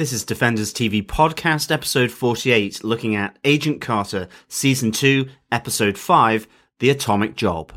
This 0.00 0.14
is 0.14 0.24
Defenders 0.24 0.72
TV 0.72 1.04
Podcast, 1.04 1.70
episode 1.70 2.10
48, 2.10 2.82
looking 2.82 3.16
at 3.16 3.38
Agent 3.44 3.82
Carter, 3.82 4.28
season 4.48 4.92
2, 4.92 5.28
episode 5.52 5.98
5, 5.98 6.48
The 6.78 6.88
Atomic 6.88 7.36
Job. 7.36 7.74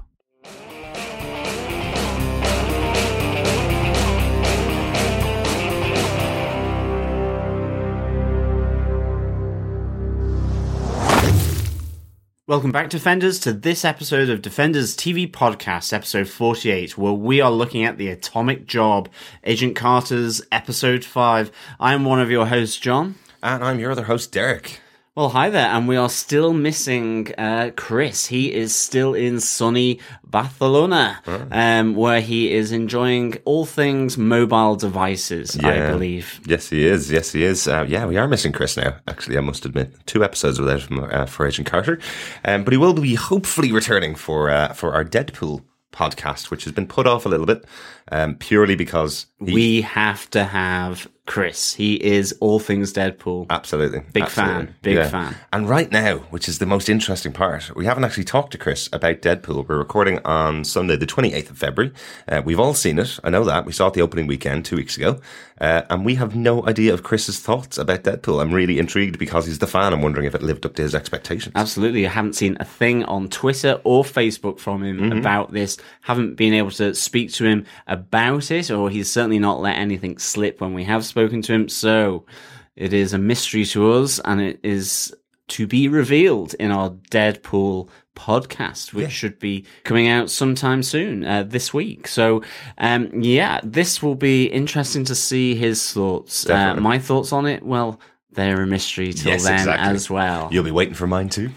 Welcome 12.54 12.72
back, 12.72 12.92
Defenders, 12.92 13.40
to 13.40 13.52
this 13.52 13.84
episode 13.84 14.30
of 14.30 14.44
Defenders 14.44 14.96
TV 14.96 15.28
Podcast, 15.28 15.92
episode 15.92 16.28
48, 16.28 16.96
where 17.00 17.12
we 17.12 17.42
are 17.42 17.50
looking 17.50 17.84
at 17.84 17.98
the 17.98 18.10
atomic 18.10 18.68
job, 18.68 19.10
Agent 19.44 19.76
Carter's 19.76 20.40
episode 20.52 21.04
5. 21.04 21.52
I 21.80 21.96
am 21.96 22.06
one 22.06 22.22
of 22.22 22.30
your 22.30 22.46
hosts, 22.46 22.78
John. 22.78 23.16
And 23.42 23.64
I'm 23.64 23.80
your 23.80 23.90
other 23.90 24.04
host, 24.04 24.32
Derek. 24.32 24.83
Well, 25.16 25.30
hi 25.30 25.52
there, 25.52 25.68
and 25.68 25.88
we 25.88 25.96
are 25.96 26.10
still 26.10 26.54
missing 26.54 27.32
uh, 27.38 27.70
Chris. 27.76 28.26
He 28.26 28.52
is 28.52 28.74
still 28.74 29.14
in 29.14 29.40
sunny 29.42 30.00
Barcelona, 30.24 31.22
um, 31.52 31.94
where 31.94 32.20
he 32.20 32.52
is 32.52 32.72
enjoying 32.72 33.36
all 33.46 33.68
things 33.68 34.18
mobile 34.18 34.76
devices, 34.76 35.56
I 35.60 35.92
believe. 35.92 36.40
Yes, 36.48 36.68
he 36.68 36.88
is. 36.88 37.12
Yes, 37.12 37.32
he 37.32 37.44
is. 37.44 37.68
Uh, 37.68 37.86
yeah, 37.88 38.08
we 38.08 38.18
are 38.18 38.28
missing 38.28 38.54
Chris 38.54 38.76
now. 38.76 38.96
Actually, 39.08 39.38
I 39.38 39.42
must 39.42 39.68
admit, 39.68 39.94
two 40.08 40.24
episodes 40.24 40.60
without 40.60 40.82
him 40.82 41.04
uh, 41.04 41.28
for 41.28 41.46
Agent 41.46 41.68
Carter, 41.68 42.00
um, 42.44 42.64
but 42.64 42.74
he 42.74 42.78
will 42.78 42.96
be 42.96 43.14
hopefully 43.14 43.72
returning 43.72 44.16
for 44.16 44.50
uh, 44.50 44.74
for 44.74 44.96
our 44.96 45.06
Deadpool 45.06 45.64
podcast, 45.92 46.50
which 46.50 46.64
has 46.64 46.74
been 46.74 46.88
put 46.88 47.06
off 47.06 47.28
a 47.28 47.30
little 47.30 47.46
bit, 47.46 47.66
um, 48.12 48.34
purely 48.34 48.76
because 48.76 49.28
he, 49.46 49.54
We 49.54 49.82
have 49.82 50.28
to 50.32 50.44
have 50.44 51.08
Chris. 51.26 51.74
He 51.76 51.96
is 52.04 52.36
all 52.42 52.60
things 52.60 52.92
Deadpool. 52.92 53.46
absolutely 53.50 54.02
Big 54.12 54.24
absolutely. 54.24 54.66
fan, 54.66 54.76
big 54.82 55.06
fan. 55.10 55.36
And 55.54 55.70
right 55.70 55.90
now, 55.92 56.18
which 56.32 56.50
is 56.50 56.60
the 56.60 56.66
most 56.66 56.90
interesting 56.90 57.32
part, 57.32 57.74
we 57.76 57.86
haven't 57.86 58.04
actually 58.04 58.26
talked 58.26 58.52
to 58.52 58.58
Chris 58.58 58.90
about 58.92 59.22
Deadpool. 59.22 59.68
We're 59.68 59.78
recording 59.78 60.20
on 60.26 60.66
Sunday, 60.66 60.98
the 60.98 61.06
28th 61.08 61.52
of 61.52 61.58
February. 61.58 61.94
Uh, 62.28 62.42
we've 62.44 62.60
all 62.60 62.74
seen 62.74 63.00
it. 63.00 63.20
I 63.24 63.30
know 63.30 63.46
that. 63.46 63.66
We 63.66 63.72
saw 63.72 63.88
it 63.88 63.94
the 63.94 64.02
opening 64.02 64.28
weekend 64.28 64.66
two 64.66 64.76
weeks 64.76 64.98
ago. 64.98 65.22
Uh, 65.62 65.84
and 65.90 66.04
we 66.04 66.16
have 66.16 66.36
no 66.36 66.66
idea 66.68 66.94
of 66.94 67.04
Chris's 67.04 67.40
thoughts 67.40 67.78
about 67.78 68.04
Deadpool. 68.04 68.42
I'm 68.42 68.52
really 68.54 68.78
intrigued 68.80 69.18
because 69.18 69.46
he's 69.46 69.60
the 69.60 69.68
fan. 69.68 69.94
I'm 69.94 70.02
wondering 70.02 70.26
if 70.26 70.36
it 70.36 70.42
lived 70.42 70.66
up 70.66 70.76
to 70.76 70.82
his 70.82 70.94
expectations. 70.94 71.54
Absolutely. 71.56 72.06
I 72.06 72.10
haven't 72.10 72.34
seen 72.34 72.58
a 72.60 72.66
thing 72.66 73.06
on 73.06 73.30
Twitter 73.30 73.80
or 73.86 74.04
Facebook 74.04 74.60
from 74.60 74.84
him 74.84 74.94
Mm-hmm. 75.00 75.20
about 75.20 75.54
this. 75.54 75.78
Haven't 76.02 76.36
been 76.36 76.54
able 76.54 76.72
to 76.72 76.94
speak 76.94 77.32
to 77.34 77.46
him 77.46 77.66
about 77.88 78.52
it, 78.52 78.70
or 78.72 78.90
he's 78.90 79.10
certainly 79.12 79.40
not 79.40 79.62
let 79.62 79.78
anything 79.78 80.18
slip 80.18 80.60
when 80.60 80.74
we 80.74 80.84
have 80.84 81.06
spoken 81.14 81.44
to 81.44 81.54
him. 81.54 81.70
So 81.70 82.26
it 82.76 82.92
is 82.92 83.14
a 83.14 83.20
mystery 83.20 83.66
to 83.66 83.92
us, 83.94 84.20
and 84.26 84.42
it 84.42 84.60
is 84.64 85.14
to 85.50 85.68
be 85.68 85.88
revealed 85.88 86.56
in 86.56 86.72
our 86.72 86.90
Deadpool 87.12 87.88
podcast, 88.16 88.94
which 88.94 89.12
should 89.12 89.38
be 89.38 89.66
coming 89.84 90.08
out 90.08 90.32
sometime 90.32 90.82
soon 90.82 91.24
uh, 91.24 91.44
this 91.44 91.72
week. 91.74 92.08
So, 92.08 92.42
um, 92.80 93.22
yeah, 93.22 93.60
this 93.64 94.02
will 94.02 94.16
be 94.16 94.46
interesting 94.46 95.04
to 95.06 95.14
see 95.16 95.54
his 95.54 95.92
thoughts. 95.94 96.50
Uh, 96.50 96.76
my 96.76 96.98
thoughts 96.98 97.32
on 97.32 97.46
it, 97.46 97.62
well, 97.64 98.00
they're 98.32 98.64
a 98.64 98.68
mystery 98.68 99.14
till 99.14 99.32
Yes, 99.34 99.44
then 99.44 99.54
exactly. 99.60 99.96
as 99.96 100.10
well. 100.10 100.50
You'll 100.52 100.64
be 100.64 100.72
waiting 100.72 100.96
for 100.96 101.06
mine 101.06 101.30
too. 101.30 101.52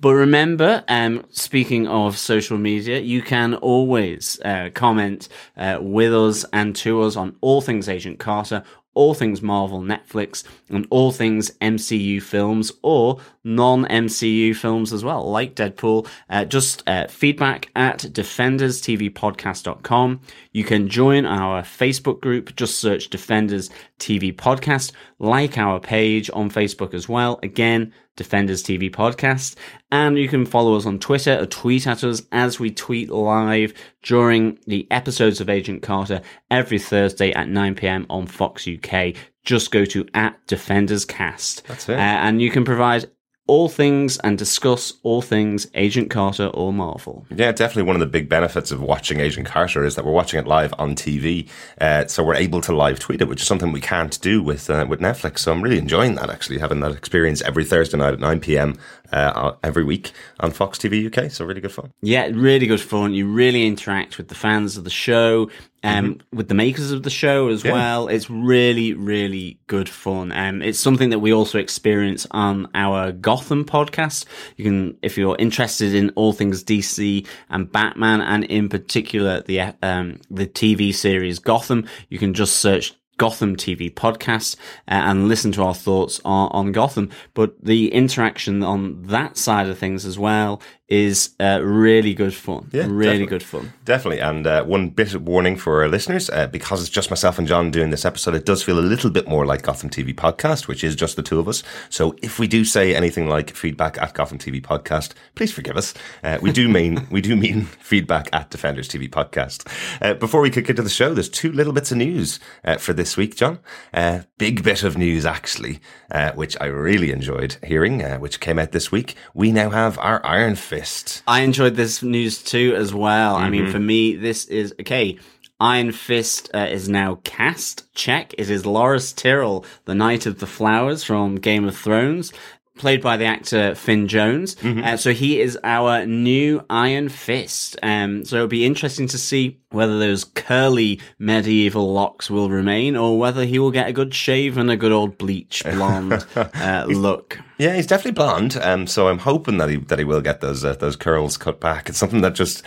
But 0.00 0.14
remember, 0.14 0.84
um, 0.88 1.24
speaking 1.30 1.88
of 1.88 2.16
social 2.16 2.58
media, 2.58 3.00
you 3.00 3.22
can 3.22 3.54
always 3.54 4.40
uh, 4.44 4.70
comment 4.74 5.28
uh, 5.56 5.78
with 5.80 6.14
us 6.14 6.44
and 6.52 6.74
to 6.76 7.02
us 7.02 7.16
on 7.16 7.36
all 7.40 7.60
things 7.60 7.88
Agent 7.88 8.18
Carter, 8.18 8.62
all 8.98 9.14
things 9.14 9.40
Marvel, 9.40 9.80
Netflix, 9.80 10.42
and 10.68 10.86
all 10.90 11.10
things 11.12 11.52
MCU 11.60 12.20
films 12.20 12.72
or 12.82 13.20
non 13.44 13.84
MCU 13.84 14.56
films 14.56 14.92
as 14.92 15.04
well, 15.04 15.30
like 15.30 15.54
Deadpool. 15.54 16.08
Uh, 16.28 16.44
just 16.44 16.82
uh, 16.88 17.06
feedback 17.06 17.70
at 17.76 18.00
defenderstvpodcast.com. 18.00 20.20
You 20.50 20.64
can 20.64 20.88
join 20.88 21.26
our 21.26 21.62
Facebook 21.62 22.20
group. 22.20 22.56
Just 22.56 22.78
search 22.78 23.08
Defenders 23.08 23.70
TV 24.00 24.34
Podcast. 24.34 24.90
Like 25.20 25.56
our 25.56 25.78
page 25.78 26.28
on 26.34 26.50
Facebook 26.50 26.92
as 26.92 27.08
well. 27.08 27.38
Again, 27.44 27.92
Defenders 28.18 28.62
TV 28.62 28.90
Podcast. 28.90 29.54
And 29.90 30.18
you 30.18 30.28
can 30.28 30.44
follow 30.44 30.74
us 30.74 30.84
on 30.84 30.98
Twitter 30.98 31.38
or 31.40 31.46
tweet 31.46 31.86
at 31.86 32.04
us 32.04 32.20
as 32.32 32.60
we 32.60 32.70
tweet 32.70 33.08
live 33.08 33.72
during 34.02 34.58
the 34.66 34.86
episodes 34.90 35.40
of 35.40 35.48
Agent 35.48 35.82
Carter 35.82 36.20
every 36.50 36.78
Thursday 36.78 37.32
at 37.32 37.48
9 37.48 37.74
pm 37.76 38.04
on 38.10 38.26
Fox 38.26 38.68
UK. 38.68 39.14
Just 39.44 39.70
go 39.70 39.86
to 39.86 40.06
at 40.12 40.36
Defenders 40.46 41.06
Cast. 41.06 41.66
That's 41.66 41.88
it. 41.88 41.96
Uh, 41.96 42.02
and 42.02 42.42
you 42.42 42.50
can 42.50 42.66
provide 42.66 43.10
all 43.48 43.68
things 43.68 44.18
and 44.18 44.38
discuss 44.38 44.92
all 45.02 45.22
things 45.22 45.66
Agent 45.74 46.10
Carter 46.10 46.46
or 46.48 46.72
Marvel. 46.72 47.26
Yeah, 47.34 47.50
definitely 47.50 47.84
one 47.84 47.96
of 47.96 48.00
the 48.00 48.06
big 48.06 48.28
benefits 48.28 48.70
of 48.70 48.80
watching 48.80 49.18
Agent 49.18 49.46
Carter 49.46 49.84
is 49.84 49.96
that 49.96 50.04
we're 50.04 50.12
watching 50.12 50.38
it 50.38 50.46
live 50.46 50.72
on 50.78 50.94
TV, 50.94 51.48
uh, 51.80 52.06
so 52.06 52.22
we're 52.22 52.36
able 52.36 52.60
to 52.60 52.76
live 52.76 53.00
tweet 53.00 53.20
it, 53.20 53.28
which 53.28 53.40
is 53.40 53.46
something 53.48 53.72
we 53.72 53.80
can't 53.80 54.20
do 54.20 54.42
with 54.42 54.70
uh, 54.70 54.86
with 54.88 55.00
Netflix. 55.00 55.40
So 55.40 55.50
I'm 55.50 55.62
really 55.62 55.78
enjoying 55.78 56.14
that 56.14 56.30
actually, 56.30 56.58
having 56.58 56.80
that 56.80 56.92
experience 56.92 57.42
every 57.42 57.64
Thursday 57.64 57.96
night 57.96 58.12
at 58.12 58.20
9 58.20 58.40
p.m. 58.40 58.76
Uh, 59.10 59.52
every 59.64 59.84
week 59.84 60.12
on 60.40 60.50
Fox 60.50 60.78
TV 60.78 61.06
UK. 61.06 61.30
So 61.30 61.44
really 61.44 61.62
good 61.62 61.72
fun. 61.72 61.92
Yeah, 62.02 62.28
really 62.32 62.66
good 62.66 62.80
fun. 62.80 63.14
You 63.14 63.26
really 63.26 63.66
interact 63.66 64.18
with 64.18 64.28
the 64.28 64.34
fans 64.34 64.76
of 64.76 64.84
the 64.84 64.90
show, 64.90 65.50
um, 65.82 66.20
with 66.32 66.48
the 66.48 66.54
makers 66.54 66.90
of 66.90 67.02
the 67.02 67.10
show 67.10 67.48
as 67.48 67.60
Mm-hmm. 67.60 67.68
Yeah. 67.68 67.74
well. 67.74 68.08
It's 68.08 68.30
really, 68.30 68.92
really 68.94 69.58
good 69.66 69.88
fun. 69.88 70.32
Um, 70.32 70.62
it's 70.62 70.78
something 70.78 71.10
that 71.10 71.18
we 71.18 71.32
also 71.32 71.58
experience 71.58 72.26
on 72.30 72.68
our 72.74 73.12
Gotham 73.12 73.64
podcast. 73.64 74.24
You 74.56 74.64
can, 74.64 74.96
if 75.02 75.16
you're 75.18 75.36
interested 75.38 75.94
in 75.94 76.10
all 76.10 76.32
things 76.32 76.64
DC 76.64 77.26
and 77.50 77.70
Batman, 77.70 78.20
and 78.20 78.44
in 78.44 78.68
particular 78.68 79.42
the 79.42 79.60
um, 79.82 80.20
the 80.30 80.46
TV 80.46 80.94
series 80.94 81.38
Gotham, 81.38 81.86
you 82.08 82.18
can 82.18 82.34
just 82.34 82.56
search 82.56 82.94
Gotham 83.18 83.56
TV 83.56 83.92
podcast 83.92 84.56
uh, 84.86 84.94
and 84.94 85.28
listen 85.28 85.50
to 85.52 85.62
our 85.64 85.74
thoughts 85.74 86.20
on, 86.24 86.48
on 86.52 86.72
Gotham. 86.72 87.10
But 87.34 87.62
the 87.62 87.92
interaction 87.92 88.62
on 88.62 89.02
that 89.04 89.36
side 89.36 89.68
of 89.68 89.76
things 89.76 90.06
as 90.06 90.18
well 90.18 90.62
is 90.88 91.34
uh, 91.38 91.60
really 91.62 92.14
good 92.14 92.34
fun. 92.34 92.68
Yeah, 92.72 92.86
really 92.88 93.04
definitely. 93.04 93.26
good 93.26 93.42
fun. 93.42 93.72
Definitely. 93.84 94.20
And 94.20 94.46
uh, 94.46 94.64
one 94.64 94.88
bit 94.88 95.14
of 95.14 95.22
warning 95.26 95.56
for 95.56 95.82
our 95.82 95.88
listeners, 95.88 96.30
uh, 96.30 96.46
because 96.46 96.80
it's 96.80 96.90
just 96.90 97.10
myself 97.10 97.38
and 97.38 97.46
John 97.46 97.70
doing 97.70 97.90
this 97.90 98.06
episode, 98.06 98.34
it 98.34 98.46
does 98.46 98.62
feel 98.62 98.78
a 98.78 98.80
little 98.80 99.10
bit 99.10 99.28
more 99.28 99.44
like 99.44 99.62
Gotham 99.62 99.90
TV 99.90 100.14
Podcast, 100.14 100.66
which 100.66 100.82
is 100.82 100.96
just 100.96 101.16
the 101.16 101.22
two 101.22 101.38
of 101.38 101.46
us. 101.46 101.62
So 101.90 102.16
if 102.22 102.38
we 102.38 102.46
do 102.46 102.64
say 102.64 102.94
anything 102.94 103.28
like 103.28 103.54
feedback 103.54 104.00
at 104.00 104.14
Gotham 104.14 104.38
TV 104.38 104.62
Podcast, 104.62 105.12
please 105.34 105.52
forgive 105.52 105.76
us. 105.76 105.92
Uh, 106.24 106.38
we 106.40 106.52
do 106.52 106.68
mean 106.68 107.06
we 107.10 107.20
do 107.20 107.36
mean 107.36 107.64
feedback 107.80 108.30
at 108.32 108.48
Defenders 108.48 108.88
TV 108.88 109.10
Podcast. 109.10 109.70
Uh, 110.00 110.14
before 110.14 110.40
we 110.40 110.48
kick 110.48 110.70
into 110.70 110.82
the 110.82 110.88
show, 110.88 111.12
there's 111.12 111.28
two 111.28 111.52
little 111.52 111.74
bits 111.74 111.92
of 111.92 111.98
news 111.98 112.40
uh, 112.64 112.78
for 112.78 112.94
this 112.94 113.14
week, 113.16 113.36
John. 113.36 113.58
Uh, 113.92 114.20
big 114.38 114.62
bit 114.62 114.82
of 114.82 114.96
news, 114.96 115.26
actually, 115.26 115.80
uh, 116.10 116.32
which 116.32 116.56
I 116.62 116.66
really 116.66 117.12
enjoyed 117.12 117.58
hearing, 117.62 118.02
uh, 118.02 118.16
which 118.18 118.40
came 118.40 118.58
out 118.58 118.72
this 118.72 118.90
week. 118.90 119.16
We 119.34 119.52
now 119.52 119.68
have 119.68 119.98
our 119.98 120.24
Iron 120.24 120.54
Fist. 120.54 120.77
I 121.26 121.40
enjoyed 121.40 121.74
this 121.76 122.02
news 122.02 122.42
too 122.42 122.74
as 122.76 122.92
well. 122.94 123.36
I 123.36 123.42
Mm-hmm. 123.42 123.50
mean, 123.52 123.70
for 123.70 123.78
me, 123.78 124.16
this 124.16 124.44
is 124.46 124.74
okay. 124.80 125.18
Iron 125.60 125.90
Fist 125.92 126.50
uh, 126.54 126.68
is 126.70 126.88
now 126.88 127.18
cast. 127.24 127.92
Check. 127.94 128.32
It 128.38 128.48
is 128.48 128.62
Loras 128.62 129.14
Tyrell, 129.14 129.64
the 129.86 129.94
Knight 129.94 130.24
of 130.26 130.38
the 130.38 130.46
Flowers 130.46 131.02
from 131.02 131.34
Game 131.36 131.66
of 131.66 131.76
Thrones, 131.76 132.32
played 132.76 133.02
by 133.02 133.16
the 133.16 133.24
actor 133.24 133.74
Finn 133.74 134.06
Jones. 134.06 134.54
Mm-hmm. 134.54 134.84
Uh, 134.84 134.96
so 134.96 135.12
he 135.12 135.40
is 135.40 135.58
our 135.64 136.06
new 136.06 136.64
Iron 136.70 137.08
Fist. 137.08 137.76
Um, 137.82 138.24
so 138.24 138.36
it'll 138.36 138.46
be 138.46 138.64
interesting 138.64 139.08
to 139.08 139.18
see 139.18 139.58
whether 139.70 139.98
those 139.98 140.24
curly 140.24 141.00
medieval 141.18 141.92
locks 141.92 142.30
will 142.30 142.48
remain 142.48 142.96
or 142.96 143.18
whether 143.18 143.44
he 143.44 143.58
will 143.58 143.70
get 143.70 143.88
a 143.88 143.92
good 143.92 144.14
shave 144.14 144.56
and 144.56 144.70
a 144.70 144.76
good 144.76 144.92
old 144.92 145.18
bleach 145.18 145.62
blonde 145.64 146.24
uh, 146.36 146.86
look. 146.88 147.38
Yeah, 147.58 147.74
he's 147.74 147.88
definitely 147.88 148.12
blonde. 148.12 148.56
Um, 148.62 148.86
so 148.86 149.08
I'm 149.08 149.18
hoping 149.18 149.58
that 149.58 149.68
he 149.68 149.76
that 149.76 149.98
he 149.98 150.04
will 150.04 150.20
get 150.20 150.40
those 150.40 150.64
uh, 150.64 150.74
those 150.74 150.94
curls 150.94 151.36
cut 151.36 151.58
back. 151.58 151.88
It's 151.88 151.98
something 151.98 152.20
that 152.20 152.34
just 152.34 152.62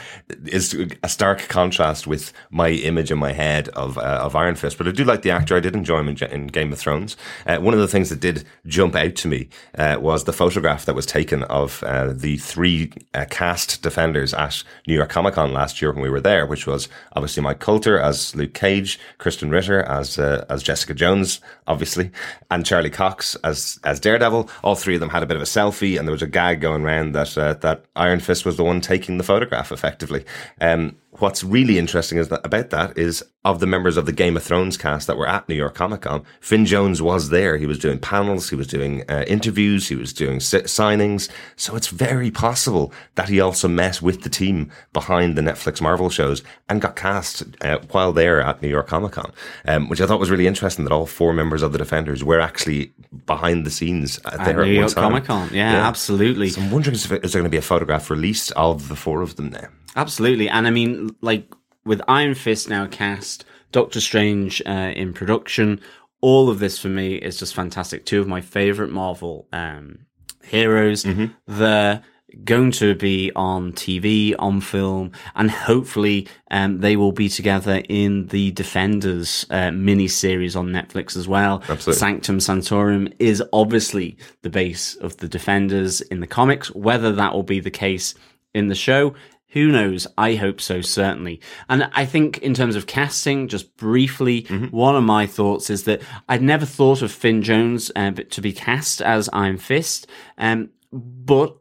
is 0.46 0.78
a 1.02 1.08
stark 1.08 1.48
contrast 1.48 2.08
with 2.08 2.34
my 2.50 2.72
image 2.72 3.10
in 3.10 3.18
my 3.18 3.32
head 3.32 3.70
of 3.70 3.98
uh, 3.98 4.20
of 4.22 4.36
Iron 4.36 4.56
Fist. 4.56 4.78
But 4.78 4.90
I 4.90 4.92
do 4.92 5.06
like 5.06 5.22
the 5.22 5.32
actor. 5.32 5.56
I 5.56 5.62
did 5.62 5.78
enjoy 5.78 6.00
him 6.00 6.10
in, 6.10 6.18
in 6.24 6.48
Game 6.48 6.74
of 6.74 6.80
Thrones. 6.80 7.16
Uh, 7.48 7.60
one 7.60 7.74
of 7.74 7.80
the 7.80 7.88
things 7.88 8.10
that 8.10 8.20
did 8.20 8.44
jump 8.68 8.96
out 8.96 9.16
to 9.16 9.30
me 9.30 9.48
uh, 9.78 9.96
was 9.98 10.26
the 10.26 10.34
photograph 10.34 10.84
that 10.84 10.96
was 10.96 11.06
taken 11.06 11.44
of 11.44 11.82
uh, 11.84 12.12
the 12.12 12.36
three 12.36 12.92
uh, 13.14 13.26
cast 13.30 13.82
defenders 13.82 14.34
at 14.34 14.62
New 14.88 14.96
York 14.96 15.10
Comic 15.10 15.36
Con 15.36 15.54
last 15.54 15.82
year 15.82 15.94
when 15.94 16.04
we 16.04 16.10
were 16.10 16.20
there, 16.20 16.46
which 16.46 16.68
was 16.68 16.90
obviously 17.14 17.44
Mike 17.44 17.60
Colter 17.60 18.00
as 18.00 18.36
Luke 18.36 18.54
Cage, 18.54 19.00
Krysten 19.20 19.52
Ritter 19.52 19.84
as 19.84 20.18
uh, 20.20 20.46
as 20.50 20.64
Jessica 20.64 20.94
Jones, 20.94 21.40
obviously, 21.68 22.12
and 22.50 22.66
Charlie 22.66 22.90
Cox 22.90 23.36
as 23.44 23.80
as 23.84 24.00
Daredevil. 24.00 24.50
All 24.64 24.76
three 24.76 24.96
of 24.96 25.00
them 25.00 25.10
had 25.10 25.24
a 25.24 25.26
bit 25.26 25.38
of 25.38 25.44
a 25.44 25.46
selfie, 25.46 25.98
and 25.98 26.08
there 26.08 26.14
was 26.14 26.22
a 26.22 26.28
gag 26.28 26.62
going 26.62 26.84
around 26.84 27.14
that 27.14 27.38
uh, 27.38 27.54
that 27.56 27.86
Iron 27.96 28.20
Fist 28.20 28.46
was 28.46 28.58
the 28.58 28.64
one 28.64 28.82
taking 28.82 29.18
the 29.18 29.24
photograph, 29.24 29.72
effectively. 29.72 30.26
Um, 30.60 30.96
what's 31.22 31.44
really 31.44 31.78
interesting 31.78 32.18
is 32.18 32.30
that 32.30 32.46
about 32.46 32.70
that 32.72 32.98
is 32.98 33.24
of 33.44 33.60
the 33.60 33.66
members 33.66 33.98
of 33.98 34.06
the 34.06 34.12
Game 34.12 34.38
of 34.38 34.44
Thrones 34.44 34.78
cast 34.78 35.08
that 35.08 35.18
were 35.18 35.28
at 35.28 35.50
New 35.50 35.56
York 35.56 35.74
Comic 35.74 36.02
Con, 36.02 36.24
Finn 36.42 36.66
Jones 36.66 37.02
was 37.02 37.30
there. 37.30 37.58
He 37.58 37.66
was 37.66 37.80
doing 37.80 37.98
panels, 37.98 38.50
he 38.50 38.56
was 38.56 38.68
doing 38.68 39.04
uh, 39.10 39.24
interviews, 39.28 39.88
he 39.88 39.96
was 39.96 40.14
doing 40.14 40.40
si- 40.40 40.60
signings. 40.62 41.30
So 41.56 41.76
it's 41.76 41.88
very 41.88 42.30
possible 42.30 42.94
that 43.16 43.30
he 43.30 43.42
also 43.42 43.68
met 43.68 44.02
with 44.02 44.22
the 44.22 44.30
team 44.30 44.72
behind 44.94 45.36
the 45.38 45.42
Netflix 45.42 45.82
Marvel 45.82 46.10
shows 46.10 46.44
and 46.70 46.82
got 46.82 46.96
cast 46.96 47.44
uh, 47.62 47.80
while 47.92 48.14
there 48.14 48.42
at 48.42 48.62
New 48.62 48.70
York 48.70 48.88
Comic 48.88 49.14
Con, 49.14 49.32
um, 49.68 49.90
which 49.90 50.02
I 50.02 50.06
thought 50.06 50.20
was 50.20 50.30
really 50.30 50.48
interesting 50.48 50.86
that 50.86 50.94
all 50.94 51.08
four 51.08 51.34
members 51.34 51.64
of 51.64 51.72
the 51.72 51.78
Defenders 51.80 52.24
were 52.24 52.40
actually 52.40 52.94
behind 53.26 53.66
the 53.66 53.72
scenes 53.72 54.20
At 54.26 54.46
there 54.46 54.64
New 54.64 54.72
at 54.74 54.80
York. 54.80 54.94
Comic 54.94 55.26
Con. 55.26 55.50
Yeah, 55.52 55.88
absolutely. 55.88 56.50
So 56.50 56.62
I'm 56.62 56.72
wondering 56.72 56.96
if, 56.96 57.12
is 57.12 57.34
there 57.34 57.42
going 57.42 57.44
to 57.44 57.50
be 57.50 57.58
a 57.58 57.62
photograph 57.62 58.10
released 58.10 58.52
of 58.52 58.88
the 58.88 58.96
four 58.96 59.22
of 59.22 59.36
them 59.36 59.50
now? 59.50 59.68
Absolutely. 59.96 60.50
And 60.50 60.68
I 60.68 60.70
mean, 60.70 61.16
like 61.22 61.54
with 61.86 62.02
Iron 62.08 62.36
Fist 62.36 62.70
now 62.70 62.88
cast, 62.88 63.46
Doctor 63.72 64.02
Strange 64.02 64.62
uh, 64.66 64.94
in 64.96 65.14
production, 65.14 65.80
all 66.22 66.50
of 66.50 66.60
this 66.60 66.78
for 66.78 66.90
me 66.90 67.16
is 67.16 67.38
just 67.38 67.56
fantastic. 67.56 68.06
Two 68.06 68.22
of 68.22 68.28
my 68.28 68.42
favorite 68.42 68.92
Marvel 68.92 69.48
um, 69.52 70.06
heroes. 70.44 71.06
They're 71.48 72.04
going 72.44 72.72
to 72.72 72.96
be 72.96 73.32
on 73.36 73.74
TV, 73.74 74.34
on 74.40 74.62
film, 74.62 75.12
and 75.36 75.52
hopefully 75.52 76.28
um, 76.50 76.80
they 76.80 76.96
will 76.96 77.12
be 77.12 77.28
together 77.28 77.82
in 77.90 78.28
the 78.28 78.52
Defenders 78.52 79.46
uh, 79.50 79.72
mini 79.72 80.08
series 80.08 80.56
on 80.56 80.68
Netflix 80.68 81.18
as 81.18 81.28
well. 81.28 81.62
Absolutely. 81.68 81.94
Sanctum 81.94 82.40
Sanctorum 82.40 83.12
is 83.20 83.44
obviously 83.52 84.18
the 84.44 84.50
base 84.50 84.96
of 84.96 85.18
the 85.18 85.28
Defenders 85.28 86.02
in 86.02 86.20
the 86.20 86.28
comics. 86.28 86.74
Whether 86.74 87.12
that 87.14 87.34
will 87.34 87.44
be 87.44 87.60
the 87.60 87.72
case 87.72 88.16
in 88.54 88.68
the 88.68 88.76
show, 88.76 89.14
who 89.52 89.72
knows? 89.72 90.08
I 90.18 90.36
hope 90.36 90.62
so, 90.62 90.82
certainly. 90.82 91.42
And 91.70 91.90
I 91.94 92.06
think 92.06 92.38
in 92.40 92.54
terms 92.54 92.76
of 92.76 92.88
casting, 92.88 93.48
just 93.48 93.76
briefly, 93.78 94.44
one 94.72 94.96
of 94.96 95.04
my 95.04 95.28
thoughts 95.28 95.70
is 95.70 95.84
that 95.84 96.02
I'd 96.30 96.42
never 96.42 96.66
thought 96.66 97.02
of 97.02 97.12
Finn 97.12 97.42
Jones 97.42 97.92
uh, 97.96 98.12
to 98.12 98.42
be 98.42 98.54
cast 98.54 99.02
as 99.02 99.30
Iron 99.34 99.58
Fist, 99.58 100.08
um, 100.38 100.70
but 100.92 101.58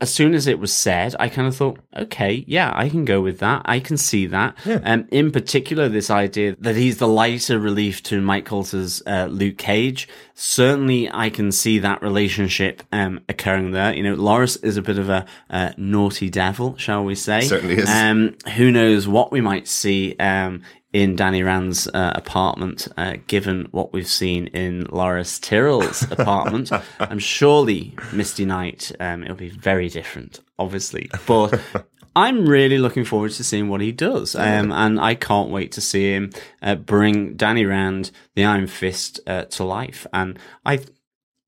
as 0.00 0.12
soon 0.12 0.34
as 0.34 0.46
it 0.46 0.58
was 0.58 0.72
said, 0.72 1.14
I 1.20 1.28
kind 1.28 1.46
of 1.46 1.54
thought, 1.54 1.78
okay, 1.94 2.44
yeah, 2.46 2.72
I 2.74 2.88
can 2.88 3.04
go 3.04 3.20
with 3.20 3.38
that. 3.40 3.62
I 3.66 3.80
can 3.80 3.98
see 3.98 4.26
that. 4.26 4.56
Um, 4.84 5.06
in 5.10 5.30
particular, 5.30 5.88
this 5.88 6.10
idea 6.10 6.56
that 6.60 6.74
he's 6.74 6.98
the 6.98 7.08
lighter 7.08 7.58
relief 7.58 8.02
to 8.04 8.20
Mike 8.20 8.46
Colter's 8.46 9.02
uh, 9.06 9.28
Luke 9.30 9.58
Cage. 9.58 10.08
Certainly, 10.34 11.10
I 11.12 11.28
can 11.28 11.52
see 11.52 11.78
that 11.80 12.00
relationship 12.02 12.82
um, 12.92 13.20
occurring 13.28 13.72
there. 13.72 13.94
You 13.94 14.02
know, 14.02 14.16
Loras 14.16 14.62
is 14.64 14.78
a 14.78 14.82
bit 14.82 14.98
of 14.98 15.10
a 15.10 15.26
uh, 15.50 15.72
naughty 15.76 16.30
devil, 16.30 16.76
shall 16.78 17.04
we 17.04 17.14
say? 17.14 17.42
Certainly 17.42 17.78
is. 17.78 17.90
Um, 17.90 18.36
who 18.56 18.70
knows 18.70 19.06
what 19.06 19.30
we 19.30 19.42
might 19.42 19.68
see 19.68 20.16
um, 20.18 20.62
in 20.92 21.14
Danny 21.14 21.42
Rand's 21.42 21.86
uh, 21.88 22.12
apartment, 22.14 22.88
uh, 22.96 23.14
given 23.26 23.68
what 23.70 23.92
we've 23.92 24.08
seen 24.08 24.48
in 24.48 24.84
Loras 24.86 25.40
Tyrell's 25.40 26.02
apartment. 26.10 26.70
I'm 26.98 27.18
surely 27.18 27.94
Misty 28.12 28.44
Knight, 28.44 28.90
um, 28.98 29.22
it'll 29.22 29.36
be 29.36 29.50
very 29.50 29.88
different, 29.88 30.40
obviously. 30.58 31.08
But 31.26 31.60
I'm 32.16 32.46
really 32.46 32.78
looking 32.78 33.04
forward 33.04 33.30
to 33.32 33.44
seeing 33.44 33.68
what 33.68 33.80
he 33.80 33.92
does. 33.92 34.34
Um, 34.34 34.72
and 34.72 35.00
I 35.00 35.14
can't 35.14 35.50
wait 35.50 35.72
to 35.72 35.80
see 35.80 36.12
him 36.12 36.30
uh, 36.60 36.74
bring 36.74 37.34
Danny 37.34 37.64
Rand, 37.64 38.10
the 38.34 38.44
Iron 38.44 38.66
Fist, 38.66 39.20
uh, 39.26 39.44
to 39.44 39.64
life. 39.64 40.06
And 40.12 40.38
I 40.66 40.80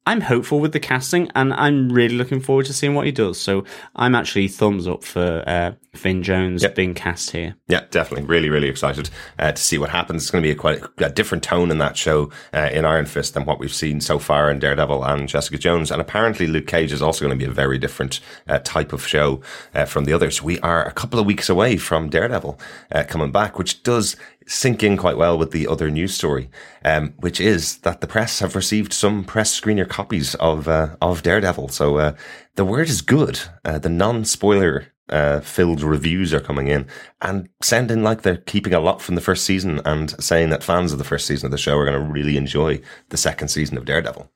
I'm 0.04 0.20
hopeful 0.20 0.58
with 0.58 0.72
the 0.72 0.80
casting, 0.80 1.30
and 1.36 1.52
I'm 1.54 1.88
really 1.92 2.16
looking 2.16 2.40
forward 2.40 2.66
to 2.66 2.72
seeing 2.72 2.94
what 2.94 3.06
he 3.06 3.12
does. 3.12 3.40
So 3.40 3.64
I'm 3.94 4.16
actually 4.16 4.48
thumbs 4.48 4.88
up 4.88 5.04
for 5.04 5.44
uh, 5.46 5.72
Finn 5.94 6.24
Jones 6.24 6.62
Yep. 6.64 6.74
being 6.74 6.94
cast 6.94 7.30
here. 7.30 7.54
Yeah, 7.68 7.84
definitely. 7.90 8.26
Really, 8.26 8.48
really 8.48 8.68
excited 8.68 9.10
uh, 9.38 9.52
to 9.52 9.62
see 9.62 9.78
what 9.78 9.90
happens. 9.90 10.22
It's 10.22 10.30
going 10.32 10.42
to 10.42 10.46
be 10.48 10.50
a 10.50 10.56
quite 10.56 10.82
a 10.98 11.08
different 11.08 11.44
tone 11.44 11.70
in 11.70 11.78
that 11.78 11.96
show 11.96 12.30
uh, 12.52 12.68
in 12.72 12.84
Iron 12.84 13.06
Fist 13.06 13.34
than 13.34 13.44
what 13.44 13.60
we've 13.60 13.72
seen 13.72 14.00
so 14.00 14.18
far 14.18 14.50
in 14.50 14.58
Daredevil 14.58 15.04
and 15.04 15.28
Jessica 15.28 15.56
Jones. 15.58 15.92
And 15.92 16.00
apparently, 16.00 16.48
Luke 16.48 16.66
Cage 16.66 16.92
is 16.92 17.00
also 17.02 17.24
going 17.24 17.38
to 17.38 17.44
be 17.44 17.48
a 17.48 17.54
very 17.54 17.78
different 17.78 18.18
uh, 18.48 18.58
type 18.58 18.92
of 18.92 19.06
show 19.06 19.40
uh, 19.72 19.84
from 19.84 20.04
the 20.04 20.12
others. 20.12 20.42
We 20.42 20.58
are 20.60 20.84
a 20.84 20.92
couple 20.92 21.20
of 21.20 21.26
weeks 21.26 21.48
away 21.48 21.76
from 21.76 22.10
Daredevil 22.10 22.58
uh, 22.90 23.04
coming 23.06 23.30
back, 23.30 23.56
which 23.56 23.84
does 23.84 24.16
sink 24.46 24.82
in 24.82 24.96
quite 24.96 25.16
well 25.16 25.38
with 25.38 25.50
the 25.50 25.66
other 25.66 25.90
news 25.90 26.14
story, 26.14 26.50
um, 26.84 27.14
which 27.18 27.40
is 27.40 27.78
that 27.78 28.00
the 28.00 28.06
press 28.06 28.40
have 28.40 28.56
received 28.56 28.92
some 28.92 29.24
press 29.24 29.58
screener 29.58 29.88
copies 29.88 30.34
of 30.36 30.68
uh, 30.68 30.96
of 31.00 31.22
Daredevil. 31.22 31.68
So 31.68 31.96
uh, 31.98 32.16
the 32.56 32.64
word 32.64 32.88
is 32.88 33.02
good. 33.02 33.40
Uh, 33.64 33.78
the 33.78 33.88
non 33.88 34.24
spoiler 34.24 34.92
uh, 35.08 35.40
filled 35.40 35.82
reviews 35.82 36.32
are 36.32 36.40
coming 36.40 36.68
in 36.68 36.86
and 37.20 37.48
sounding 37.60 38.02
like 38.02 38.22
they're 38.22 38.36
keeping 38.38 38.72
a 38.72 38.80
lot 38.80 39.02
from 39.02 39.14
the 39.14 39.20
first 39.20 39.44
season 39.44 39.80
and 39.84 40.22
saying 40.22 40.50
that 40.50 40.64
fans 40.64 40.92
of 40.92 40.98
the 40.98 41.04
first 41.04 41.26
season 41.26 41.46
of 41.46 41.52
the 41.52 41.58
show 41.58 41.76
are 41.76 41.84
going 41.84 41.98
to 41.98 42.12
really 42.12 42.36
enjoy 42.36 42.80
the 43.10 43.16
second 43.16 43.48
season 43.48 43.76
of 43.76 43.84
Daredevil. 43.84 44.30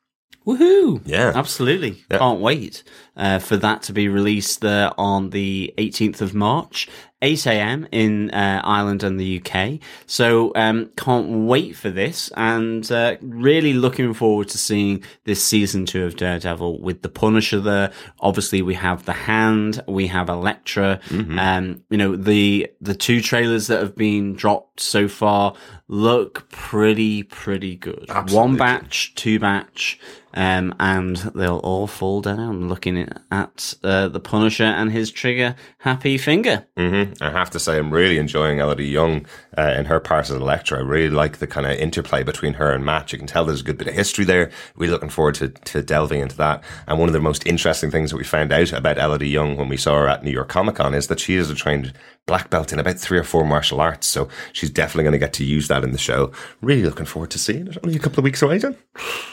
Woohoo! 0.46 1.02
Yeah. 1.04 1.32
Absolutely. 1.34 2.04
Can't 2.18 2.40
wait 2.40 2.84
uh, 3.16 3.38
for 3.40 3.56
that 3.56 3.82
to 3.82 3.92
be 3.92 4.08
released 4.08 4.60
there 4.60 4.90
on 4.98 5.30
the 5.30 5.74
18th 5.78 6.20
of 6.20 6.34
March, 6.34 6.88
8 7.22 7.46
a.m. 7.46 7.88
in 7.90 8.30
uh, 8.30 8.60
Ireland 8.62 9.02
and 9.02 9.18
the 9.18 9.42
UK. 9.42 9.80
So 10.06 10.52
um, 10.54 10.90
can't 10.96 11.46
wait 11.48 11.74
for 11.74 11.90
this 11.90 12.30
and 12.36 12.88
uh, 12.92 13.16
really 13.22 13.72
looking 13.72 14.12
forward 14.14 14.48
to 14.50 14.58
seeing 14.58 15.02
this 15.24 15.42
season 15.42 15.86
two 15.86 16.04
of 16.04 16.16
Daredevil 16.16 16.80
with 16.80 17.02
the 17.02 17.08
Punisher 17.08 17.58
there. 17.58 17.90
Obviously, 18.20 18.62
we 18.62 18.74
have 18.74 19.04
the 19.06 19.14
Hand, 19.14 19.82
we 19.88 20.06
have 20.08 20.28
Elektra. 20.28 21.00
Um, 21.38 21.82
you 21.90 21.96
know, 21.96 22.14
the 22.14 22.70
the 22.80 22.94
two 22.94 23.20
trailers 23.20 23.66
that 23.68 23.80
have 23.80 23.96
been 23.96 24.34
dropped 24.34 24.78
so 24.80 25.08
far 25.08 25.54
look 25.88 26.48
pretty, 26.50 27.22
pretty 27.22 27.76
good. 27.76 28.06
One 28.36 28.56
batch, 28.58 29.14
two 29.14 29.38
batch, 29.38 29.98
um, 30.36 30.74
and 30.78 31.16
they'll 31.16 31.58
all 31.58 31.86
fall 31.86 32.20
down 32.20 32.68
looking 32.68 33.08
at, 33.30 33.74
uh, 33.82 34.08
the 34.08 34.20
Punisher 34.20 34.64
and 34.64 34.92
his 34.92 35.10
trigger 35.10 35.56
happy 35.78 36.18
finger. 36.18 36.66
hmm 36.76 37.04
I 37.20 37.30
have 37.30 37.50
to 37.50 37.58
say, 37.58 37.78
I'm 37.78 37.90
really 37.90 38.18
enjoying 38.18 38.58
Elodie 38.58 38.86
Yung 38.86 39.26
uh, 39.56 39.74
in 39.76 39.86
her 39.86 39.98
part 39.98 40.30
as 40.30 40.36
Elektra. 40.36 40.78
I 40.78 40.82
really 40.82 41.10
like 41.10 41.38
the 41.38 41.46
kind 41.46 41.66
of 41.66 41.72
interplay 41.78 42.22
between 42.22 42.54
her 42.54 42.72
and 42.72 42.84
Matt. 42.84 43.12
You 43.12 43.18
can 43.18 43.26
tell 43.26 43.44
there's 43.46 43.62
a 43.62 43.64
good 43.64 43.78
bit 43.78 43.88
of 43.88 43.94
history 43.94 44.24
there. 44.24 44.50
We're 44.76 44.90
looking 44.90 45.08
forward 45.08 45.36
to, 45.36 45.48
to 45.48 45.82
delving 45.82 46.20
into 46.20 46.36
that. 46.36 46.62
And 46.86 46.98
one 46.98 47.08
of 47.08 47.14
the 47.14 47.20
most 47.20 47.46
interesting 47.46 47.90
things 47.90 48.10
that 48.10 48.16
we 48.16 48.24
found 48.24 48.52
out 48.52 48.72
about 48.72 48.98
Elodie 48.98 49.30
Yung 49.30 49.56
when 49.56 49.68
we 49.68 49.76
saw 49.78 49.96
her 49.96 50.08
at 50.08 50.22
New 50.22 50.30
York 50.30 50.48
Comic 50.48 50.76
Con 50.76 50.94
is 50.94 51.06
that 51.06 51.20
she 51.20 51.36
is 51.36 51.50
a 51.50 51.54
trained 51.54 51.94
black 52.26 52.50
belt 52.50 52.72
in 52.72 52.78
about 52.78 52.98
three 52.98 53.18
or 53.18 53.22
four 53.22 53.44
martial 53.44 53.80
arts. 53.80 54.06
So 54.06 54.28
she's 54.52 54.70
definitely 54.70 55.04
going 55.04 55.12
to 55.12 55.18
get 55.18 55.32
to 55.34 55.44
use 55.44 55.68
that 55.68 55.84
in 55.84 55.92
the 55.92 55.98
show. 55.98 56.32
Really 56.60 56.82
looking 56.82 57.06
forward 57.06 57.30
to 57.30 57.38
seeing 57.38 57.68
it. 57.68 57.78
Only 57.82 57.96
a 57.96 58.00
couple 58.00 58.18
of 58.18 58.24
weeks 58.24 58.42
away, 58.42 58.58
John. 58.58 58.76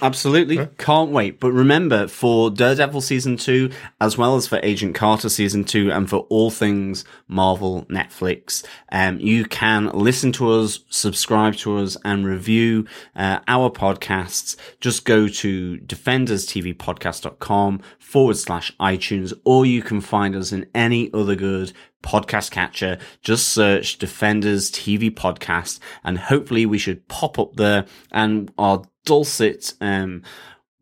Absolutely. 0.02 0.68
Can't 0.78 1.12
wait. 1.12 1.40
But 1.40 1.52
remember, 1.52 2.08
for 2.08 2.52
Daredevil 2.52 3.02
season 3.02 3.38
two, 3.38 3.72
as 4.00 4.18
well 4.18 4.36
as 4.36 4.48
for 4.48 4.60
Agent 4.62 4.96
Carter 4.96 5.30
season 5.30 5.64
two, 5.64 5.92
and 5.92 6.10
for 6.10 6.28
all 6.30 6.52
things 6.52 7.04
Marvel 7.28 7.86
Netflix, 7.86 8.64
um, 8.92 9.20
you 9.20 9.46
can 9.46 9.88
listen 9.88 10.32
to 10.34 10.52
us, 10.52 10.82
subscribe 10.90 11.56
to 11.56 11.78
us, 11.78 11.98
and 12.06 12.28
review 12.28 12.86
uh, 13.16 13.40
our 13.48 13.72
podcasts. 13.72 14.56
Just 14.80 15.06
go 15.06 15.28
to 15.28 15.78
defenderstvpodcast.com 15.78 17.82
forward 17.98 18.38
slash 18.38 18.72
iTunes, 18.80 19.34
or 19.44 19.66
you 19.66 19.82
can 19.82 20.00
find 20.00 20.36
us 20.36 20.52
in 20.52 20.68
any 20.76 21.12
other 21.14 21.36
good 21.36 21.74
podcast 22.04 22.52
catcher. 22.52 23.00
Just 23.22 23.48
search 23.48 23.98
Defenders 23.98 24.72
TV 24.72 25.10
Podcast, 25.10 25.80
and 26.04 26.20
hopefully 26.20 26.66
we 26.68 26.78
should 26.78 27.08
pop 27.08 27.40
up 27.40 27.56
there 27.56 27.86
and 28.12 28.52
our 28.58 28.84
dulcet, 29.06 29.74
um, 29.82 30.22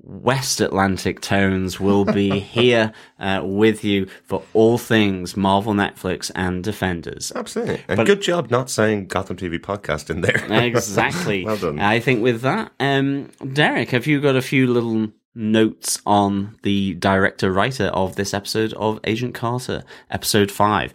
West 0.04 0.62
Atlantic 0.62 1.22
tones 1.22 1.80
will 1.80 2.06
be 2.06 2.40
here 2.40 2.92
uh, 3.20 3.42
with 3.44 3.84
you 3.84 4.08
for 4.24 4.42
all 4.54 4.78
things 4.78 5.38
Marvel, 5.38 5.74
Netflix, 5.74 6.32
and 6.34 6.63
Defenders. 6.63 7.32
Absolutely. 7.36 7.84
And 7.88 8.06
good 8.06 8.22
job 8.22 8.50
not 8.50 8.70
saying 8.70 9.08
Gotham 9.08 9.38
TV 9.38 9.60
podcast 9.60 10.10
in 10.10 10.22
there. 10.22 10.63
Exactly. 10.63 11.46
Well 11.51 11.58
done. 11.58 11.80
I 11.80 12.00
think 12.00 12.22
with 12.22 12.42
that, 12.42 12.72
um, 12.80 13.30
Derek, 13.54 13.90
have 13.92 14.08
you 14.08 14.22
got 14.22 14.36
a 14.36 14.42
few 14.42 14.68
little 14.68 15.12
notes 15.33 16.01
on 16.05 16.57
the 16.63 16.93
director 16.95 17.51
writer 17.51 17.85
of 17.88 18.15
this 18.15 18.33
episode 18.33 18.73
of 18.73 19.00
Agent 19.03 19.33
Carter, 19.33 19.83
episode 20.09 20.51
five? 20.51 20.93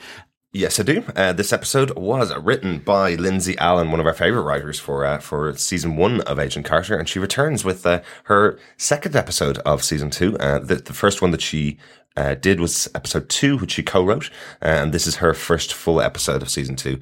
Yes, 0.52 0.80
I 0.80 0.84
do. 0.84 1.04
Uh, 1.14 1.34
this 1.34 1.52
episode 1.52 1.90
was 1.98 2.34
written 2.34 2.78
by 2.78 3.14
Lindsay 3.14 3.58
Allen, 3.58 3.90
one 3.90 4.00
of 4.00 4.06
our 4.06 4.14
favorite 4.14 4.42
writers 4.42 4.80
for 4.80 5.04
uh, 5.04 5.18
for 5.18 5.54
season 5.56 5.96
one 5.96 6.22
of 6.22 6.38
Agent 6.38 6.64
Carter, 6.64 6.96
and 6.96 7.06
she 7.06 7.18
returns 7.18 7.62
with 7.62 7.84
uh, 7.84 8.00
her 8.24 8.58
second 8.78 9.14
episode 9.14 9.58
of 9.58 9.84
season 9.84 10.08
two. 10.08 10.38
Uh, 10.38 10.58
the, 10.58 10.76
the 10.76 10.94
first 10.94 11.20
one 11.20 11.30
that 11.32 11.42
she 11.42 11.76
uh, 12.16 12.34
did 12.36 12.58
was 12.58 12.88
episode 12.94 13.28
two, 13.28 13.58
which 13.58 13.72
she 13.72 13.82
co-wrote, 13.82 14.30
uh, 14.62 14.68
and 14.68 14.94
this 14.94 15.06
is 15.06 15.16
her 15.16 15.34
first 15.34 15.74
full 15.74 16.00
episode 16.00 16.40
of 16.40 16.48
season 16.48 16.74
two. 16.74 17.00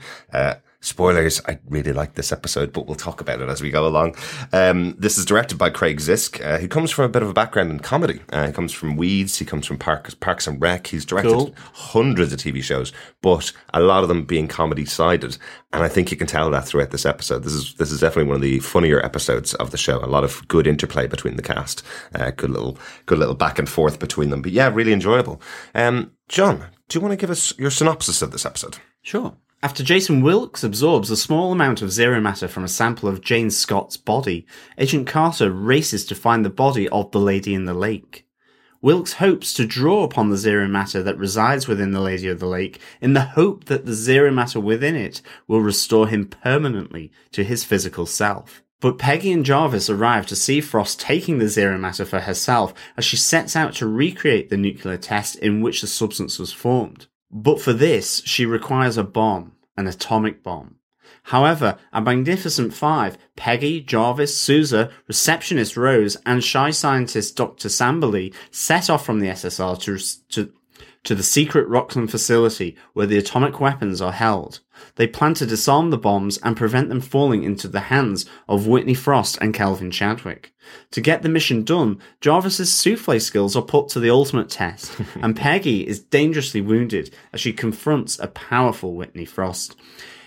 Spoilers, 0.85 1.41
I 1.49 1.59
really 1.67 1.95
like 1.95 2.13
this 2.13 2.31
episode, 2.31 2.71
but 2.71 2.87
we'll 2.87 2.95
talk 2.95 3.23
about 3.23 3.41
it 3.41 3.49
as 3.49 3.63
we 3.63 3.71
go 3.71 3.87
along. 3.87 4.17
Um, 4.53 4.95
this 4.99 5.17
is 5.17 5.25
directed 5.25 5.57
by 5.57 5.71
Craig 5.71 5.99
Zisk, 5.99 6.45
uh, 6.45 6.59
who 6.59 6.69
comes 6.69 6.91
from 6.91 7.07
a 7.07 7.09
bit 7.09 7.23
of 7.23 7.31
a 7.31 7.33
background 7.33 7.71
in 7.71 7.81
comedy. 7.81 8.21
Uh, 8.31 8.49
he 8.49 8.53
comes 8.53 8.71
from 8.71 8.97
Weeds, 8.97 9.39
he 9.39 9.47
comes 9.47 9.65
from 9.67 9.79
Parks, 9.79 10.13
Parks 10.15 10.47
and 10.47 10.61
Rec. 10.61 10.87
He's 10.89 11.07
directed 11.07 11.33
Cool. 11.33 11.55
hundreds 11.73 12.35
of 12.35 12.39
TV 12.39 12.63
shows, 12.63 12.93
but 13.23 13.51
a 13.73 13.81
lot 13.81 14.03
of 14.03 14.11
them 14.11 14.25
being 14.27 14.47
comedy 14.47 14.85
sided. 14.85 15.39
And 15.73 15.83
I 15.83 15.89
think 15.89 16.11
you 16.11 16.19
can 16.19 16.27
tell 16.27 16.51
that 16.51 16.67
throughout 16.67 16.91
this 16.91 17.07
episode. 17.07 17.45
This 17.45 17.55
is 17.55 17.75
this 17.77 17.91
is 17.91 18.01
definitely 18.01 18.29
one 18.29 18.37
of 18.37 18.43
the 18.43 18.59
funnier 18.61 19.03
episodes 19.03 19.55
of 19.55 19.71
the 19.71 19.79
show. 19.79 20.05
A 20.05 20.07
lot 20.07 20.23
of 20.23 20.47
good 20.49 20.67
interplay 20.67 21.07
between 21.07 21.37
the 21.37 21.43
cast, 21.43 21.83
uh, 22.15 22.31
good 22.31 22.51
little 22.51 22.79
good 23.07 23.19
little 23.19 23.35
back 23.35 23.59
and 23.59 23.69
forth 23.71 23.99
between 23.99 24.29
them. 24.29 24.43
But 24.43 24.53
yeah, 24.53 24.69
really 24.73 24.93
enjoyable. 24.93 25.41
Um, 25.75 26.13
John, 26.29 26.67
do 26.89 26.99
you 26.99 27.01
want 27.01 27.13
to 27.13 27.17
give 27.17 27.31
us 27.31 27.59
your 27.59 27.71
synopsis 27.71 28.21
of 28.21 28.33
this 28.33 28.45
episode? 28.45 28.77
Sure. 29.03 29.35
After 29.65 29.83
Jason 29.83 30.21
Wilkes 30.21 30.63
absorbs 30.63 31.11
a 31.11 31.17
small 31.17 31.51
amount 31.51 31.81
of 31.81 31.91
zero 31.91 32.21
matter 32.21 32.49
from 32.49 32.65
a 32.65 32.69
sample 32.69 33.09
of 33.09 33.23
Jane 33.23 33.49
Scott's 33.49 33.97
body, 33.97 34.47
Agent 34.77 35.07
Carter 35.07 35.51
races 35.51 36.05
to 36.05 36.15
find 36.15 36.45
the 36.45 36.51
body 36.51 36.87
of 36.91 37.11
the 37.13 37.19
lady 37.19 37.55
in 37.55 37.65
the 37.65 37.73
lake. 37.73 38.29
Wilkes 38.83 39.15
hopes 39.15 39.55
to 39.55 39.65
draw 39.65 40.05
upon 40.05 40.29
the 40.29 40.37
zero 40.37 40.69
matter 40.69 41.03
that 41.03 41.17
resides 41.17 41.67
within 41.67 41.93
the 41.93 42.03
Lady 42.03 42.29
of 42.29 42.41
the 42.41 42.47
Lake 42.47 42.79
in 43.01 43.15
the 43.15 43.23
hope 43.23 43.65
that 43.65 43.87
the 43.87 43.95
zero 43.95 44.31
matter 44.31 44.61
within 44.61 44.95
it 44.97 45.23
will 45.49 45.63
restore 45.63 46.09
him 46.09 46.27
permanently 46.27 47.11
to 47.33 47.43
his 47.43 47.65
physical 47.65 48.05
self. 48.05 48.63
But 48.81 48.99
Peggy 48.99 49.33
and 49.33 49.47
Jarvis 49.47 49.89
arrive 49.89 50.27
to 50.27 50.37
see 50.37 50.61
Frost 50.61 51.01
taking 51.01 51.39
the 51.39 51.49
zero 51.49 51.79
matter 51.79 52.05
for 52.05 52.21
herself 52.21 52.75
as 52.99 53.07
she 53.07 53.17
sets 53.17 53.57
out 53.57 53.73
to 53.77 53.87
recreate 53.87 54.51
the 54.51 54.59
nuclear 54.59 54.99
test 54.99 55.37
in 55.37 55.63
which 55.63 55.81
the 55.81 55.87
substance 55.87 56.39
was 56.39 56.53
formed. 56.53 57.07
But 57.37 57.61
for 57.61 57.73
this, 57.73 58.23
she 58.25 58.47
requires 58.47 58.97
a 58.97 59.03
bomb, 59.03 59.54
an 59.77 59.87
atomic 59.87 60.43
bomb. 60.43 60.77
However, 61.25 61.79
a 61.93 62.01
magnificent 62.01 62.75
five, 62.75 63.17
Peggy, 63.37 63.81
Jarvis, 63.81 64.37
Sousa, 64.37 64.91
receptionist 65.07 65.77
Rose, 65.77 66.17
and 66.27 66.45
shy 66.45 66.71
scientist 66.71 67.37
Dr. 67.37 67.69
Samberly 67.69 68.35
set 68.51 68.91
off 68.91 69.05
from 69.07 69.21
the 69.21 69.29
SSR 69.29 69.81
to, 69.83 69.99
to, 70.35 70.53
to 71.05 71.15
the 71.15 71.23
secret 71.23 71.69
Roxxon 71.69 72.11
facility 72.11 72.77
where 72.93 73.07
the 73.07 73.19
atomic 73.19 73.61
weapons 73.61 74.01
are 74.01 74.13
held. 74.13 74.61
They 74.97 75.07
plan 75.07 75.35
to 75.35 75.47
disarm 75.47 75.91
the 75.91 75.99
bombs 75.99 76.39
and 76.39 76.57
prevent 76.57 76.89
them 76.89 77.01
falling 77.01 77.45
into 77.45 77.69
the 77.69 77.81
hands 77.81 78.27
of 78.49 78.67
Whitney 78.67 78.95
Frost 78.95 79.39
and 79.41 79.55
Calvin 79.55 79.91
Chadwick. 79.91 80.53
To 80.93 81.01
get 81.01 81.23
the 81.23 81.29
mission 81.29 81.63
done, 81.63 82.01
Jarvis's 82.21 82.73
souffle 82.73 83.21
skills 83.21 83.55
are 83.55 83.63
put 83.63 83.89
to 83.91 84.01
the 84.01 84.11
ultimate 84.11 84.49
test, 84.49 84.99
and 85.23 85.37
Peggy 85.37 85.87
is 85.87 86.01
dangerously 86.01 86.61
wounded 86.61 87.15
as 87.33 87.41
she 87.41 87.53
confronts 87.53 88.19
a 88.19 88.29
powerful 88.29 88.95
Whitney 88.95 89.25
Frost. 89.25 89.77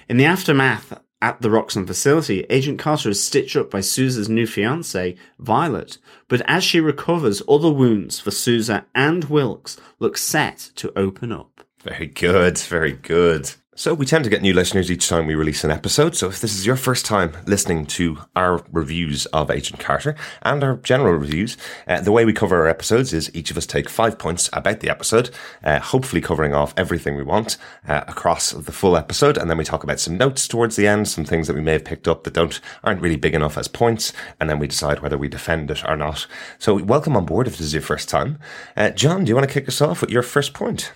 In 0.07 0.17
the 0.17 0.25
aftermath 0.25 0.93
at 1.21 1.41
the 1.41 1.49
Roxxon 1.49 1.87
facility, 1.87 2.45
Agent 2.49 2.79
Carter 2.79 3.09
is 3.09 3.23
stitched 3.23 3.55
up 3.55 3.71
by 3.71 3.81
Sousa's 3.81 4.29
new 4.29 4.45
fiancée, 4.45 5.17
Violet, 5.39 5.97
but 6.27 6.41
as 6.47 6.63
she 6.63 6.79
recovers, 6.79 7.41
other 7.49 7.71
wounds 7.71 8.19
for 8.19 8.31
Sousa 8.31 8.85
and 8.93 9.25
Wilkes 9.25 9.77
look 9.99 10.17
set 10.17 10.71
to 10.75 10.97
open 10.97 11.31
up. 11.31 11.61
Very 11.81 12.07
good, 12.07 12.57
very 12.57 12.91
good. 12.91 13.51
So 13.79 13.93
we 13.93 14.07
tend 14.07 14.23
to 14.23 14.31
get 14.31 14.41
new 14.41 14.55
listeners 14.55 14.89
each 14.89 15.07
time 15.07 15.27
we 15.27 15.35
release 15.35 15.63
an 15.63 15.69
episode. 15.69 16.15
So 16.15 16.29
if 16.29 16.41
this 16.41 16.55
is 16.55 16.65
your 16.65 16.75
first 16.75 17.05
time 17.05 17.33
listening 17.45 17.85
to 17.85 18.17
our 18.35 18.65
reviews 18.71 19.27
of 19.27 19.51
Agent 19.51 19.79
Carter 19.79 20.15
and 20.41 20.63
our 20.63 20.77
general 20.77 21.13
reviews, 21.13 21.57
uh, 21.87 22.01
the 22.01 22.11
way 22.11 22.25
we 22.25 22.33
cover 22.33 22.55
our 22.55 22.67
episodes 22.67 23.13
is 23.13 23.29
each 23.35 23.51
of 23.51 23.57
us 23.57 23.67
take 23.67 23.87
five 23.87 24.17
points 24.17 24.49
about 24.51 24.79
the 24.79 24.89
episode, 24.89 25.29
uh, 25.63 25.77
hopefully 25.77 26.21
covering 26.21 26.55
off 26.55 26.73
everything 26.75 27.15
we 27.15 27.21
want 27.21 27.57
uh, 27.87 28.01
across 28.07 28.49
the 28.49 28.71
full 28.71 28.97
episode, 28.97 29.37
and 29.37 29.47
then 29.47 29.59
we 29.59 29.63
talk 29.63 29.83
about 29.83 29.99
some 29.99 30.17
notes 30.17 30.47
towards 30.47 30.75
the 30.75 30.87
end, 30.87 31.07
some 31.07 31.23
things 31.23 31.45
that 31.45 31.55
we 31.55 31.61
may 31.61 31.73
have 31.73 31.85
picked 31.85 32.07
up 32.07 32.23
that 32.23 32.33
don't 32.33 32.59
aren't 32.83 33.01
really 33.01 33.15
big 33.15 33.35
enough 33.35 33.59
as 33.59 33.67
points, 33.67 34.11
and 34.39 34.49
then 34.49 34.57
we 34.57 34.65
decide 34.65 35.01
whether 35.01 35.19
we 35.19 35.27
defend 35.27 35.69
it 35.69 35.87
or 35.87 35.95
not. 35.95 36.25
So 36.57 36.83
welcome 36.83 37.15
on 37.15 37.27
board 37.27 37.45
if 37.45 37.57
this 37.57 37.67
is 37.67 37.73
your 37.73 37.83
first 37.83 38.09
time. 38.09 38.39
Uh, 38.75 38.89
John, 38.89 39.23
do 39.23 39.29
you 39.29 39.35
want 39.35 39.47
to 39.47 39.53
kick 39.53 39.67
us 39.67 39.81
off 39.81 40.01
with 40.01 40.09
your 40.09 40.23
first 40.23 40.55
point? 40.55 40.91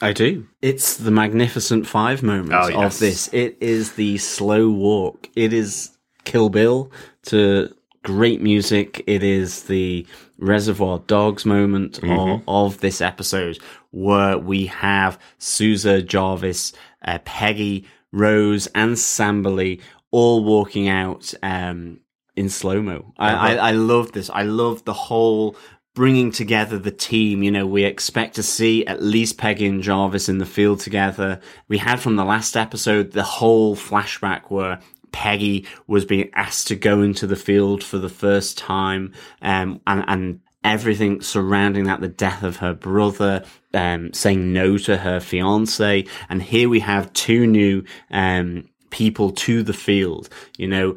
I 0.00 0.12
do. 0.12 0.46
It's 0.62 0.96
the 0.96 1.10
magnificent 1.10 1.86
five 1.86 2.22
moment 2.22 2.54
Oh, 2.54 2.68
yes. 2.68 2.94
of 2.94 3.00
this. 3.00 3.28
It 3.32 3.56
is 3.60 3.92
the 3.92 4.18
slow 4.18 4.70
walk. 4.70 5.28
It 5.36 5.52
is 5.52 5.90
Kill 6.24 6.48
Bill 6.48 6.90
to 7.26 7.74
great 8.02 8.40
music. 8.40 9.04
It 9.06 9.22
is 9.22 9.64
the 9.64 10.06
Reservoir 10.38 11.00
Dogs 11.06 11.44
moment 11.44 12.02
of, 12.02 12.42
of 12.48 12.80
this 12.80 13.00
episode 13.02 13.58
where 13.90 14.38
we 14.38 14.66
have 14.66 15.18
Sousa, 15.38 16.00
Jarvis, 16.00 16.72
uh, 17.04 17.18
Peggy, 17.24 17.84
Rose, 18.12 18.68
and 18.68 18.92
Samberly 18.92 19.80
all 20.10 20.42
walking 20.44 20.88
out 20.88 21.32
um, 21.42 22.00
in 22.36 22.48
slow 22.48 22.80
mo. 22.80 23.12
I, 23.18 23.32
I, 23.54 23.54
I 23.68 23.70
love 23.72 24.12
this. 24.12 24.30
I 24.30 24.42
love 24.44 24.84
the 24.84 24.94
whole 24.94 25.56
bringing 26.00 26.32
together 26.32 26.78
the 26.78 26.90
team. 26.90 27.42
You 27.42 27.50
know, 27.50 27.66
we 27.66 27.84
expect 27.84 28.36
to 28.36 28.42
see 28.42 28.86
at 28.86 29.02
least 29.02 29.36
Peggy 29.36 29.66
and 29.66 29.82
Jarvis 29.82 30.30
in 30.30 30.38
the 30.38 30.46
field 30.46 30.80
together. 30.80 31.38
We 31.68 31.76
had 31.76 32.00
from 32.00 32.16
the 32.16 32.24
last 32.24 32.56
episode 32.56 33.12
the 33.12 33.22
whole 33.22 33.76
flashback 33.76 34.44
where 34.44 34.80
Peggy 35.12 35.66
was 35.86 36.06
being 36.06 36.30
asked 36.32 36.68
to 36.68 36.74
go 36.74 37.02
into 37.02 37.26
the 37.26 37.36
field 37.36 37.84
for 37.84 37.98
the 37.98 38.08
first 38.08 38.56
time, 38.56 39.12
um, 39.42 39.82
and, 39.86 40.02
and 40.08 40.40
everything 40.64 41.20
surrounding 41.20 41.84
that, 41.84 42.00
the 42.00 42.08
death 42.08 42.42
of 42.42 42.56
her 42.56 42.72
brother, 42.72 43.44
um, 43.74 44.10
saying 44.14 44.54
no 44.54 44.78
to 44.78 44.96
her 44.96 45.20
fiance. 45.20 46.06
And 46.30 46.42
here 46.42 46.70
we 46.70 46.80
have 46.80 47.12
two 47.12 47.46
new, 47.46 47.84
um, 48.10 48.70
people 48.88 49.32
to 49.32 49.62
the 49.62 49.74
field, 49.74 50.30
you 50.56 50.66
know, 50.66 50.96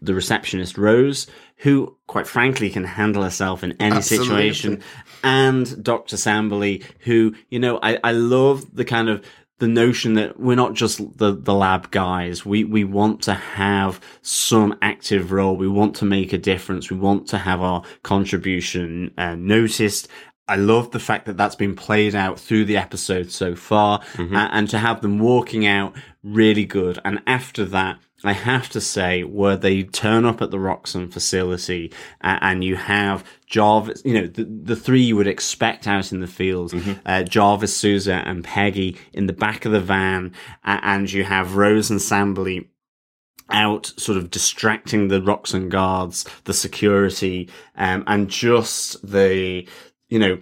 the 0.00 0.14
receptionist 0.14 0.78
Rose, 0.78 1.26
who 1.58 1.96
quite 2.06 2.26
frankly 2.26 2.70
can 2.70 2.84
handle 2.84 3.22
herself 3.22 3.62
in 3.62 3.72
any 3.80 3.96
Absolutely. 3.96 4.26
situation, 4.26 4.82
and 5.22 5.82
Dr. 5.82 6.16
Samberly, 6.16 6.84
who, 7.00 7.34
you 7.50 7.58
know, 7.58 7.78
I, 7.82 7.98
I 8.02 8.12
love 8.12 8.74
the 8.74 8.84
kind 8.84 9.08
of 9.08 9.24
the 9.58 9.68
notion 9.68 10.14
that 10.14 10.38
we're 10.38 10.54
not 10.54 10.74
just 10.74 11.18
the, 11.18 11.32
the 11.32 11.54
lab 11.54 11.90
guys. 11.90 12.46
We, 12.46 12.62
we 12.62 12.84
want 12.84 13.22
to 13.22 13.34
have 13.34 14.00
some 14.22 14.78
active 14.82 15.32
role. 15.32 15.56
We 15.56 15.68
want 15.68 15.96
to 15.96 16.04
make 16.04 16.32
a 16.32 16.38
difference. 16.38 16.90
We 16.90 16.96
want 16.96 17.26
to 17.28 17.38
have 17.38 17.60
our 17.60 17.82
contribution 18.04 19.12
uh, 19.18 19.34
noticed. 19.34 20.06
I 20.48 20.56
love 20.56 20.90
the 20.90 20.98
fact 21.00 21.26
that 21.26 21.36
that's 21.36 21.54
been 21.56 21.76
played 21.76 22.14
out 22.14 22.40
through 22.40 22.64
the 22.64 22.76
episode 22.76 23.30
so 23.30 23.54
far 23.54 24.00
Mm-hmm. 24.14 24.34
a- 24.34 24.50
and 24.52 24.68
to 24.70 24.78
have 24.78 25.00
them 25.02 25.18
walking 25.18 25.66
out 25.66 25.94
really 26.22 26.64
good. 26.64 26.98
And 27.04 27.20
after 27.26 27.64
that, 27.66 27.98
I 28.24 28.32
have 28.32 28.68
to 28.70 28.80
say, 28.80 29.22
where 29.22 29.56
they 29.56 29.84
turn 29.84 30.24
up 30.24 30.42
at 30.42 30.50
the 30.50 30.56
Roxxon 30.56 31.12
facility 31.12 31.92
uh, 32.20 32.38
and 32.40 32.64
you 32.64 32.74
have 32.74 33.22
Jarvis, 33.46 34.02
you 34.04 34.14
know, 34.14 34.26
the, 34.26 34.42
the 34.44 34.74
three 34.74 35.02
you 35.02 35.14
would 35.14 35.28
expect 35.28 35.86
out 35.86 36.10
in 36.10 36.18
the 36.18 36.26
field, 36.26 36.74
uh, 37.06 37.22
Jarvis, 37.22 37.76
Sousa, 37.76 38.14
and 38.26 38.42
Peggy 38.42 38.96
in 39.12 39.26
the 39.26 39.32
back 39.32 39.64
of 39.66 39.70
the 39.72 39.80
van, 39.80 40.32
uh, 40.64 40.80
and 40.82 41.12
you 41.12 41.22
have 41.22 41.54
Rose 41.54 41.90
and 41.92 42.00
Samberly 42.00 42.66
out 43.50 43.86
sort 43.96 44.18
of 44.18 44.30
distracting 44.30 45.08
the 45.08 45.20
Roxxon 45.20 45.70
guards, 45.70 46.26
the 46.44 46.52
security, 46.52 47.48
um, 47.76 48.04
and 48.06 48.28
just 48.28 49.00
the, 49.08 49.66
you 50.08 50.18
know, 50.18 50.38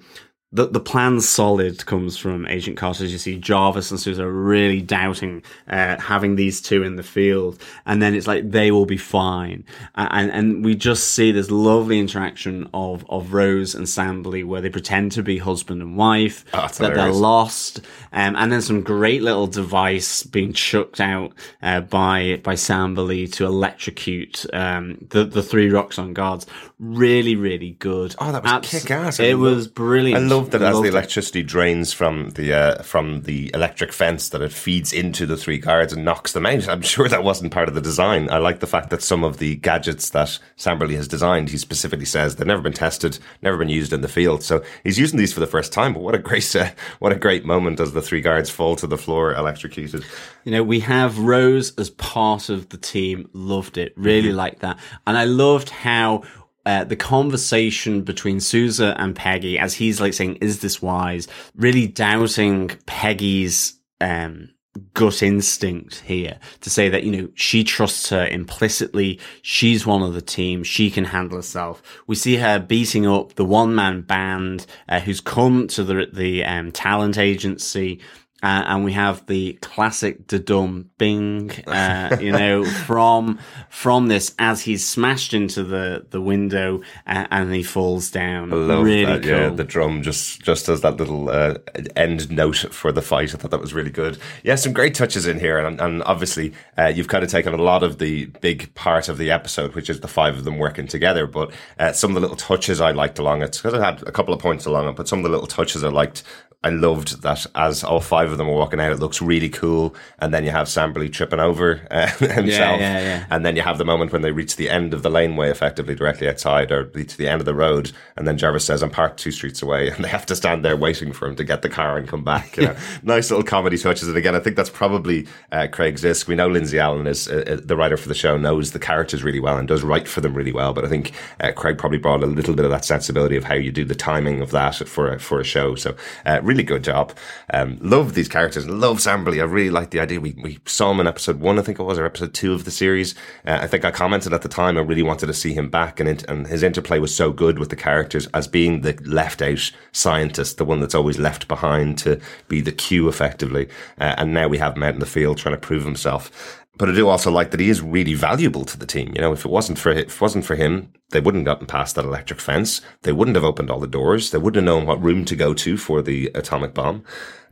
the, 0.53 0.69
the 0.69 0.81
plan 0.81 1.21
solid 1.21 1.85
comes 1.87 2.17
from 2.17 2.47
Agent 2.47 2.77
Carter. 2.77 3.05
As 3.05 3.13
you 3.13 3.19
see, 3.19 3.37
Jarvis 3.37 3.91
and 3.91 3.99
Sousa 3.99 4.25
are 4.25 4.31
really 4.33 4.81
doubting 4.81 5.43
uh, 5.69 5.99
having 6.01 6.37
these 6.37 6.61
two 6.61 6.83
in 6.85 6.97
the 6.97 7.03
field, 7.03 7.61
and 7.85 8.01
then 8.01 8.15
it's 8.15 8.29
like 8.29 8.51
they 8.51 8.71
will 8.71 8.87
be 8.87 8.97
fine, 8.97 9.65
and 9.97 10.31
and 10.31 10.65
we 10.65 10.75
just 10.77 11.11
see 11.13 11.33
this 11.33 11.51
lovely 11.51 11.99
interaction 11.99 12.71
of 12.73 13.05
of 13.11 13.33
Rose 13.33 13.75
and 13.75 13.87
Samberly 13.87 14.45
where 14.45 14.61
they 14.61 14.71
pretend 14.71 15.13
to 15.13 15.23
be 15.23 15.39
husband 15.39 15.83
and 15.83 15.97
wife, 15.97 16.45
Oh, 16.55 16.69
that 16.69 16.95
they're 16.95 17.13
lost, 17.13 17.81
um, 18.13 18.37
and 18.37 18.53
then 18.53 18.63
some 18.63 18.83
great 18.83 19.23
little 19.23 19.49
device 19.49 20.23
being 20.23 20.53
chucked 20.53 21.01
out 21.01 21.33
uh, 21.61 21.81
by 21.81 22.41
by 22.45 22.55
Samberly 22.55 23.31
to 23.33 23.47
electrocute 23.47 24.47
um, 24.55 24.97
the 25.11 25.25
the 25.25 25.43
three 25.43 25.69
Roxxon 25.71 26.15
guards. 26.15 26.47
Really, 26.79 27.37
really 27.37 27.71
good. 27.79 28.15
Oh, 28.19 28.33
that 28.33 28.43
was 28.43 28.53
Abs- 28.53 28.71
kick-ass. 28.71 29.19
It 29.19 29.39
was 29.39 29.67
brilliant. 29.67 30.21
I 30.37 30.41
love 30.41 30.51
that 30.51 30.63
as 30.63 30.77
the 30.81 30.85
it. 30.87 30.89
electricity 30.91 31.43
drains 31.43 31.93
from 31.93 32.31
the 32.31 32.53
uh, 32.53 32.83
from 32.83 33.23
the 33.23 33.51
electric 33.55 33.93
fence, 33.93 34.29
that 34.31 34.43
it 34.43 34.53
feeds 34.53 34.93
into 34.93 35.27
the 35.27 35.37
three 35.37 35.59
guards 35.59 35.93
and 35.93 36.05
knocks 36.05 36.33
them 36.33 36.47
out. 36.47 36.69
I'm 36.69 36.83
sure 36.83 37.09
that 37.09 37.25
wasn't 37.25 37.53
part 37.53 37.69
of 37.69 37.75
the 37.75 37.81
design. 37.81 38.31
I 38.31 38.39
like 38.39 38.61
the 38.61 38.67
fact 38.67 38.91
that 38.91 39.03
some 39.03 39.25
of 39.25 39.39
the 39.39 39.57
gadgets 39.57 40.11
that 40.11 40.39
Samberly 40.57 40.95
has 40.97 41.09
designed, 41.09 41.49
he 41.51 41.59
specifically 41.59 42.05
says 42.07 42.37
they've 42.37 42.47
never 42.47 42.63
been 42.63 42.73
tested, 42.73 43.19
never 43.43 43.57
been 43.57 43.69
used 43.69 43.93
in 43.93 44.01
the 44.01 44.09
field. 44.09 44.43
So 44.43 44.63
he's 44.85 44.99
using 44.99 45.19
these 45.19 45.33
for 45.33 45.41
the 45.41 45.47
first 45.47 45.73
time. 45.73 45.93
But 45.95 46.03
what 46.03 46.15
a 46.15 46.19
great 46.19 46.55
uh, 46.57 46.71
what 46.99 47.13
a 47.13 47.17
great 47.17 47.45
moment 47.45 47.81
as 47.81 47.93
the 47.93 48.03
three 48.03 48.21
guards 48.21 48.51
fall 48.51 48.77
to 48.77 48.87
the 48.87 48.99
floor 48.99 49.35
electrocuted. 49.35 50.05
You 50.45 50.53
know, 50.53 50.63
we 50.63 50.81
have 50.81 51.19
Rose 51.19 51.75
as 51.79 51.91
part 51.91 52.49
of 52.49 52.69
the 52.69 52.77
team. 52.77 53.29
Loved 53.33 53.79
it. 53.79 53.93
Really 53.97 54.29
Mm-hmm. 54.29 54.37
liked 54.37 54.61
that. 54.61 54.79
And 55.07 55.17
I 55.19 55.25
loved 55.25 55.71
how 55.71 56.23
uh, 56.67 56.85
the 56.85 56.97
conversation 56.97 58.03
between 58.03 58.41
Sousa 58.41 58.95
and 58.99 59.15
Peggy, 59.15 59.59
as 59.59 59.75
he's 59.75 60.01
like 60.01 60.13
saying, 60.13 60.37
is 60.37 60.61
this 60.61 60.83
wise? 60.83 61.29
Really 61.55 61.87
doubting 61.87 62.69
Peggy's, 62.87 63.79
um, 64.01 64.51
gut 64.95 65.23
instinct 65.23 66.01
here 66.01 66.39
to 66.61 66.69
say 66.69 66.89
that, 66.89 67.05
you 67.05 67.11
know, 67.11 67.29
she 67.35 67.65
trusts 67.65 68.11
her 68.11 68.27
implicitly. 68.27 69.19
She's 69.43 69.87
one 69.87 70.03
of 70.03 70.15
the 70.15 70.21
team. 70.21 70.65
She 70.65 70.91
can 70.91 71.07
handle 71.07 71.37
herself. 71.37 71.83
We 72.07 72.15
see 72.15 72.37
her 72.37 72.59
beating 72.59 73.07
up 73.07 73.35
the 73.35 73.45
one 73.45 73.75
man 73.75 74.03
band, 74.03 74.67
uh, 74.89 75.01
who's 75.01 75.21
come 75.21 75.69
to 75.69 75.85
the, 75.85 76.07
the, 76.13 76.45
um, 76.45 76.73
talent 76.73 77.17
agency 77.17 78.01
uh, 78.47 78.63
and 78.69 78.85
we 78.85 78.93
have 78.93 79.27
the 79.27 79.55
classic 79.55 80.29
Dum 80.29 80.89
Bing, 80.99 81.51
uh, 81.67 82.17
you 82.21 82.31
know, 82.31 82.65
from 82.87 83.41
from 83.71 84.07
this 84.07 84.37
as 84.39 84.63
he's 84.63 84.87
smashed 84.87 85.35
into 85.35 85.65
the 85.65 86.07
the 86.11 86.21
window 86.21 86.81
uh, 87.09 87.27
and 87.33 87.53
he 87.53 87.65
falls 87.65 88.09
down. 88.09 88.53
I 88.53 88.57
love 88.57 88.85
really 88.85 89.05
that. 89.05 89.23
cool. 89.23 89.31
Yeah, 89.33 89.49
the 89.49 89.65
drum 89.65 90.01
just 90.03 90.43
just 90.43 90.69
as 90.69 90.83
that 90.83 90.97
little 90.97 91.29
uh, 91.29 91.55
end 91.97 92.31
note 92.31 92.73
for 92.73 92.93
the 92.93 93.03
fight. 93.03 93.35
I 93.35 93.39
thought 93.39 93.51
that 93.51 93.61
was 93.61 93.75
really 93.75 93.91
good. 93.91 94.17
Yeah, 94.45 94.55
some 94.55 94.73
great 94.73 94.95
touches 94.95 95.27
in 95.27 95.41
here, 95.41 95.59
and, 95.59 95.81
and 95.81 96.05
obviously 96.05 96.53
uh, 96.79 96.87
you've 96.87 97.09
kind 97.09 97.25
of 97.25 97.31
taken 97.31 97.53
a 97.53 97.61
lot 97.61 97.83
of 97.83 97.99
the 97.99 98.27
big 98.27 98.73
part 98.77 99.09
of 99.09 99.19
the 99.19 99.33
episode, 99.33 99.75
which 99.75 99.91
is 99.91 100.01
the 100.01 100.09
five 100.09 100.37
of 100.37 100.45
them 100.45 100.57
working 100.57 100.87
together. 100.87 101.27
But 101.27 101.53
uh, 101.81 101.91
some 101.91 102.13
of 102.13 102.15
the 102.15 102.21
little 102.21 102.37
touches 102.37 102.81
I 102.81 102.93
liked 102.93 103.19
along 103.19 103.43
it, 103.43 103.59
because 103.61 103.75
I 103.75 103.85
had 103.85 104.05
a 104.05 104.13
couple 104.13 104.33
of 104.33 104.39
points 104.39 104.67
along 104.67 104.89
it, 104.89 104.95
but 104.95 105.09
some 105.09 105.19
of 105.19 105.25
the 105.25 105.31
little 105.31 105.49
touches 105.49 105.83
I 105.83 105.89
liked 105.89 106.23
I 106.67 106.71
loved 106.71 107.23
that 107.23 107.47
as 107.55 107.85
all 107.85 108.01
five 108.01 108.33
of 108.33 108.39
them 108.39 108.49
are 108.49 108.53
walking 108.53 108.81
out, 108.81 108.91
it 108.91 108.99
looks 108.99 109.23
really 109.23 109.49
cool. 109.49 109.95
And 110.19 110.35
then 110.35 110.45
you 110.45 110.51
have 110.51 110.67
Samberly 110.67 111.13
tripping 111.13 111.39
over 111.39 111.87
uh, 111.93 112.09
himself. 112.09 112.81
Yeah, 112.81 112.99
yeah, 112.99 113.01
yeah. 113.01 113.27
And 113.31 113.47
then 113.47 113.55
you 113.55 113.63
have 113.63 113.79
the 113.79 113.85
moment 113.85 114.13
when 114.13 114.23
they 114.23 114.33
reach 114.33 114.57
the 114.57 114.69
end 114.69 114.93
of 114.93 115.05
the 115.05 115.11
laneway, 115.11 115.49
effectively 115.49 115.95
directly 115.95 116.29
outside, 116.29 116.73
or 116.73 116.87
to 116.87 117.17
the 117.17 117.29
end 117.29 117.41
of 117.41 117.45
the 117.45 117.55
road. 117.55 117.93
And 118.17 118.27
then 118.27 118.37
Jarvis 118.37 118.65
says, 118.65 118.83
I'm 118.83 118.91
parked 118.91 119.21
two 119.21 119.31
streets 119.31 119.63
away. 119.63 119.77
And 119.97 120.05
they 120.05 120.09
have 120.09 120.27
to 120.27 120.37
stand 120.37 120.63
there 120.63 120.77
waiting 120.77 121.13
for 121.13 121.27
him 121.27 121.37
to 121.37 121.45
get 121.45 121.63
the 121.63 121.71
car 121.71 121.97
and 121.97 122.07
come 122.07 122.23
back. 122.23 122.57
You 122.57 122.67
know? 122.67 122.77
nice 123.03 123.31
little 123.31 123.45
comedy 123.45 123.79
touches. 123.79 124.09
And 124.09 124.17
again, 124.17 124.35
I 124.35 124.41
think 124.41 124.57
that's 124.57 124.69
probably 124.69 125.27
uh, 125.53 125.69
Craig 125.73 125.95
Zisk. 125.95 126.27
We 126.27 126.35
know 126.35 126.49
Lindsay 126.49 126.79
Allen 126.79 127.07
is 127.07 127.29
uh, 127.29 127.45
uh, 127.47 127.57
the 127.65 127.77
writer 127.77 127.97
for 127.97 128.09
the 128.09 128.15
show, 128.15 128.37
knows 128.37 128.73
the 128.73 128.79
characters 128.79 129.23
really 129.23 129.41
well 129.41 129.57
and 129.57 129.67
does 129.69 129.83
write 129.83 130.07
for 130.07 130.21
them 130.21 130.35
really 130.35 130.53
well. 130.53 130.75
But 130.75 130.85
I 130.85 130.89
think 130.89 131.13
uh, 131.41 131.53
Craig 131.53 131.79
probably 131.79 131.99
brought 131.99 132.23
a 132.23 132.27
little 132.27 132.55
bit 132.55 132.65
of 132.65 132.71
that 132.73 132.85
sensibility 132.85 133.37
of 133.37 133.45
how 133.45 133.55
you 133.55 133.71
do 133.71 133.85
the 133.85 133.95
timing 133.95 134.43
of 134.43 134.51
that 134.51 134.77
for 134.87 135.13
a, 135.13 135.19
for 135.19 135.41
a 135.41 135.45
show. 135.45 135.77
So 135.77 135.97
uh, 136.27 136.41
really 136.57 136.65
good 136.65 136.85
job. 136.85 137.13
Um, 137.53 137.79
love 137.83 138.15
these 138.15 138.29
characters. 138.29 138.67
Love 138.67 138.99
Samberly. 138.99 139.41
I 139.41 139.45
really 139.45 139.71
like 139.71 139.91
the 139.91 140.01
idea. 140.01 140.21
We, 140.21 140.35
we 140.43 140.59
saw 140.65 140.91
him 140.91 141.01
in 141.01 141.07
episode 141.07 141.39
one, 141.39 141.59
I 141.59 141.63
think 141.63 141.79
it 141.79 141.83
was, 141.83 141.99
or 141.99 142.07
episode 142.07 142.33
two 142.33 142.55
of 142.55 142.65
the 142.65 142.71
series. 142.71 143.15
Uh, 143.47 143.59
I 143.61 143.67
think 143.67 143.85
I 143.85 143.91
commented 143.91 144.33
at 144.33 144.41
the 144.41 144.49
time 144.49 144.79
I 144.79 144.81
really 144.81 145.03
wanted 145.03 145.27
to 145.27 145.35
see 145.35 145.53
him 145.53 145.69
back, 145.69 146.01
and, 146.01 146.09
it, 146.09 146.25
and 146.31 146.47
his 146.47 146.63
interplay 146.63 146.99
was 146.99 147.15
so 147.15 147.31
good 147.31 147.59
with 147.59 147.69
the 147.69 147.77
characters 147.77 148.27
as 148.29 148.49
being 148.49 148.81
the 148.81 148.99
left 149.05 149.43
out 149.43 149.71
scientist, 149.93 150.57
the 150.57 150.65
one 150.65 150.81
that's 150.81 150.95
always 150.95 151.19
left 151.19 151.47
behind 151.47 151.99
to 151.99 152.21
be 152.49 152.63
the 152.63 152.73
Q 152.73 153.09
effectively. 153.09 153.69
Uh, 154.01 154.15
and 154.17 154.33
now 154.33 154.49
we 154.49 154.59
have 154.59 154.77
him 154.77 154.83
out 154.83 154.95
in 154.95 155.01
the 155.01 155.07
field 155.07 155.37
trying 155.37 155.55
to 155.55 155.61
prove 155.61 155.85
himself. 155.85 156.65
But 156.79 156.91
I 156.91 156.95
do 156.95 157.09
also 157.09 157.31
like 157.31 157.51
that 157.53 157.61
he 157.61 157.71
is 157.71 157.81
really 157.81 158.15
valuable 158.15 158.65
to 158.67 158.79
the 158.79 158.87
team. 158.87 159.13
You 159.15 159.23
know, 159.23 159.33
if 159.33 159.45
it 159.45 159.51
wasn't 159.51 159.79
for 159.79 159.91
if 159.91 160.17
it 160.17 160.21
wasn't 160.21 160.45
for 160.45 160.57
him, 160.57 160.93
they 161.11 161.21
wouldn't 161.21 161.47
have 161.47 161.55
gotten 161.55 161.67
past 161.67 161.95
that 161.95 162.05
electric 162.05 162.41
fence. 162.41 162.81
They 163.03 163.13
wouldn't 163.13 163.37
have 163.37 163.45
opened 163.45 163.71
all 163.71 163.81
the 163.81 163.87
doors. 163.87 164.31
They 164.31 164.39
wouldn't 164.39 164.57
have 164.57 164.75
known 164.75 164.87
what 164.87 165.03
room 165.03 165.25
to 165.27 165.37
go 165.37 165.55
to 165.55 165.77
for 165.77 166.03
the 166.03 166.31
atomic 166.35 166.75
bomb. 166.75 167.05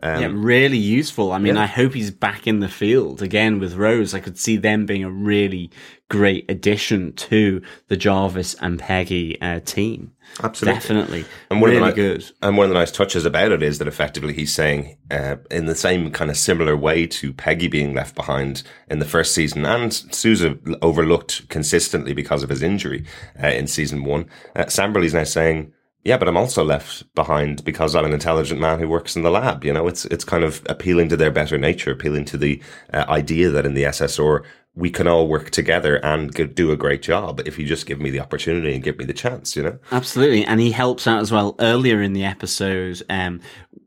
Um, 0.02 0.20
yeah, 0.20 0.30
really 0.32 0.76
useful. 0.76 1.32
I 1.32 1.38
mean, 1.38 1.54
yeah. 1.54 1.62
I 1.62 1.66
hope 1.66 1.94
he's 1.94 2.10
back 2.10 2.46
in 2.46 2.60
the 2.60 2.68
field 2.68 3.22
again 3.22 3.58
with 3.58 3.74
Rose. 3.74 4.12
I 4.12 4.20
could 4.20 4.38
see 4.38 4.56
them 4.56 4.84
being 4.84 5.04
a 5.04 5.10
really 5.10 5.70
great 6.14 6.48
addition 6.48 7.12
to 7.14 7.60
the 7.88 7.96
Jarvis 7.96 8.54
and 8.60 8.78
Peggy 8.78 9.36
uh, 9.40 9.58
team. 9.64 10.12
Absolutely. 10.44 10.80
Definitely. 10.80 11.24
And 11.50 11.60
one 11.60 11.70
really 11.72 11.88
of 11.88 11.96
the 11.96 12.02
ni- 12.02 12.08
good. 12.08 12.30
And 12.40 12.56
one 12.56 12.66
of 12.66 12.70
the 12.70 12.78
nice 12.78 12.92
touches 12.92 13.24
about 13.24 13.50
it 13.50 13.64
is 13.64 13.78
that 13.78 13.88
effectively 13.88 14.32
he's 14.32 14.54
saying, 14.54 14.96
uh, 15.10 15.38
in 15.50 15.66
the 15.66 15.74
same 15.74 16.12
kind 16.12 16.30
of 16.30 16.36
similar 16.36 16.76
way 16.76 17.08
to 17.08 17.32
Peggy 17.32 17.66
being 17.66 17.94
left 17.94 18.14
behind 18.14 18.62
in 18.88 19.00
the 19.00 19.04
first 19.04 19.34
season, 19.34 19.66
and 19.66 19.92
Sousa 19.92 20.56
overlooked 20.82 21.48
consistently 21.48 22.12
because 22.12 22.44
of 22.44 22.48
his 22.48 22.62
injury 22.62 23.04
uh, 23.42 23.48
in 23.48 23.66
season 23.66 24.04
one. 24.04 24.26
Uh, 24.54 24.66
Samberly's 24.66 25.14
now 25.14 25.24
saying, 25.24 25.72
yeah, 26.04 26.16
but 26.16 26.28
I'm 26.28 26.36
also 26.36 26.62
left 26.62 27.12
behind 27.16 27.64
because 27.64 27.96
I'm 27.96 28.04
an 28.04 28.12
intelligent 28.12 28.60
man 28.60 28.78
who 28.78 28.88
works 28.88 29.16
in 29.16 29.22
the 29.22 29.30
lab. 29.30 29.64
You 29.64 29.72
know, 29.72 29.88
it's 29.88 30.04
it's 30.06 30.22
kind 30.22 30.44
of 30.44 30.62
appealing 30.66 31.08
to 31.08 31.16
their 31.16 31.32
better 31.32 31.58
nature, 31.58 31.90
appealing 31.90 32.26
to 32.26 32.36
the 32.36 32.62
uh, 32.92 33.06
idea 33.08 33.50
that 33.50 33.66
in 33.66 33.74
the 33.74 33.84
SSR 33.84 34.44
we 34.76 34.90
can 34.90 35.06
all 35.06 35.28
work 35.28 35.50
together 35.50 35.96
and 36.04 36.54
do 36.54 36.72
a 36.72 36.76
great 36.76 37.00
job 37.00 37.40
if 37.46 37.58
you 37.58 37.64
just 37.64 37.86
give 37.86 38.00
me 38.00 38.10
the 38.10 38.18
opportunity 38.18 38.74
and 38.74 38.82
give 38.82 38.98
me 38.98 39.04
the 39.04 39.12
chance. 39.12 39.54
You 39.54 39.62
know, 39.62 39.78
Absolutely, 39.92 40.44
and 40.44 40.60
he 40.60 40.72
helps 40.72 41.06
out 41.06 41.20
as 41.20 41.30
well 41.30 41.54
earlier 41.60 42.02
in 42.02 42.12
the 42.12 42.24
episode 42.24 43.02
um, 43.08 43.40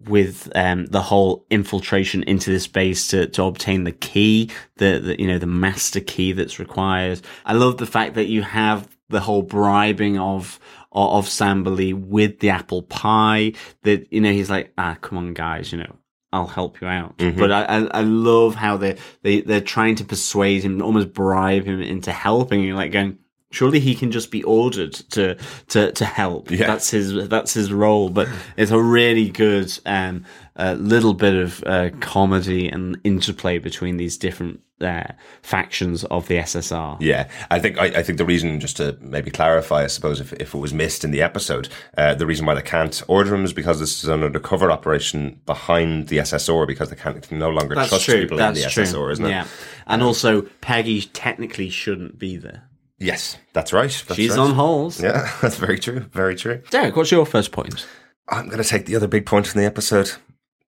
with 0.06 0.50
um, 0.56 0.86
the 0.86 1.02
whole 1.02 1.46
infiltration 1.50 2.24
into 2.24 2.50
this 2.50 2.68
base 2.68 3.08
to, 3.10 3.28
to 3.28 3.44
obtain 3.44 3.84
the 3.84 3.92
key, 3.92 4.50
the, 4.78 5.00
the 5.00 5.20
you 5.20 5.28
know 5.28 5.40
the 5.40 5.46
master 5.46 6.00
key 6.00 6.32
that's 6.32 6.60
required. 6.60 7.22
I 7.46 7.54
love 7.54 7.78
the 7.78 7.86
fact 7.86 8.16
that 8.16 8.28
you 8.28 8.42
have 8.44 8.88
the 9.10 9.20
whole 9.20 9.42
bribing 9.42 10.18
of 10.18 10.60
of 10.94 11.28
Samberly 11.28 11.94
with 11.94 12.40
the 12.40 12.50
apple 12.50 12.84
pie. 12.84 13.54
That 13.84 14.12
you 14.12 14.22
know 14.22 14.32
he's 14.32 14.50
like, 14.50 14.72
ah, 14.78 14.98
come 15.02 15.18
on, 15.18 15.34
guys, 15.34 15.72
you 15.72 15.80
know. 15.80 15.96
I'll 16.34 16.48
help 16.48 16.82
you 16.82 16.88
out, 16.88 17.18
mm-hmm. 17.18 17.40
but 17.40 17.52
I, 17.52 17.64
I 17.64 17.78
I 17.86 18.02
love 18.02 18.56
how 18.56 18.76
they 18.78 18.98
they 19.22 19.42
they're 19.42 19.62
trying 19.62 19.96
to 19.96 20.04
persuade 20.04 20.64
him, 20.64 20.82
almost 20.82 21.14
bribe 21.14 21.64
him 21.64 21.82
into 21.82 22.12
helping. 22.12 22.64
You're 22.64 22.76
like 22.76 22.92
going, 22.92 23.18
surely 23.52 23.80
he 23.80 23.96
can 23.96 24.12
just 24.12 24.32
be 24.32 24.44
ordered 24.44 24.94
to 24.94 25.38
to 25.70 25.92
to 25.92 26.06
help. 26.06 26.52
Yeah. 26.52 26.68
That's 26.68 26.90
his 26.90 27.28
that's 27.30 27.54
his 27.54 27.72
role. 27.72 28.10
But 28.10 28.28
it's 28.56 28.72
a 28.72 28.82
really 28.82 29.30
good 29.30 29.78
um 29.86 30.26
uh, 30.56 30.76
little 30.80 31.14
bit 31.14 31.36
of 31.36 31.64
uh, 31.66 31.92
comedy 32.00 32.68
and 32.68 32.98
interplay 33.04 33.60
between 33.60 33.98
these 33.98 34.18
different 34.18 34.60
uh, 34.82 35.04
factions 35.44 36.04
of 36.06 36.28
the 36.28 36.38
SSR. 36.38 36.98
Yeah, 37.00 37.30
I 37.52 37.60
think 37.60 37.78
I, 37.78 37.86
I 37.86 38.04
think 38.04 38.18
the 38.18 38.26
reason, 38.26 38.60
just 38.60 38.78
to 38.78 38.98
maybe 39.00 39.30
clarify, 39.32 39.84
I 39.84 39.88
suppose, 39.88 40.20
if, 40.20 40.34
if 40.34 40.54
it 40.54 40.58
was 40.58 40.74
missed 40.74 41.04
in 41.04 41.12
the 41.12 41.22
episode, 41.22 41.70
uh, 41.98 42.16
the 42.16 42.26
reason 42.26 42.46
why 42.46 42.56
they 42.56 42.62
can't 42.62 43.02
order 43.08 43.34
him 43.34 43.46
is 43.46 43.54
because 43.54 43.80
this 43.80 44.04
is 44.04 44.10
an 44.10 44.24
undercover 44.24 44.72
operation 44.72 45.42
behind 45.46 46.08
the 46.08 46.18
SSR 46.18 46.68
because 46.68 46.90
they 46.90 46.96
can't 46.96 47.32
no 47.32 47.50
longer 47.50 47.76
That's 47.76 47.90
trust 47.90 48.06
true. 48.06 48.22
people 48.22 48.38
That's 48.38 48.58
in 48.58 48.66
the 48.66 48.70
true. 48.70 48.84
SSR, 48.84 49.12
isn't 49.12 49.26
it? 49.26 49.30
Yeah, 49.30 49.48
and 49.86 50.02
also 50.02 50.44
Peggy 50.62 51.02
technically 51.04 51.70
shouldn't 51.70 52.18
be 52.18 52.38
there. 52.38 52.64
Yes, 53.00 53.38
that's 53.54 53.74
right. 53.74 53.92
That's 54.08 54.16
She's 54.16 54.32
right. 54.32 54.40
on 54.40 54.56
holes. 54.56 55.02
Yeah, 55.02 55.32
that's 55.42 55.58
very 55.58 55.78
true. 55.80 56.00
Very 56.12 56.36
true. 56.36 56.62
Derek, 56.70 56.96
what's 56.96 57.12
your 57.12 57.26
first 57.26 57.52
point? 57.52 57.86
I'm 58.30 58.48
going 58.48 58.62
to 58.62 58.68
take 58.68 58.86
the 58.86 58.96
other 58.96 59.08
big 59.08 59.26
point 59.26 59.54
in 59.54 59.60
the 59.60 59.66
episode. 59.66 60.12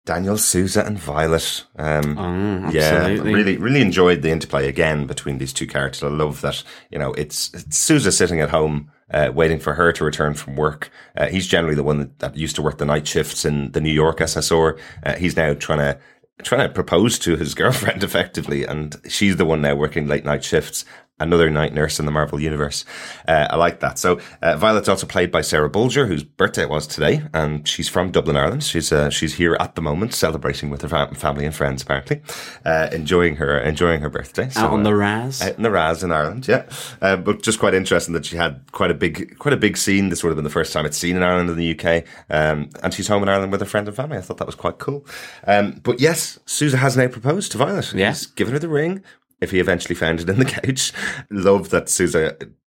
Daniel 0.04 0.38
Sousa 0.38 0.84
and 0.86 0.98
Violet. 0.98 1.64
Um, 1.76 2.16
Oh, 2.18 2.70
yeah, 2.70 3.06
really, 3.08 3.58
really 3.58 3.82
enjoyed 3.82 4.22
the 4.22 4.30
interplay 4.30 4.66
again 4.66 5.06
between 5.06 5.36
these 5.38 5.52
two 5.52 5.66
characters. 5.66 6.02
I 6.02 6.08
love 6.08 6.40
that. 6.40 6.62
You 6.90 6.98
know, 6.98 7.12
it's, 7.14 7.52
it's 7.52 7.78
Sousa 7.78 8.10
sitting 8.12 8.40
at 8.40 8.50
home. 8.50 8.90
Uh, 9.10 9.32
waiting 9.34 9.58
for 9.58 9.72
her 9.72 9.90
to 9.90 10.04
return 10.04 10.34
from 10.34 10.54
work. 10.54 10.90
Uh, 11.16 11.28
he's 11.28 11.46
generally 11.46 11.74
the 11.74 11.82
one 11.82 11.98
that, 11.98 12.18
that 12.18 12.36
used 12.36 12.54
to 12.54 12.60
work 12.60 12.76
the 12.76 12.84
night 12.84 13.08
shifts 13.08 13.46
in 13.46 13.72
the 13.72 13.80
New 13.80 13.90
York 13.90 14.18
SSR. 14.18 14.78
Uh, 15.02 15.14
he's 15.16 15.34
now 15.34 15.54
trying 15.54 15.78
to 15.78 15.98
trying 16.42 16.68
to 16.68 16.74
propose 16.74 17.18
to 17.20 17.34
his 17.36 17.54
girlfriend 17.62 18.04
effectively, 18.04 18.64
and 18.64 18.96
she's 19.08 19.36
the 19.36 19.46
one 19.46 19.62
now 19.62 19.74
working 19.74 20.06
late 20.06 20.26
night 20.26 20.44
shifts. 20.44 20.84
Another 21.20 21.50
night 21.50 21.74
nurse 21.74 21.98
in 21.98 22.06
the 22.06 22.12
Marvel 22.12 22.40
universe. 22.40 22.84
Uh, 23.26 23.48
I 23.50 23.56
like 23.56 23.80
that. 23.80 23.98
So 23.98 24.20
uh, 24.42 24.56
Violet's 24.56 24.88
also 24.88 25.06
played 25.06 25.30
by 25.32 25.40
Sarah 25.40 25.68
Bolger, 25.70 26.06
whose 26.06 26.22
birthday 26.22 26.62
it 26.62 26.70
was 26.70 26.86
today, 26.86 27.22
and 27.34 27.66
she's 27.66 27.88
from 27.88 28.10
Dublin, 28.10 28.36
Ireland. 28.36 28.62
She's 28.62 28.92
uh, 28.92 29.10
she's 29.10 29.34
here 29.34 29.56
at 29.58 29.74
the 29.74 29.82
moment, 29.82 30.14
celebrating 30.14 30.70
with 30.70 30.82
her 30.82 30.88
fam- 30.88 31.14
family 31.14 31.44
and 31.44 31.54
friends, 31.54 31.82
apparently, 31.82 32.22
uh, 32.64 32.88
enjoying 32.92 33.36
her 33.36 33.58
enjoying 33.58 34.00
her 34.00 34.08
birthday. 34.08 34.48
So, 34.48 34.60
Out 34.60 34.70
on 34.72 34.80
uh, 34.80 34.84
the 34.84 34.94
Raz. 34.94 35.42
out 35.42 35.56
in 35.56 35.62
the 35.62 35.70
Raz 35.70 36.02
in 36.04 36.12
Ireland, 36.12 36.46
yeah. 36.46 36.68
Uh, 37.02 37.16
but 37.16 37.42
just 37.42 37.58
quite 37.58 37.74
interesting 37.74 38.14
that 38.14 38.24
she 38.26 38.36
had 38.36 38.60
quite 38.72 38.90
a 38.90 38.94
big, 38.94 39.38
quite 39.38 39.54
a 39.54 39.58
big 39.58 39.76
scene. 39.76 40.08
This 40.10 40.22
would 40.22 40.30
have 40.30 40.36
been 40.36 40.44
the 40.44 40.50
first 40.50 40.72
time 40.72 40.86
it's 40.86 40.96
seen 40.98 41.16
in 41.16 41.22
Ireland 41.22 41.50
and 41.50 41.58
the 41.58 41.78
UK. 41.78 42.04
Um, 42.30 42.70
and 42.82 42.94
she's 42.94 43.08
home 43.08 43.22
in 43.22 43.28
Ireland 43.28 43.50
with 43.52 43.60
her 43.60 43.66
friend 43.66 43.86
and 43.88 43.96
family. 43.96 44.18
I 44.18 44.20
thought 44.20 44.36
that 44.38 44.46
was 44.46 44.54
quite 44.54 44.78
cool. 44.78 45.04
Um, 45.46 45.80
but 45.82 46.00
yes, 46.00 46.38
Sousa 46.46 46.76
has 46.76 46.96
now 46.96 47.08
proposed 47.08 47.52
to 47.52 47.58
Violet. 47.58 47.92
Yeah. 47.92 48.14
Given 48.36 48.52
her 48.52 48.58
the 48.58 48.68
ring. 48.68 49.02
If 49.40 49.50
he 49.50 49.60
eventually 49.60 49.94
found 49.94 50.20
it 50.20 50.28
in 50.28 50.38
the 50.38 50.44
couch, 50.44 50.92
love 51.30 51.70
that 51.70 51.88
Sousa 51.88 52.36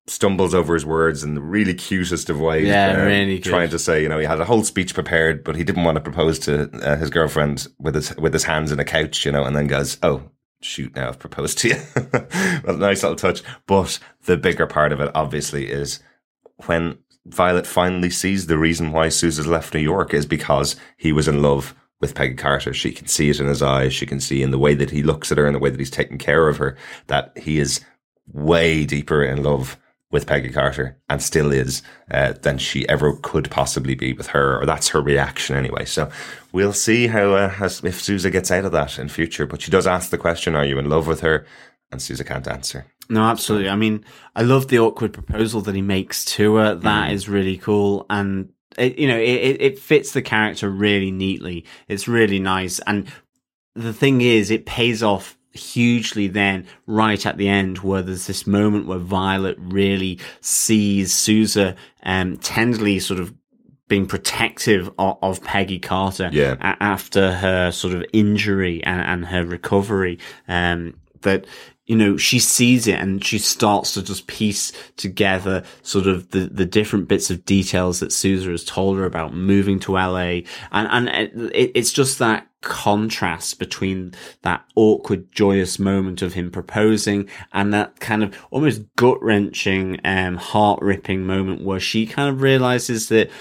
stumbles 0.10 0.54
over 0.54 0.74
his 0.74 0.86
words 0.86 1.24
in 1.24 1.36
the 1.36 1.41
really 1.41 1.74
cutest 1.74 2.30
of 2.30 2.39
ways. 2.39 2.67
Yeah, 2.67 2.93
um, 2.93 3.06
really. 3.06 3.39
Trying 3.39 3.69
to 3.69 3.80
say, 3.80 4.02
you 4.02 4.10
know, 4.10 4.19
he 4.19 4.26
had 4.26 4.39
a 4.39 4.45
whole 4.45 4.63
speech 4.63 4.93
prepared, 4.93 5.43
but 5.43 5.56
he 5.56 5.63
didn't 5.63 5.84
want 5.84 5.95
to 5.95 6.02
propose 6.02 6.39
to 6.39 6.69
uh, 6.84 6.98
his 6.98 7.10
girlfriend 7.10 7.67
with 7.80 7.95
his 7.95 8.15
with 8.17 8.34
his 8.34 8.43
hands 8.43 8.72
in 8.72 8.80
a 8.80 8.86
couch, 8.86 9.26
you 9.26 9.32
know, 9.32 9.43
and 9.43 9.56
then 9.56 9.67
goes, 9.67 9.98
"Oh, 10.04 10.32
shoot, 10.62 10.95
now 10.95 11.10
I've 11.10 11.19
proposed 11.19 11.60
to 11.60 11.69
you." 11.69 11.76
well, 12.63 12.78
nice 12.78 13.04
little 13.04 13.15
touch. 13.15 13.41
But 13.65 14.00
the 14.26 14.38
bigger 14.38 14.67
part 14.67 14.91
of 14.91 15.00
it, 15.00 15.12
obviously, 15.15 15.69
is 15.69 16.00
when 16.65 16.98
Violet 17.26 17.67
finally 17.67 18.10
sees 18.10 18.48
the 18.48 18.58
reason 18.58 18.91
why 18.91 19.10
Sousa's 19.10 19.48
left 19.48 19.74
New 19.74 19.80
York 19.80 20.13
is 20.13 20.26
because 20.26 20.76
he 20.98 21.12
was 21.12 21.28
in 21.28 21.41
love 21.41 21.76
with 22.00 22.16
Peggy 22.16 22.36
Carter. 22.36 22.74
She 22.74 22.92
can 22.92 23.08
see 23.08 23.30
it 23.30 23.40
in 23.40 23.48
his 23.48 23.62
eyes. 23.62 23.94
She 23.94 24.06
can 24.06 24.20
see 24.20 24.42
in 24.42 24.52
the 24.52 24.60
way 24.60 24.74
that 24.74 24.92
he 24.92 25.04
looks 25.04 25.32
at 25.32 25.38
her 25.38 25.46
and 25.46 25.56
the 25.56 25.60
way 25.60 25.70
that 25.70 25.80
he's 25.80 25.92
taking 25.92 26.18
care 26.18 26.48
of 26.48 26.58
her 26.58 26.78
that 27.08 27.38
he 27.38 27.60
is 27.60 27.82
way 28.32 28.86
deeper 28.86 29.24
in 29.24 29.44
love 29.44 29.78
with 30.12 30.26
Peggy 30.26 30.50
Carter 30.50 30.98
and 31.08 31.22
still 31.22 31.52
is 31.52 31.84
uh, 32.12 32.34
than 32.42 32.58
she 32.58 32.88
ever 32.90 33.14
could 33.22 33.52
possibly 33.52 33.94
be 33.94 34.14
with 34.14 34.28
her, 34.28 34.60
or 34.60 34.66
that's 34.66 34.88
her 34.90 35.02
reaction 35.02 35.56
anyway. 35.56 35.86
So 35.86 36.10
we'll 36.52 36.74
see 36.74 37.08
how, 37.08 37.34
uh, 37.34 37.70
if 37.84 38.02
Sousa 38.02 38.32
gets 38.32 38.50
out 38.50 38.66
of 38.66 38.72
that 38.72 38.98
in 38.98 39.10
future. 39.10 39.46
But 39.46 39.62
she 39.62 39.72
does 39.72 39.86
ask 39.86 40.10
the 40.10 40.18
question, 40.18 40.56
"Are 40.56 40.66
you 40.66 40.80
in 40.80 40.90
love 40.90 41.06
with 41.06 41.22
her?" 41.22 41.46
And 41.92 42.02
Sousa 42.02 42.24
can't 42.24 42.48
answer. 42.48 42.86
No, 43.10 43.24
absolutely. 43.24 43.70
I 43.70 43.76
mean, 43.76 44.06
I 44.36 44.44
love 44.44 44.68
the 44.68 44.80
awkward 44.80 45.14
proposal 45.14 45.62
that 45.62 45.76
he 45.76 45.82
makes 45.82 46.26
to 46.26 46.56
her. 46.56 46.76
That 46.76 47.10
mm. 47.10 47.14
is 47.14 47.30
really 47.30 47.58
cool, 47.58 48.06
and 48.10 48.50
it, 48.80 48.98
you 48.98 49.08
know, 49.08 49.18
it, 49.18 49.58
it 49.60 49.80
fits 49.80 50.13
the 50.13 50.22
character 50.22 50.70
really 50.70 51.12
neatly. 51.12 51.65
It's 51.88 52.08
really 52.08 52.39
nice, 52.39 52.80
and 52.80 53.12
the 53.76 53.94
thing 53.94 54.22
is, 54.22 54.52
it 54.52 54.65
pays 54.65 55.04
off 55.04 55.38
hugely 55.52 56.28
then 56.28 56.65
right 56.86 57.26
at 57.26 57.38
the 57.38 57.50
end 57.50 57.80
where 57.80 58.04
there's 58.04 58.28
this 58.28 58.46
moment 58.46 58.86
where 58.86 59.00
Violet 59.00 59.58
really 59.60 60.20
sees 60.42 61.13
Sousa 61.13 61.76
um, 62.04 62.38
tenderly 62.38 63.00
sort 63.00 63.20
of 63.20 63.34
being 63.88 64.06
protective 64.06 64.92
of, 65.00 65.18
of 65.22 65.44
Peggy 65.44 65.80
Carter 65.80 66.30
yeah. 66.32 66.56
a- 66.62 66.82
after 66.82 67.34
her 67.34 67.72
sort 67.72 67.94
of 67.94 68.06
injury 68.13 68.84
and, 68.84 69.02
and 69.02 69.26
her 69.26 69.44
recovery. 69.44 70.20
Um, 70.48 71.00
that 71.22 71.46
you 71.89 71.95
know, 71.95 72.17
she 72.17 72.38
sees 72.38 72.86
it 72.86 72.99
and 72.99 73.25
she 73.25 73.39
starts 73.39 73.95
to 73.95 74.04
just 74.04 74.28
piece 74.28 74.71
together 74.95 75.63
sort 75.82 76.06
of 76.06 76.30
the, 76.30 76.41
the 76.41 76.63
different 76.63 77.08
bits 77.08 77.32
of 77.32 77.43
details 77.45 77.99
that 77.99 78.13
Sousa 78.13 78.52
has 78.52 78.63
told 78.63 78.99
her 78.99 79.06
about 79.06 79.34
moving 79.34 79.80
to 79.80 79.93
LA. 79.93 80.41
And, 80.71 81.10
and 81.10 81.10
it, 81.10 81.71
it's 81.73 81.91
just 81.91 82.19
that 82.19 82.47
contrast 82.62 83.58
between 83.58 84.13
that 84.43 84.63
awkward, 84.75 85.32
joyous 85.32 85.80
moment 85.80 86.21
of 86.21 86.34
him 86.34 86.52
proposing 86.52 87.28
and 87.54 87.73
that 87.73 87.99
kind 87.99 88.21
of 88.21 88.38
almost 88.52 88.84
gut 88.95 89.19
wrenching, 89.23 89.99
um, 90.04 90.36
heart 90.36 90.84
ripping 90.84 91.25
moment 91.25 91.63
where 91.63 91.80
she 91.80 92.06
kind 92.06 92.30
of 92.30 92.43
realizes 92.43 93.10
that 93.10 93.32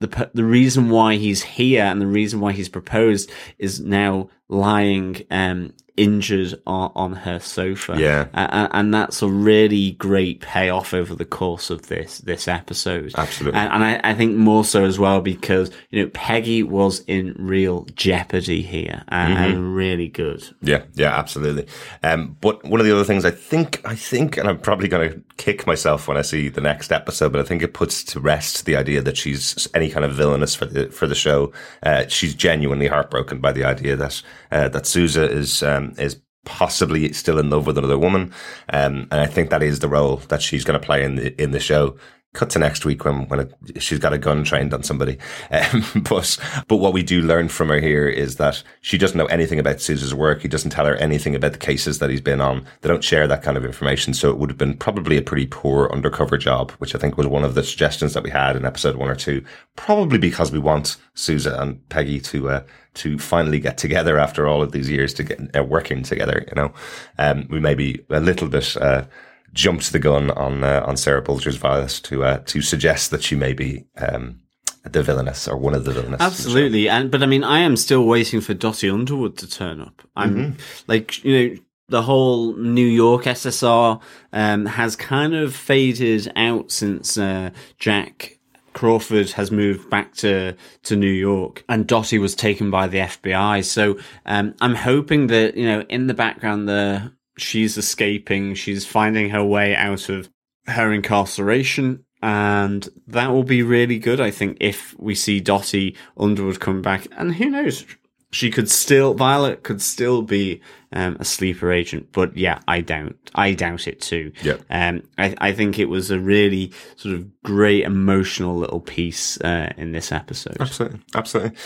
the 0.00 0.30
the 0.34 0.44
reason 0.44 0.90
why 0.90 1.16
he's 1.16 1.42
here 1.42 1.84
and 1.84 2.00
the 2.00 2.06
reason 2.06 2.38
why 2.38 2.52
he's 2.52 2.68
proposed 2.68 3.30
is 3.58 3.80
now 3.80 4.28
lying 4.48 5.22
um, 5.30 5.72
injured 5.98 6.54
on, 6.66 6.92
on, 6.94 7.12
her 7.12 7.40
sofa. 7.40 7.96
Yeah, 7.98 8.28
uh, 8.32 8.68
and 8.70 8.94
that's 8.94 9.20
a 9.20 9.28
really 9.28 9.92
great 9.92 10.40
payoff 10.40 10.94
over 10.94 11.14
the 11.14 11.24
course 11.24 11.70
of 11.70 11.88
this 11.88 12.18
this 12.18 12.48
episode. 12.48 13.12
Absolutely, 13.16 13.58
and, 13.58 13.72
and 13.72 13.84
I, 13.84 14.00
I, 14.10 14.14
think 14.14 14.36
more 14.36 14.64
so 14.64 14.84
as 14.84 14.98
well 14.98 15.20
because 15.20 15.70
you 15.90 16.02
know 16.02 16.10
Peggy 16.14 16.62
was 16.62 17.00
in 17.00 17.34
real 17.36 17.86
jeopardy 17.94 18.62
here 18.62 19.02
and, 19.08 19.34
mm-hmm. 19.34 19.44
and 19.44 19.74
really 19.74 20.08
good. 20.08 20.48
Yeah, 20.62 20.84
yeah, 20.94 21.18
absolutely. 21.18 21.66
Um, 22.02 22.36
but 22.40 22.64
one 22.64 22.80
of 22.80 22.86
the 22.86 22.92
other 22.92 23.04
things 23.04 23.24
I 23.24 23.32
think 23.32 23.82
I 23.84 23.96
think, 23.96 24.36
and 24.36 24.48
I'm 24.48 24.60
probably 24.60 24.88
going 24.88 25.10
to 25.10 25.22
kick 25.36 25.66
myself 25.66 26.06
when 26.06 26.16
I 26.16 26.22
see 26.22 26.48
the 26.48 26.60
next 26.60 26.92
episode, 26.92 27.32
but 27.32 27.40
I 27.40 27.44
think 27.44 27.62
it 27.62 27.74
puts 27.74 28.04
to 28.04 28.20
rest 28.20 28.64
the 28.66 28.76
idea 28.76 29.02
that 29.02 29.16
she's 29.16 29.68
any 29.74 29.90
kind 29.90 30.04
of 30.04 30.12
villainous 30.12 30.54
for 30.54 30.64
the 30.64 30.90
for 30.90 31.08
the 31.08 31.16
show. 31.16 31.52
Uh, 31.82 32.06
she's 32.06 32.34
genuinely 32.34 32.86
heartbroken 32.86 33.40
by 33.40 33.52
the 33.52 33.64
idea 33.64 33.96
that 33.96 34.22
uh, 34.50 34.68
that 34.68 34.86
Sousa 34.86 35.30
is 35.30 35.62
um, 35.62 35.94
is 35.98 36.20
possibly 36.44 37.12
still 37.12 37.38
in 37.38 37.50
love 37.50 37.66
with 37.66 37.78
another 37.78 37.98
woman, 37.98 38.32
um, 38.70 39.08
and 39.10 39.20
I 39.20 39.26
think 39.26 39.50
that 39.50 39.62
is 39.62 39.80
the 39.80 39.88
role 39.88 40.16
that 40.28 40.42
she's 40.42 40.64
going 40.64 40.80
to 40.80 40.84
play 40.84 41.04
in 41.04 41.16
the 41.16 41.42
in 41.42 41.50
the 41.50 41.60
show 41.60 41.96
cut 42.34 42.50
to 42.50 42.58
next 42.58 42.84
week 42.84 43.04
when 43.04 43.26
when 43.28 43.40
it, 43.40 43.82
she's 43.82 43.98
got 43.98 44.12
a 44.12 44.18
gun 44.18 44.44
trained 44.44 44.74
on 44.74 44.82
somebody. 44.82 45.18
Um, 45.50 45.84
but 46.08 46.38
but 46.68 46.76
what 46.76 46.92
we 46.92 47.02
do 47.02 47.22
learn 47.22 47.48
from 47.48 47.68
her 47.68 47.80
here 47.80 48.06
is 48.08 48.36
that 48.36 48.62
she 48.80 48.98
doesn't 48.98 49.16
know 49.16 49.26
anything 49.26 49.58
about 49.58 49.80
Sousa's 49.80 50.14
work. 50.14 50.42
He 50.42 50.48
doesn't 50.48 50.70
tell 50.70 50.86
her 50.86 50.96
anything 50.96 51.34
about 51.34 51.52
the 51.52 51.58
cases 51.58 51.98
that 51.98 52.10
he's 52.10 52.20
been 52.20 52.40
on. 52.40 52.64
They 52.82 52.88
don't 52.88 53.04
share 53.04 53.26
that 53.26 53.42
kind 53.42 53.56
of 53.56 53.64
information. 53.64 54.14
So 54.14 54.30
it 54.30 54.38
would 54.38 54.50
have 54.50 54.58
been 54.58 54.76
probably 54.76 55.16
a 55.16 55.22
pretty 55.22 55.46
poor 55.46 55.90
undercover 55.92 56.36
job, 56.36 56.70
which 56.72 56.94
I 56.94 56.98
think 56.98 57.16
was 57.16 57.26
one 57.26 57.44
of 57.44 57.54
the 57.54 57.62
suggestions 57.62 58.14
that 58.14 58.22
we 58.22 58.30
had 58.30 58.56
in 58.56 58.64
episode 58.64 58.96
one 58.96 59.10
or 59.10 59.16
two. 59.16 59.44
Probably 59.76 60.18
because 60.18 60.52
we 60.52 60.58
want 60.58 60.96
Sousa 61.14 61.60
and 61.60 61.86
Peggy 61.88 62.20
to. 62.20 62.50
Uh, 62.50 62.62
to 62.94 63.16
finally 63.16 63.60
get 63.60 63.78
together 63.78 64.18
after 64.18 64.48
all 64.48 64.60
of 64.60 64.72
these 64.72 64.90
years 64.90 65.14
to 65.14 65.22
get 65.22 65.56
uh, 65.56 65.62
working 65.62 66.02
together, 66.02 66.44
you 66.48 66.54
know, 66.56 66.72
um, 67.18 67.46
we 67.48 67.60
may 67.60 67.72
be 67.72 68.04
a 68.10 68.18
little 68.18 68.48
bit 68.48 68.76
uh, 68.78 69.04
jumped 69.52 69.92
the 69.92 69.98
gun 69.98 70.30
on 70.32 70.64
uh, 70.64 70.84
on 70.86 70.96
Sarah 70.96 71.22
Bolger's 71.22 71.56
Violet 71.56 72.00
to 72.04 72.24
uh, 72.24 72.38
to 72.46 72.62
suggest 72.62 73.10
that 73.10 73.22
she 73.22 73.34
may 73.34 73.52
be 73.52 73.86
um, 73.96 74.40
the 74.84 75.02
villainess 75.02 75.48
or 75.48 75.56
one 75.56 75.74
of 75.74 75.84
the 75.84 75.92
villainous. 75.92 76.20
Absolutely, 76.20 76.88
and 76.88 77.10
but 77.10 77.22
I 77.22 77.26
mean, 77.26 77.44
I 77.44 77.60
am 77.60 77.76
still 77.76 78.04
waiting 78.04 78.40
for 78.40 78.54
Dottie 78.54 78.90
Underwood 78.90 79.36
to 79.38 79.50
turn 79.50 79.80
up. 79.80 80.02
I'm 80.16 80.36
mm-hmm. 80.36 80.82
like 80.86 81.24
you 81.24 81.50
know. 81.50 81.56
The 81.90 82.02
whole 82.02 82.54
New 82.54 82.84
York 82.84 83.24
SSR 83.24 84.02
um, 84.34 84.66
has 84.66 84.94
kind 84.94 85.34
of 85.34 85.56
faded 85.56 86.30
out 86.36 86.70
since 86.70 87.16
uh, 87.16 87.48
Jack 87.78 88.38
Crawford 88.78 89.30
has 89.32 89.50
moved 89.50 89.90
back 89.90 90.14
to, 90.16 90.54
to 90.84 90.96
New 90.96 91.10
York 91.10 91.64
and 91.68 91.86
Dottie 91.86 92.18
was 92.18 92.34
taken 92.34 92.70
by 92.70 92.86
the 92.86 92.98
FBI. 92.98 93.64
So, 93.64 93.98
um, 94.24 94.54
I'm 94.60 94.76
hoping 94.76 95.26
that, 95.28 95.56
you 95.56 95.66
know, 95.66 95.80
in 95.88 96.06
the 96.06 96.14
background, 96.14 96.68
the 96.68 97.12
she's 97.40 97.78
escaping, 97.78 98.54
she's 98.54 98.84
finding 98.84 99.30
her 99.30 99.44
way 99.44 99.74
out 99.74 100.08
of 100.08 100.28
her 100.66 100.92
incarceration. 100.92 102.04
And 102.20 102.88
that 103.06 103.30
will 103.30 103.44
be 103.44 103.62
really 103.62 103.98
good, 103.98 104.20
I 104.20 104.32
think, 104.32 104.56
if 104.60 104.98
we 104.98 105.14
see 105.14 105.38
Dottie 105.38 105.96
Underwood 106.16 106.58
come 106.58 106.82
back. 106.82 107.06
And 107.16 107.34
who 107.34 107.48
knows? 107.48 107.86
She 108.30 108.50
could 108.50 108.68
still, 108.68 109.14
Violet 109.14 109.62
could 109.62 109.80
still 109.80 110.22
be 110.22 110.60
um, 110.92 111.16
a 111.20 111.24
sleeper 111.24 111.72
agent, 111.72 112.08
but 112.12 112.36
yeah, 112.36 112.60
I 112.66 112.80
doubt, 112.80 113.14
I 113.34 113.54
doubt 113.54 113.86
it 113.86 114.00
too. 114.00 114.32
Yeah. 114.42 114.56
Um, 114.68 115.02
I, 115.16 115.34
I 115.38 115.52
think 115.52 115.78
it 115.78 115.88
was 115.88 116.10
a 116.10 116.18
really 116.18 116.72
sort 116.96 117.14
of 117.14 117.42
great 117.42 117.84
emotional 117.84 118.56
little 118.56 118.80
piece 118.80 119.40
uh, 119.40 119.72
in 119.76 119.92
this 119.92 120.12
episode. 120.12 120.56
Absolutely, 120.60 121.00
absolutely. 121.14 121.56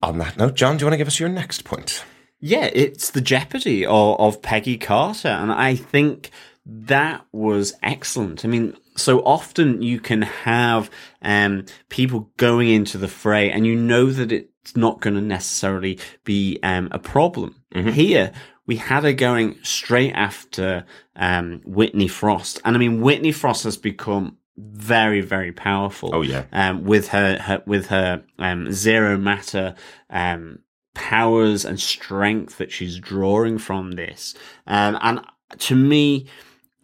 On 0.00 0.16
that 0.18 0.36
note, 0.38 0.54
John, 0.54 0.76
do 0.76 0.82
you 0.82 0.86
want 0.86 0.94
to 0.94 0.98
give 0.98 1.08
us 1.08 1.20
your 1.20 1.28
next 1.28 1.64
point? 1.64 2.04
Yeah, 2.40 2.70
it's 2.72 3.10
the 3.10 3.20
jeopardy 3.20 3.84
of, 3.84 4.18
of 4.20 4.42
Peggy 4.42 4.78
Carter. 4.78 5.28
And 5.28 5.52
I 5.52 5.74
think 5.74 6.30
that 6.64 7.24
was 7.32 7.74
excellent. 7.82 8.44
I 8.44 8.48
mean, 8.48 8.76
so 8.96 9.20
often 9.20 9.82
you 9.82 10.00
can 10.00 10.22
have 10.22 10.90
um, 11.22 11.64
people 11.88 12.30
going 12.36 12.68
into 12.68 12.98
the 12.98 13.08
fray 13.08 13.50
and 13.50 13.66
you 13.66 13.74
know 13.74 14.10
that 14.10 14.30
it's 14.30 14.76
not 14.76 15.00
going 15.00 15.14
to 15.14 15.20
necessarily 15.20 15.98
be 16.24 16.58
um, 16.62 16.88
a 16.92 16.98
problem. 16.98 17.56
Mm-hmm. 17.74 17.90
Here, 17.90 18.32
we 18.66 18.76
had 18.76 19.04
her 19.04 19.12
going 19.12 19.58
straight 19.62 20.12
after 20.12 20.84
um, 21.16 21.62
Whitney 21.64 22.08
Frost. 22.08 22.60
And 22.64 22.76
I 22.76 22.78
mean, 22.78 23.00
Whitney 23.00 23.32
Frost 23.32 23.64
has 23.64 23.76
become 23.76 24.36
very, 24.58 25.22
very 25.22 25.52
powerful. 25.52 26.10
Oh, 26.12 26.22
yeah. 26.22 26.44
Um, 26.52 26.84
with 26.84 27.08
her, 27.08 27.38
her 27.38 27.62
with 27.66 27.86
her 27.86 28.24
um, 28.38 28.72
zero 28.72 29.16
matter 29.16 29.74
um, 30.10 30.58
powers 30.98 31.64
and 31.64 31.80
strength 31.80 32.58
that 32.58 32.72
she's 32.72 32.98
drawing 32.98 33.56
from 33.56 33.92
this. 33.92 34.34
Um, 34.66 34.98
and 35.00 35.20
to 35.58 35.76
me, 35.76 36.26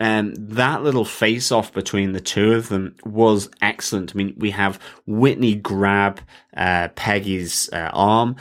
um, 0.01 0.35
that 0.37 0.83
little 0.83 1.05
face 1.05 1.53
off 1.53 1.73
between 1.73 2.13
the 2.13 2.21
two 2.21 2.53
of 2.53 2.69
them 2.69 2.95
was 3.05 3.51
excellent. 3.61 4.13
I 4.15 4.17
mean, 4.17 4.35
we 4.39 4.53
have 4.53 4.81
Whitney 5.07 5.57
grab 5.57 6.21
uh, 6.57 6.89
Peggy's 6.95 7.69
uh, 7.73 7.91
arm, 7.93 8.37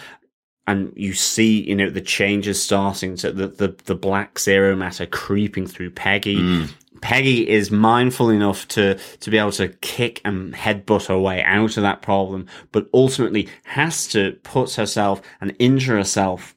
and 0.66 0.94
you 0.96 1.14
see, 1.14 1.68
you 1.68 1.76
know, 1.76 1.90
the 1.90 2.02
changes 2.02 2.62
starting 2.62 3.18
to 3.18 3.32
the, 3.32 3.48
the, 3.48 3.76
the 3.86 3.96
black 3.96 4.40
zero 4.40 4.76
matter 4.76 5.06
creeping 5.06 5.68
through 5.68 5.92
Peggy. 5.92 6.38
Mm. 6.38 6.70
Peggy 7.04 7.50
is 7.50 7.70
mindful 7.70 8.30
enough 8.30 8.66
to 8.70 8.98
to 9.20 9.30
be 9.30 9.38
able 9.38 9.52
to 9.52 9.68
kick 9.68 10.22
and 10.24 10.54
headbutt 10.54 11.08
her 11.08 11.20
way 11.20 11.44
out 11.44 11.76
of 11.76 11.84
that 11.84 12.02
problem, 12.02 12.48
but 12.72 12.88
ultimately 12.94 13.50
has 13.66 14.08
to 14.08 14.40
put 14.44 14.76
herself 14.76 15.22
and 15.42 15.54
injure 15.60 15.98
herself 15.98 16.56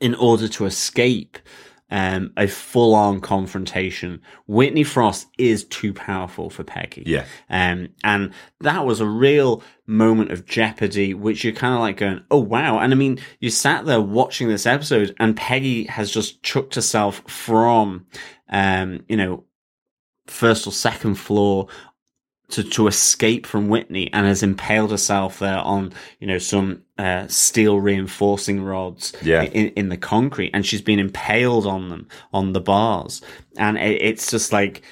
in 0.00 0.14
order 0.14 0.48
to 0.48 0.64
escape 0.64 1.38
um, 1.90 2.32
a 2.36 2.46
full 2.46 2.94
on 2.94 3.20
confrontation. 3.20 4.20
Whitney 4.46 4.84
Frost 4.84 5.26
is 5.38 5.64
too 5.64 5.94
powerful 5.94 6.50
for 6.50 6.64
Peggy. 6.64 7.02
Yeah. 7.06 7.24
Um, 7.48 7.88
and 8.04 8.32
that 8.60 8.84
was 8.84 9.00
a 9.00 9.06
real 9.06 9.62
moment 9.86 10.30
of 10.32 10.44
jeopardy, 10.44 11.14
which 11.14 11.44
you're 11.44 11.54
kind 11.54 11.74
of 11.74 11.80
like 11.80 11.96
going, 11.96 12.22
oh 12.30 12.40
wow. 12.40 12.78
And 12.78 12.92
I 12.92 12.96
mean, 12.96 13.18
you 13.40 13.50
sat 13.50 13.86
there 13.86 14.00
watching 14.00 14.48
this 14.48 14.66
episode 14.66 15.14
and 15.18 15.36
Peggy 15.36 15.84
has 15.84 16.10
just 16.10 16.42
chucked 16.42 16.74
herself 16.74 17.22
from 17.26 18.06
um, 18.50 19.04
you 19.08 19.16
know, 19.16 19.44
first 20.26 20.66
or 20.66 20.72
second 20.72 21.14
floor 21.14 21.68
to, 22.50 22.64
to 22.64 22.86
escape 22.86 23.46
from 23.46 23.68
Whitney 23.68 24.10
and 24.12 24.26
has 24.26 24.42
impaled 24.42 24.90
herself 24.90 25.38
there 25.38 25.58
on, 25.58 25.92
you 26.18 26.26
know, 26.26 26.38
some 26.38 26.82
uh, 26.96 27.26
steel 27.28 27.80
reinforcing 27.80 28.62
rods 28.62 29.12
yeah. 29.22 29.42
in, 29.42 29.68
in 29.70 29.88
the 29.88 29.96
concrete. 29.96 30.50
And 30.54 30.64
she's 30.64 30.82
been 30.82 30.98
impaled 30.98 31.66
on 31.66 31.90
them, 31.90 32.08
on 32.32 32.52
the 32.52 32.60
bars. 32.60 33.20
And 33.56 33.76
it, 33.76 34.02
it's 34.02 34.30
just 34.30 34.52
like, 34.52 34.82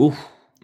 ooh. 0.00 0.16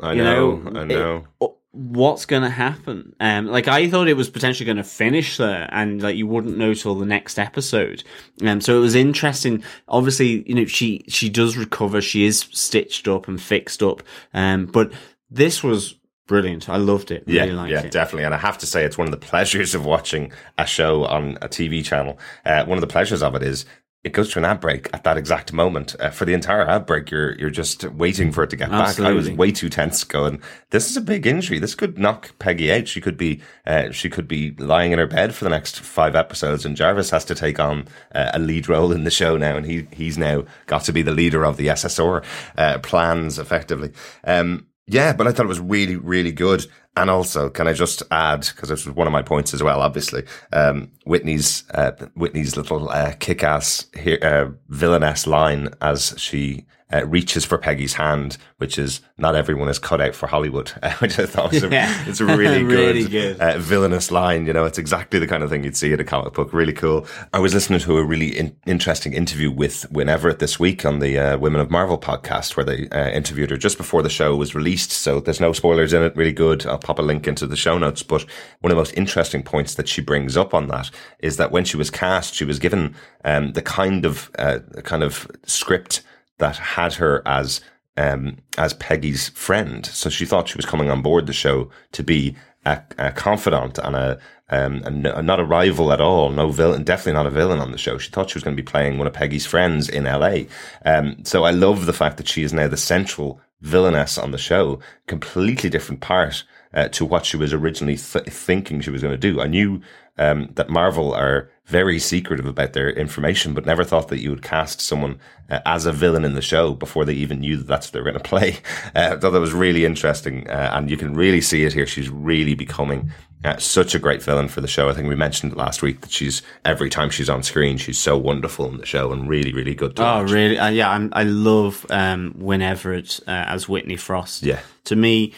I 0.02 0.14
know, 0.14 0.56
know, 0.56 0.80
I 0.80 0.84
know. 0.84 1.26
It, 1.40 1.50
what's 1.76 2.24
going 2.24 2.42
to 2.42 2.50
happen. 2.50 3.14
Um, 3.20 3.46
like 3.46 3.68
I 3.68 3.88
thought 3.88 4.08
it 4.08 4.16
was 4.16 4.30
potentially 4.30 4.64
going 4.64 4.78
to 4.78 4.84
finish 4.84 5.36
there, 5.36 5.68
and 5.70 6.02
like 6.02 6.16
you 6.16 6.26
wouldn't 6.26 6.56
know 6.56 6.74
till 6.74 6.94
the 6.94 7.06
next 7.06 7.38
episode. 7.38 8.02
Um, 8.44 8.60
so 8.60 8.76
it 8.76 8.80
was 8.80 8.94
interesting. 8.94 9.62
Obviously, 9.88 10.48
you 10.48 10.54
know 10.54 10.64
she 10.64 11.04
she 11.08 11.28
does 11.28 11.56
recover. 11.56 12.00
She 12.00 12.24
is 12.24 12.40
stitched 12.50 13.08
up 13.08 13.28
and 13.28 13.40
fixed 13.40 13.82
up. 13.82 14.02
Um, 14.34 14.66
but 14.66 14.92
this 15.30 15.62
was 15.62 15.94
brilliant. 16.26 16.68
I 16.68 16.76
loved 16.76 17.10
it. 17.10 17.24
Really 17.26 17.52
yeah, 17.52 17.66
yeah, 17.66 17.82
it. 17.82 17.90
definitely. 17.90 18.24
And 18.24 18.34
I 18.34 18.38
have 18.38 18.58
to 18.58 18.66
say, 18.66 18.84
it's 18.84 18.98
one 18.98 19.06
of 19.06 19.12
the 19.12 19.26
pleasures 19.26 19.74
of 19.74 19.84
watching 19.84 20.32
a 20.58 20.66
show 20.66 21.04
on 21.04 21.38
a 21.40 21.48
TV 21.48 21.84
channel. 21.84 22.18
Uh, 22.44 22.64
one 22.64 22.76
of 22.76 22.82
the 22.82 22.86
pleasures 22.86 23.22
of 23.22 23.34
it 23.34 23.42
is 23.42 23.64
it 24.06 24.12
goes 24.12 24.30
to 24.32 24.38
an 24.38 24.44
ad 24.44 24.60
break 24.60 24.88
at 24.94 25.02
that 25.02 25.16
exact 25.16 25.52
moment. 25.52 25.96
Uh, 25.98 26.10
for 26.10 26.24
the 26.24 26.32
entire 26.32 26.64
ad 26.64 26.86
break, 26.86 27.10
you're 27.10 27.36
you're 27.40 27.50
just 27.50 27.82
waiting 27.90 28.30
for 28.30 28.44
it 28.44 28.50
to 28.50 28.56
get 28.56 28.70
back. 28.70 29.00
I 29.00 29.10
was 29.10 29.28
way 29.28 29.50
too 29.50 29.68
tense, 29.68 30.04
going. 30.04 30.40
This 30.70 30.88
is 30.88 30.96
a 30.96 31.00
big 31.00 31.26
injury. 31.26 31.58
This 31.58 31.74
could 31.74 31.98
knock 31.98 32.38
Peggy 32.38 32.70
out. 32.70 32.86
She 32.86 33.00
could 33.00 33.16
be 33.16 33.40
uh, 33.66 33.90
she 33.90 34.08
could 34.08 34.28
be 34.28 34.52
lying 34.52 34.92
in 34.92 35.00
her 35.00 35.08
bed 35.08 35.34
for 35.34 35.42
the 35.42 35.50
next 35.50 35.80
five 35.80 36.14
episodes, 36.14 36.64
and 36.64 36.76
Jarvis 36.76 37.10
has 37.10 37.24
to 37.24 37.34
take 37.34 37.58
on 37.58 37.88
uh, 38.14 38.30
a 38.32 38.38
lead 38.38 38.68
role 38.68 38.92
in 38.92 39.02
the 39.02 39.10
show 39.10 39.36
now, 39.36 39.56
and 39.56 39.66
he 39.66 39.88
he's 39.90 40.16
now 40.16 40.44
got 40.66 40.84
to 40.84 40.92
be 40.92 41.02
the 41.02 41.10
leader 41.10 41.44
of 41.44 41.56
the 41.56 41.66
SSR 41.66 42.24
uh, 42.56 42.78
plans 42.78 43.40
effectively. 43.40 43.90
Um, 44.22 44.68
yeah, 44.86 45.12
but 45.12 45.26
I 45.26 45.32
thought 45.32 45.46
it 45.46 45.48
was 45.48 45.60
really, 45.60 45.96
really 45.96 46.32
good. 46.32 46.66
And 46.96 47.10
also, 47.10 47.50
can 47.50 47.68
I 47.68 47.74
just 47.74 48.02
add, 48.10 48.46
because 48.46 48.70
this 48.70 48.86
was 48.86 48.94
one 48.94 49.06
of 49.06 49.12
my 49.12 49.22
points 49.22 49.52
as 49.52 49.62
well, 49.62 49.80
obviously, 49.82 50.24
um, 50.52 50.90
Whitney's, 51.04 51.64
uh, 51.74 51.92
Whitney's 52.14 52.56
little, 52.56 52.88
uh, 52.88 53.12
kick-ass, 53.18 53.86
uh, 54.22 54.46
villainess 54.68 55.26
line 55.26 55.68
as 55.82 56.14
she, 56.16 56.64
uh, 56.92 57.04
reaches 57.06 57.44
for 57.44 57.58
Peggy's 57.58 57.94
hand, 57.94 58.36
which 58.58 58.78
is 58.78 59.00
not 59.18 59.34
everyone 59.34 59.68
is 59.68 59.78
cut 59.78 60.00
out 60.00 60.14
for 60.14 60.26
Hollywood, 60.28 60.68
which 61.00 61.18
I 61.18 61.26
thought 61.26 61.52
was 61.52 61.64
a, 61.64 61.68
Yeah. 61.68 62.04
it's 62.06 62.20
a 62.20 62.24
really, 62.24 62.62
Really 62.76 63.02
good, 63.02 63.38
good. 63.38 63.40
Uh, 63.40 63.58
villainous 63.58 64.10
line. 64.10 64.46
You 64.46 64.52
know, 64.52 64.64
it's 64.64 64.78
exactly 64.78 65.18
the 65.18 65.26
kind 65.26 65.42
of 65.42 65.50
thing 65.50 65.64
you'd 65.64 65.76
see 65.76 65.92
in 65.92 65.98
a 66.00 66.04
comic 66.04 66.34
book. 66.34 66.52
Really 66.52 66.72
cool. 66.72 67.06
I 67.32 67.38
was 67.40 67.54
listening 67.54 67.80
to 67.80 67.98
a 67.98 68.04
really 68.04 68.36
in- 68.38 68.56
interesting 68.66 69.14
interview 69.14 69.50
with 69.50 69.90
Wynn 69.90 70.08
Everett 70.08 70.38
this 70.38 70.60
week 70.60 70.84
on 70.86 71.00
the 71.00 71.18
uh, 71.18 71.38
Women 71.38 71.60
of 71.60 71.70
Marvel 71.70 71.98
podcast, 71.98 72.56
where 72.56 72.64
they 72.64 72.88
uh, 72.90 73.10
interviewed 73.10 73.50
her 73.50 73.56
just 73.56 73.78
before 73.78 74.02
the 74.02 74.08
show 74.10 74.36
was 74.36 74.54
released. 74.54 74.92
So 74.92 75.18
there's 75.20 75.40
no 75.40 75.52
spoilers 75.52 75.92
in 75.92 76.02
it. 76.02 76.14
Really 76.16 76.32
good. 76.32 76.66
I'll 76.66 76.78
pop 76.78 76.98
a 76.98 77.02
link 77.02 77.26
into 77.26 77.46
the 77.46 77.56
show 77.56 77.78
notes. 77.78 78.04
But 78.04 78.22
one 78.60 78.70
of 78.70 78.76
the 78.76 78.80
most 78.80 78.96
interesting 78.96 79.42
points 79.42 79.74
that 79.74 79.88
she 79.88 80.00
brings 80.02 80.36
up 80.36 80.54
on 80.54 80.68
that 80.68 80.90
is 81.18 81.36
that 81.36 81.50
when 81.50 81.64
she 81.64 81.76
was 81.76 81.90
cast, 81.90 82.34
she 82.34 82.44
was 82.44 82.58
given 82.60 82.94
um, 83.24 83.52
the 83.54 83.62
kind 83.62 84.04
of 84.06 84.30
uh, 84.38 84.60
kind 84.84 85.02
of 85.02 85.26
script 85.46 86.02
that 86.38 86.56
had 86.56 86.94
her 86.94 87.22
as 87.26 87.60
um, 87.96 88.38
as 88.58 88.74
Peggy's 88.74 89.30
friend. 89.30 89.86
So 89.86 90.10
she 90.10 90.26
thought 90.26 90.48
she 90.48 90.58
was 90.58 90.66
coming 90.66 90.90
on 90.90 91.02
board 91.02 91.26
the 91.26 91.32
show 91.32 91.70
to 91.92 92.02
be 92.02 92.36
a, 92.64 92.82
a 92.98 93.12
confidant 93.12 93.78
and 93.78 93.96
a, 93.96 94.18
um, 94.50 94.82
and 94.84 95.02
not 95.02 95.40
a 95.40 95.44
rival 95.44 95.92
at 95.92 96.00
all. 96.00 96.30
No 96.30 96.50
villain, 96.50 96.84
definitely 96.84 97.14
not 97.14 97.26
a 97.26 97.30
villain 97.30 97.60
on 97.60 97.72
the 97.72 97.78
show. 97.78 97.96
She 97.98 98.10
thought 98.10 98.30
she 98.30 98.36
was 98.36 98.44
going 98.44 98.56
to 98.56 98.62
be 98.62 98.66
playing 98.66 98.98
one 98.98 99.06
of 99.06 99.12
Peggy's 99.12 99.46
friends 99.46 99.88
in 99.88 100.04
LA. 100.04 100.40
Um, 100.84 101.24
so 101.24 101.44
I 101.44 101.50
love 101.50 101.86
the 101.86 101.92
fact 101.92 102.18
that 102.18 102.28
she 102.28 102.42
is 102.42 102.52
now 102.52 102.68
the 102.68 102.76
central 102.76 103.40
villainess 103.62 104.18
on 104.18 104.30
the 104.32 104.38
show. 104.38 104.80
Completely 105.06 105.70
different 105.70 106.00
part 106.00 106.44
uh, 106.76 106.86
to 106.90 107.04
what 107.04 107.26
she 107.26 107.36
was 107.36 107.52
originally 107.52 107.96
th- 107.96 108.26
thinking 108.26 108.80
she 108.80 108.90
was 108.90 109.02
going 109.02 109.12
to 109.12 109.18
do. 109.18 109.40
I 109.40 109.48
knew 109.48 109.80
um, 110.18 110.50
that 110.54 110.68
Marvel 110.70 111.12
are 111.12 111.50
very 111.66 111.98
secretive 111.98 112.46
about 112.46 112.72
their 112.74 112.90
information, 112.90 113.52
but 113.54 113.66
never 113.66 113.82
thought 113.82 114.06
that 114.08 114.20
you 114.20 114.30
would 114.30 114.42
cast 114.42 114.80
someone 114.80 115.18
uh, 115.50 115.58
as 115.66 115.84
a 115.84 115.90
villain 115.92 116.24
in 116.24 116.34
the 116.34 116.40
show 116.42 116.74
before 116.74 117.04
they 117.04 117.12
even 117.14 117.40
knew 117.40 117.56
that 117.56 117.66
that's 117.66 117.88
what 117.88 117.92
they 117.92 117.98
were 118.00 118.10
going 118.12 118.22
to 118.22 118.28
play. 118.28 118.58
Uh, 118.94 119.10
I 119.12 119.16
thought 119.18 119.30
that 119.32 119.40
was 119.40 119.52
really 119.52 119.84
interesting, 119.84 120.48
uh, 120.48 120.70
and 120.74 120.88
you 120.90 120.96
can 120.96 121.12
really 121.14 121.40
see 121.42 121.64
it 121.64 121.72
here. 121.74 121.86
She's 121.86 122.08
really 122.08 122.54
becoming 122.54 123.10
uh, 123.44 123.56
such 123.58 123.94
a 123.94 123.98
great 123.98 124.22
villain 124.22 124.48
for 124.48 124.60
the 124.62 124.68
show. 124.68 124.88
I 124.88 124.94
think 124.94 125.06
we 125.08 125.16
mentioned 125.16 125.52
it 125.52 125.58
last 125.58 125.82
week 125.82 126.00
that 126.00 126.10
she's 126.10 126.40
every 126.64 126.88
time 126.88 127.10
she's 127.10 127.28
on 127.28 127.42
screen, 127.42 127.76
she's 127.76 127.98
so 127.98 128.16
wonderful 128.16 128.66
in 128.68 128.78
the 128.78 128.86
show 128.86 129.12
and 129.12 129.28
really, 129.28 129.52
really 129.52 129.74
good 129.74 129.96
to 129.96 130.02
Oh, 130.02 130.22
watch. 130.22 130.30
really? 130.30 130.58
Uh, 130.58 130.68
yeah, 130.70 130.88
I'm, 130.90 131.10
I 131.12 131.24
love 131.24 131.84
um, 131.90 132.34
Wynn 132.38 132.62
Everett 132.62 133.20
uh, 133.26 133.30
as 133.48 133.68
Whitney 133.68 133.96
Frost. 133.96 134.42
Yeah. 134.42 134.60
To 134.84 134.96
me, 134.96 135.34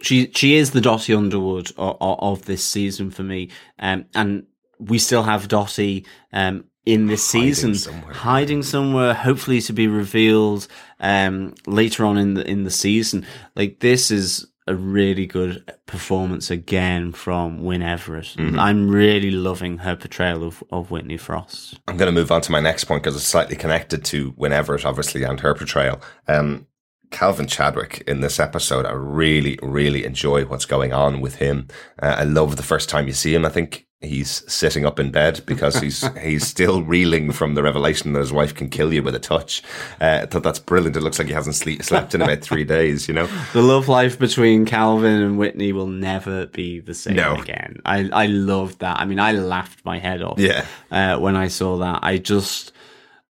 she 0.00 0.30
she 0.34 0.56
is 0.56 0.70
the 0.70 0.80
Dottie 0.80 1.14
Underwood 1.14 1.72
of, 1.76 1.96
of 2.00 2.44
this 2.44 2.64
season 2.64 3.10
for 3.10 3.22
me, 3.22 3.50
um, 3.78 4.06
and 4.14 4.46
we 4.78 4.98
still 4.98 5.22
have 5.22 5.48
Dottie 5.48 6.06
um, 6.32 6.64
in 6.84 7.06
this 7.06 7.32
Hiding 7.32 7.54
season, 7.54 7.74
somewhere. 7.74 8.14
hiding 8.14 8.62
somewhere, 8.62 9.14
hopefully 9.14 9.60
to 9.62 9.72
be 9.72 9.88
revealed 9.88 10.68
um, 11.00 11.54
later 11.66 12.04
on 12.04 12.18
in 12.18 12.34
the 12.34 12.48
in 12.48 12.64
the 12.64 12.70
season. 12.70 13.26
Like 13.54 13.80
this 13.80 14.10
is 14.10 14.46
a 14.68 14.74
really 14.74 15.26
good 15.26 15.72
performance 15.86 16.50
again 16.50 17.12
from 17.12 17.62
Wynn 17.62 17.82
Everett. 17.82 18.34
Mm-hmm. 18.36 18.58
I'm 18.58 18.88
really 18.88 19.30
loving 19.30 19.78
her 19.78 19.94
portrayal 19.94 20.42
of, 20.42 20.62
of 20.72 20.90
Whitney 20.90 21.16
Frost. 21.16 21.78
I'm 21.86 21.96
going 21.96 22.12
to 22.12 22.20
move 22.20 22.32
on 22.32 22.40
to 22.42 22.52
my 22.52 22.60
next 22.60 22.84
point 22.84 23.02
because 23.02 23.14
it's 23.14 23.24
slightly 23.24 23.54
connected 23.54 24.04
to 24.06 24.34
Wynn 24.36 24.52
Everett, 24.52 24.84
obviously, 24.84 25.22
and 25.22 25.38
her 25.40 25.54
portrayal. 25.54 26.00
Um, 26.26 26.66
Calvin 27.10 27.46
Chadwick 27.46 28.02
in 28.06 28.20
this 28.20 28.38
episode, 28.40 28.84
I 28.86 28.92
really, 28.92 29.58
really 29.62 30.04
enjoy 30.04 30.44
what's 30.44 30.64
going 30.66 30.92
on 30.92 31.20
with 31.20 31.36
him. 31.36 31.68
Uh, 32.02 32.16
I 32.18 32.24
love 32.24 32.56
the 32.56 32.62
first 32.62 32.88
time 32.88 33.06
you 33.06 33.12
see 33.12 33.34
him. 33.34 33.44
I 33.44 33.48
think 33.48 33.86
he's 34.02 34.42
sitting 34.52 34.84
up 34.84 35.00
in 35.00 35.10
bed 35.10 35.40
because 35.46 35.80
he's 35.80 36.06
he's 36.22 36.46
still 36.46 36.82
reeling 36.82 37.32
from 37.32 37.54
the 37.54 37.62
revelation 37.62 38.12
that 38.12 38.18
his 38.20 38.32
wife 38.32 38.54
can 38.54 38.68
kill 38.68 38.92
you 38.92 39.02
with 39.02 39.14
a 39.14 39.18
touch. 39.18 39.62
Uh, 40.00 40.20
I 40.22 40.26
thought 40.26 40.42
that's 40.42 40.58
brilliant. 40.58 40.96
It 40.96 41.00
looks 41.00 41.18
like 41.18 41.28
he 41.28 41.34
hasn't 41.34 41.54
sleep, 41.56 41.82
slept 41.82 42.14
in 42.14 42.20
about 42.22 42.42
three 42.42 42.64
days. 42.64 43.08
You 43.08 43.14
know, 43.14 43.28
The 43.52 43.62
love 43.62 43.88
life 43.88 44.18
between 44.18 44.66
Calvin 44.66 45.22
and 45.22 45.38
Whitney 45.38 45.72
will 45.72 45.86
never 45.86 46.46
be 46.46 46.80
the 46.80 46.94
same 46.94 47.16
No. 47.16 47.36
again. 47.36 47.80
I 47.84 48.08
I 48.12 48.26
loved 48.26 48.80
that. 48.80 49.00
I 49.00 49.06
mean, 49.06 49.18
I 49.20 49.32
laughed 49.32 49.84
my 49.84 49.98
head 49.98 50.22
off. 50.22 50.38
Yeah. 50.38 50.66
Uh, 50.90 51.18
when 51.18 51.36
I 51.36 51.48
saw 51.48 51.78
that, 51.78 52.00
I 52.02 52.18
just 52.18 52.72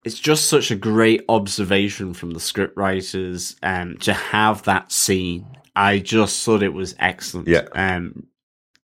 it's 0.05 0.19
just 0.19 0.47
such 0.47 0.71
a 0.71 0.77
great 0.77 1.25
observation 1.29 2.15
from 2.15 2.31
the 2.31 2.41
script 2.41 2.77
writers 2.77 3.57
um, 3.63 3.97
to 3.99 4.13
have 4.13 4.63
that 4.65 4.93
scene. 4.93 5.47
I 5.77 5.99
just 5.99 6.45
thought 6.45 6.63
it 6.63 6.73
was 6.73 6.95
excellent. 6.99 7.49
Yeah. 7.49 7.67
Um, 7.73 8.27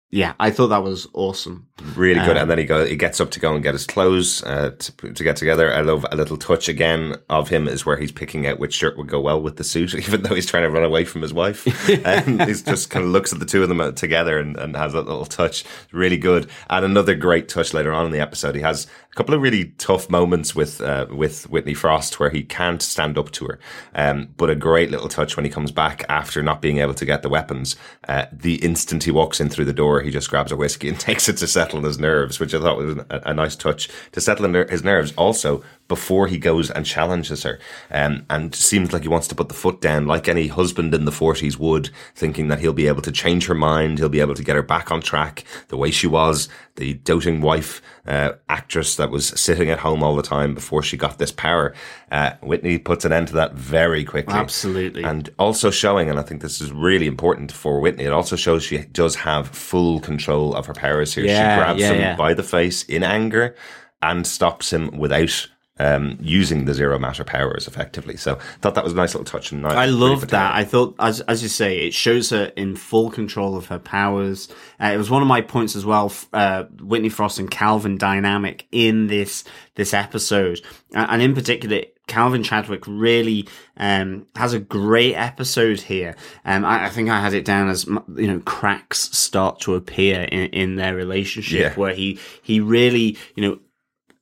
yeah, 0.09 0.33
I 0.39 0.51
thought 0.51 0.67
that 0.67 0.83
was 0.83 1.07
awesome. 1.13 1.67
Really 1.95 2.19
good. 2.19 2.37
Um, 2.37 2.43
and 2.43 2.51
then 2.51 2.57
he 2.59 2.65
go, 2.65 2.85
he 2.85 2.95
gets 2.95 3.19
up 3.19 3.31
to 3.31 3.39
go 3.39 3.53
and 3.53 3.63
get 3.63 3.73
his 3.73 3.87
clothes 3.87 4.43
uh, 4.43 4.71
to, 4.77 5.13
to 5.13 5.23
get 5.23 5.35
together. 5.35 5.73
I 5.73 5.81
love 5.81 6.05
a 6.11 6.15
little 6.15 6.37
touch 6.37 6.69
again 6.69 7.15
of 7.29 7.49
him 7.49 7.67
is 7.67 7.85
where 7.85 7.97
he's 7.97 8.11
picking 8.11 8.45
out 8.45 8.59
which 8.59 8.73
shirt 8.73 8.97
would 8.97 9.07
go 9.07 9.19
well 9.19 9.41
with 9.41 9.57
the 9.57 9.63
suit, 9.63 9.95
even 9.95 10.21
though 10.21 10.35
he's 10.35 10.45
trying 10.45 10.63
to 10.63 10.69
run 10.69 10.83
away 10.83 11.03
from 11.05 11.21
his 11.21 11.33
wife. 11.33 11.65
and 12.05 12.43
he's 12.43 12.61
just 12.61 12.89
kind 12.89 13.05
of 13.05 13.11
looks 13.11 13.33
at 13.33 13.39
the 13.39 13.45
two 13.45 13.63
of 13.63 13.69
them 13.69 13.81
uh, 13.81 13.91
together 13.91 14.37
and, 14.37 14.55
and 14.57 14.75
has 14.75 14.93
that 14.93 15.07
little 15.07 15.25
touch. 15.25 15.63
Really 15.91 16.17
good. 16.17 16.49
And 16.69 16.85
another 16.85 17.15
great 17.15 17.49
touch 17.49 17.73
later 17.73 17.91
on 17.91 18.05
in 18.05 18.11
the 18.11 18.19
episode. 18.19 18.55
He 18.55 18.61
has 18.61 18.87
a 19.11 19.15
couple 19.15 19.35
of 19.35 19.41
really 19.41 19.65
tough 19.77 20.09
moments 20.09 20.55
with 20.55 20.81
uh, 20.81 21.07
with 21.09 21.49
Whitney 21.49 21.73
Frost 21.73 22.19
where 22.19 22.29
he 22.29 22.43
can't 22.43 22.81
stand 22.81 23.17
up 23.17 23.31
to 23.31 23.45
her. 23.45 23.59
Um, 23.95 24.29
but 24.37 24.49
a 24.49 24.55
great 24.55 24.91
little 24.91 25.09
touch 25.09 25.35
when 25.35 25.45
he 25.45 25.51
comes 25.51 25.71
back 25.71 26.03
after 26.09 26.41
not 26.41 26.61
being 26.61 26.77
able 26.77 26.93
to 26.95 27.05
get 27.05 27.21
the 27.21 27.29
weapons. 27.29 27.75
Uh, 28.07 28.25
the 28.31 28.55
instant 28.55 29.03
he 29.03 29.11
walks 29.11 29.39
in 29.39 29.49
through 29.49 29.65
the 29.65 29.73
door, 29.73 30.01
he 30.01 30.11
just 30.11 30.29
grabs 30.29 30.51
a 30.51 30.55
whiskey 30.55 30.89
and 30.89 30.99
takes 30.99 31.29
it 31.29 31.37
to 31.37 31.47
settle 31.63 31.83
his 31.83 31.97
nerves, 31.97 32.39
which 32.39 32.53
I 32.53 32.59
thought 32.59 32.77
was 32.77 32.97
a, 32.97 33.21
a 33.25 33.33
nice 33.33 33.55
touch 33.55 33.89
to 34.11 34.19
settle 34.19 34.47
ner- 34.49 34.67
his 34.67 34.83
nerves. 34.83 35.13
Also, 35.15 35.63
before 35.93 36.25
he 36.25 36.39
goes 36.39 36.71
and 36.71 36.87
challenges 36.87 37.43
her, 37.43 37.59
um, 37.91 38.25
and 38.27 38.55
seems 38.55 38.91
like 38.91 39.03
he 39.03 39.07
wants 39.07 39.27
to 39.27 39.35
put 39.35 39.47
the 39.47 39.53
foot 39.53 39.79
down, 39.79 40.07
like 40.07 40.27
any 40.27 40.47
husband 40.47 40.91
in 40.91 41.05
the 41.05 41.11
forties 41.11 41.59
would, 41.59 41.91
thinking 42.15 42.47
that 42.47 42.59
he'll 42.59 42.73
be 42.73 42.87
able 42.87 43.03
to 43.03 43.11
change 43.11 43.45
her 43.45 43.53
mind, 43.53 43.99
he'll 43.99 44.09
be 44.09 44.19
able 44.19 44.33
to 44.33 44.43
get 44.43 44.55
her 44.55 44.63
back 44.63 44.91
on 44.91 45.01
track 45.01 45.43
the 45.67 45.77
way 45.77 45.91
she 45.91 46.07
was, 46.07 46.49
the 46.77 46.95
doting 46.95 47.41
wife 47.41 47.79
uh, 48.07 48.31
actress 48.49 48.95
that 48.95 49.11
was 49.11 49.27
sitting 49.39 49.69
at 49.69 49.77
home 49.77 50.01
all 50.01 50.15
the 50.15 50.23
time 50.23 50.55
before 50.55 50.81
she 50.81 50.97
got 50.97 51.19
this 51.19 51.31
power. 51.31 51.75
Uh, 52.11 52.31
Whitney 52.41 52.79
puts 52.79 53.05
an 53.05 53.13
end 53.13 53.27
to 53.27 53.35
that 53.35 53.53
very 53.53 54.03
quickly. 54.03 54.33
Absolutely. 54.33 55.03
And 55.03 55.29
also 55.37 55.69
showing, 55.69 56.09
and 56.09 56.19
I 56.19 56.23
think 56.23 56.41
this 56.41 56.59
is 56.59 56.71
really 56.71 57.05
important 57.05 57.51
for 57.51 57.79
Whitney, 57.79 58.05
it 58.05 58.13
also 58.13 58.35
shows 58.35 58.63
she 58.63 58.79
does 58.79 59.13
have 59.13 59.47
full 59.47 59.99
control 59.99 60.55
of 60.55 60.65
her 60.65 60.73
powers 60.73 61.13
here. 61.13 61.25
Yeah, 61.25 61.37
she 61.37 61.59
grabs 61.59 61.79
yeah, 61.81 61.91
him 61.91 62.01
yeah. 62.01 62.15
by 62.15 62.33
the 62.33 62.41
face 62.41 62.81
in 62.83 63.03
anger 63.03 63.55
and 64.01 64.27
stops 64.27 64.73
him 64.73 64.97
without 64.97 65.47
um, 65.79 66.17
using 66.21 66.65
the 66.65 66.73
zero 66.73 66.99
matter 66.99 67.23
powers 67.23 67.67
effectively. 67.67 68.15
So 68.15 68.35
I 68.35 68.57
thought 68.61 68.75
that 68.75 68.83
was 68.83 68.93
a 68.93 68.95
nice 68.95 69.13
little 69.15 69.25
touch. 69.25 69.51
And 69.51 69.65
I 69.65 69.85
love 69.85 70.27
that. 70.29 70.53
I 70.55 70.63
thought, 70.63 70.95
as 70.99 71.21
as 71.21 71.41
you 71.41 71.49
say, 71.49 71.79
it 71.87 71.93
shows 71.93 72.29
her 72.29 72.45
in 72.55 72.75
full 72.75 73.09
control 73.09 73.55
of 73.57 73.67
her 73.67 73.79
powers. 73.79 74.47
Uh, 74.79 74.91
it 74.93 74.97
was 74.97 75.09
one 75.09 75.21
of 75.21 75.27
my 75.27 75.41
points 75.41 75.75
as 75.75 75.85
well. 75.85 76.11
Uh, 76.31 76.63
Whitney 76.79 77.09
Frost 77.09 77.39
and 77.39 77.49
Calvin 77.49 77.97
dynamic 77.97 78.67
in 78.71 79.07
this 79.07 79.43
this 79.75 79.93
episode, 79.93 80.61
and 80.93 81.21
in 81.21 81.33
particular. 81.33 81.81
Calvin 82.05 82.43
Chadwick 82.43 82.83
really 82.85 83.47
um, 83.77 84.27
has 84.35 84.51
a 84.53 84.59
great 84.59 85.15
episode 85.15 85.79
here. 85.79 86.17
Um, 86.43 86.65
I, 86.65 86.87
I 86.87 86.89
think 86.89 87.09
I 87.09 87.21
had 87.21 87.33
it 87.33 87.45
down 87.45 87.69
as 87.69 87.85
you 87.85 88.27
know 88.27 88.41
cracks 88.41 89.09
start 89.17 89.61
to 89.61 89.75
appear 89.75 90.23
in, 90.23 90.47
in 90.47 90.75
their 90.75 90.95
relationship, 90.97 91.59
Yeah. 91.61 91.73
where 91.75 91.93
he 91.93 92.19
he 92.41 92.59
really 92.59 93.17
you 93.35 93.43
know 93.49 93.57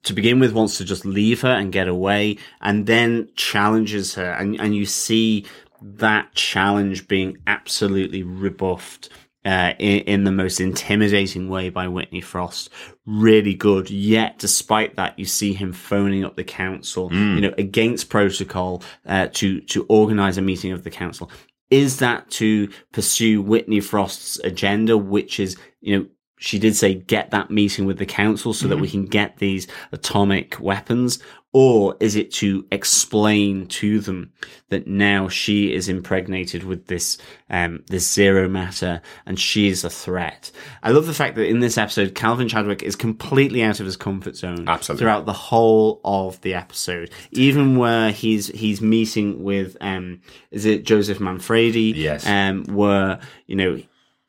to 0.04 0.14
begin 0.14 0.40
with 0.40 0.54
wants 0.54 0.78
to 0.78 0.86
just 0.86 1.06
leave 1.06 1.42
her 1.42 1.52
and 1.52 1.72
get 1.72 1.88
away 1.88 2.38
and 2.62 2.86
then 2.86 3.30
challenges 3.36 4.16
her 4.16 4.32
and 4.32 4.60
and 4.60 4.76
you 4.76 4.86
see 4.86 5.46
that 5.82 6.34
challenge 6.36 7.08
being 7.08 7.38
absolutely 7.48 8.24
rebuffed 8.24 9.10
uh, 9.44 9.74
in, 9.80 10.02
in 10.02 10.24
the 10.24 10.32
most 10.32 10.60
intimidating 10.60 11.50
way 11.50 11.70
by 11.70 11.88
Whitney 11.88 12.22
Frost. 12.22 12.70
Really 13.06 13.56
good. 13.56 13.90
Yet, 13.90 14.38
despite 14.38 14.96
that, 14.96 15.18
you 15.18 15.26
see 15.26 15.54
him 15.54 15.74
phoning 15.74 16.24
up 16.24 16.36
the 16.36 16.44
council, 16.44 17.12
you 17.12 17.42
know, 17.42 17.54
against 17.58 18.10
protocol, 18.10 18.84
uh, 19.06 19.28
to, 19.34 19.62
to 19.62 19.86
organize 19.90 20.38
a 20.38 20.42
meeting 20.42 20.72
of 20.72 20.84
the 20.84 20.92
council. 20.92 21.32
Is 21.72 22.00
that 22.00 22.30
to 22.32 22.70
pursue 22.92 23.42
Whitney 23.42 23.80
Frost's 23.80 24.40
agenda, 24.40 24.98
which 24.98 25.40
is, 25.40 25.58
you 25.80 25.98
know, 25.98 26.06
she 26.42 26.58
did 26.58 26.76
say 26.76 26.96
get 26.96 27.30
that 27.30 27.52
meeting 27.52 27.86
with 27.86 28.00
the 28.00 28.06
council 28.06 28.52
so 28.52 28.68
that 28.68 28.78
we 28.78 28.90
can 28.90 29.06
get 29.06 29.38
these 29.38 29.68
atomic 29.92 30.60
weapons. 30.60 31.20
Or 31.54 31.98
is 32.00 32.16
it 32.16 32.32
to 32.36 32.66
explain 32.72 33.68
to 33.68 34.00
them 34.00 34.32
that 34.70 34.88
now 34.88 35.28
she 35.28 35.72
is 35.72 35.88
impregnated 35.88 36.64
with 36.64 36.88
this 36.88 37.20
um, 37.50 37.84
this 37.88 38.12
zero 38.12 38.48
matter 38.50 39.02
and 39.28 39.40
she 39.40 39.68
is 39.68 39.84
a 39.84 39.90
threat? 39.90 40.50
I 40.82 40.90
love 40.92 41.06
the 41.06 41.14
fact 41.14 41.36
that 41.36 41.48
in 41.48 41.60
this 41.60 41.78
episode 41.78 42.16
calvin 42.16 42.48
chadwick 42.48 42.82
is 42.82 42.96
completely 42.96 43.62
out 43.62 43.80
of 43.80 43.86
his 43.86 43.98
comfort 43.98 44.36
zone 44.36 44.68
Absolutely. 44.68 45.04
throughout 45.04 45.26
the 45.28 45.34
whole 45.34 46.02
of 46.04 46.42
the 46.42 46.56
episode. 46.56 47.12
Even 47.32 47.78
where 47.78 48.10
he's 48.10 48.48
he's 48.48 48.82
meeting 48.82 49.44
with 49.44 49.78
um 49.82 50.22
is 50.50 50.66
it 50.66 50.86
joseph 50.86 51.20
manfredi? 51.20 51.94
Yes. 51.96 52.26
um 52.26 52.64
where 52.64 53.20
you 53.46 53.58
know 53.58 53.80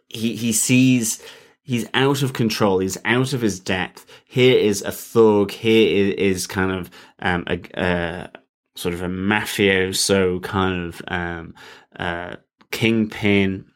he 0.09 0.37
he 0.37 0.53
sees 0.53 1.22
he's 1.62 1.87
out 1.94 2.22
of 2.22 2.33
control. 2.33 2.79
He's 2.79 2.98
out 3.05 3.33
of 3.33 3.40
his 3.40 3.61
depth. 3.61 4.07
Here 4.25 4.59
is 4.59 4.83
a 4.83 4.92
thug. 4.92 5.51
Here 5.51 6.12
is, 6.16 6.46
kind 6.46 6.72
of 6.72 6.90
um, 7.20 7.44
a, 7.46 7.61
a 7.75 8.31
sort 8.75 8.94
of 8.94 9.03
a 9.03 9.09
mafioso 9.09 10.42
kind 10.42 10.88
of 10.88 11.03
um, 11.09 11.55
uh, 11.96 12.37
kingpin 12.70 13.66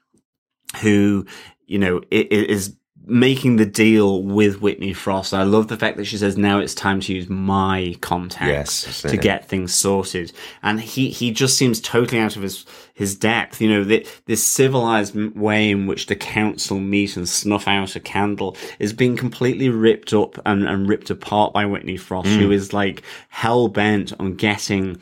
who 0.81 1.27
you 1.67 1.79
know 1.79 2.01
is 2.11 2.77
making 3.09 3.55
the 3.55 3.65
deal 3.65 4.23
with 4.25 4.61
Whitney 4.61 4.93
Frost. 4.93 5.33
I 5.33 5.45
love 5.45 5.69
the 5.69 5.77
fact 5.77 5.97
that 5.97 6.07
she 6.07 6.17
says 6.17 6.37
now 6.37 6.59
it's 6.59 6.75
time 6.75 7.01
to 7.03 7.15
use 7.15 7.29
my 7.29 7.95
contacts 8.01 8.85
Yes, 8.85 9.03
to 9.03 9.17
get 9.17 9.49
things 9.49 9.73
sorted. 9.73 10.33
And 10.65 10.81
he, 10.81 11.11
he 11.11 11.31
just 11.31 11.57
seems 11.57 11.81
totally 11.81 12.21
out 12.21 12.35
of 12.35 12.43
his, 12.43 12.67
his 12.95 13.15
depth. 13.15 13.61
You 13.61 13.69
know, 13.71 13.85
the, 13.85 14.05
this 14.25 14.45
civilized 14.45 15.15
way 15.37 15.71
in 15.71 15.87
which 15.87 16.07
the 16.07 16.17
council 16.17 16.81
meet 16.81 17.17
and 17.17 17.29
snuff 17.29 17.69
out 17.69 17.95
a 17.95 18.01
candle 18.01 18.57
is 18.81 18.93
being 18.93 19.17
completely 19.17 19.69
ripped 19.69 20.13
up 20.13 20.39
and, 20.45 20.65
and 20.67 20.89
ripped 20.89 21.09
apart 21.09 21.53
by 21.53 21.65
Whitney 21.65 21.97
Frost, 21.97 22.29
who 22.29 22.51
is 22.51 22.73
like 22.73 23.03
hell 23.29 23.69
bent 23.69 24.13
on 24.19 24.35
getting 24.35 25.01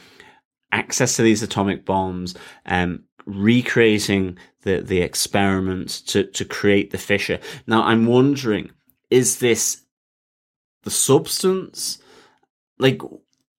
access 0.72 1.16
to 1.16 1.22
these 1.22 1.42
atomic 1.42 1.86
bombs, 1.86 2.34
um, 2.66 3.04
recreating 3.24 4.36
the, 4.64 4.80
the 4.80 5.00
experiment 5.00 5.88
to, 6.08 6.24
to 6.24 6.44
create 6.44 6.90
the 6.90 6.98
fissure. 6.98 7.38
Now, 7.66 7.84
I'm 7.84 8.06
wondering, 8.06 8.70
is 9.10 9.38
this 9.38 9.82
the 10.82 10.90
substance? 10.90 11.98
Like, 12.78 13.00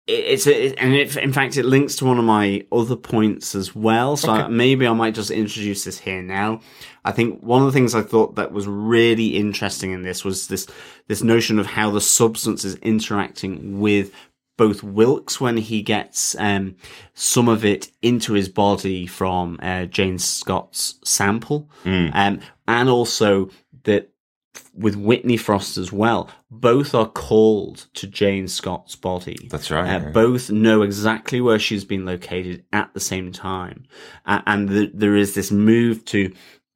it's 0.08 0.46
a, 0.46 0.76
and 0.76 0.94
it, 0.94 1.16
in 1.18 1.34
fact, 1.34 1.58
it 1.58 1.66
links 1.66 1.96
to 1.96 2.06
one 2.06 2.20
of 2.20 2.26
my 2.26 2.64
other 2.72 2.96
points 2.96 3.56
as 3.56 3.76
well. 3.76 4.18
So 4.18 4.32
I- 4.32 4.48
maybe 4.48 4.86
I 4.86 4.94
might 4.94 5.16
just 5.16 5.32
introduce 5.32 5.84
this 5.84 5.98
here 5.98 6.22
now. 6.22 6.62
I 7.04 7.12
think 7.12 7.42
one 7.42 7.62
of 7.62 7.68
the 7.68 7.72
things 7.72 7.96
I 7.96 8.02
thought 8.02 8.36
that 8.36 8.52
was 8.52 8.68
really 8.68 9.38
interesting 9.38 9.92
in 9.92 10.04
this 10.04 10.24
was 10.24 10.48
this, 10.48 10.68
this 11.08 11.24
notion 11.24 11.58
of 11.58 11.66
how 11.66 11.90
the 11.90 12.02
substance 12.02 12.66
is 12.66 12.76
interacting 12.76 13.80
with 13.80 14.12
both 14.58 14.84
Wilkes 14.84 15.42
when 15.42 15.58
he 15.58 15.82
gets 15.82 16.36
um, 16.40 16.76
some 17.14 17.50
of 17.50 17.66
it 17.66 17.92
into 18.02 18.34
his 18.34 18.50
body 18.50 19.06
from 19.06 19.60
uh, 19.62 19.86
Jane 19.86 20.18
Scott's 20.18 20.96
sample, 21.04 21.70
um, 21.86 22.40
and 22.68 22.90
also 22.90 23.50
that 23.84 24.10
with 24.74 24.96
Whitney 24.96 25.38
Frost 25.38 25.78
as 25.78 25.92
well. 25.92 26.30
Both 26.50 26.96
are 26.96 27.08
called 27.10 27.88
to 27.96 28.08
Jane 28.08 28.48
Scott's 28.48 28.96
body. 28.96 29.48
That's 29.52 29.70
right, 29.70 29.88
Uh. 29.88 30.12
Both 30.12 30.50
know 30.50 30.82
exactly 30.84 31.42
where 31.42 31.60
she's 31.60 31.84
been 31.84 32.06
located 32.06 32.64
at 32.72 32.94
the 32.94 33.00
same 33.02 33.32
time, 33.34 33.86
uh, 34.26 34.42
and 34.48 34.70
th- 34.70 34.92
there 34.94 35.16
is 35.16 35.34
this 35.34 35.52
move 35.52 36.06
to 36.06 36.32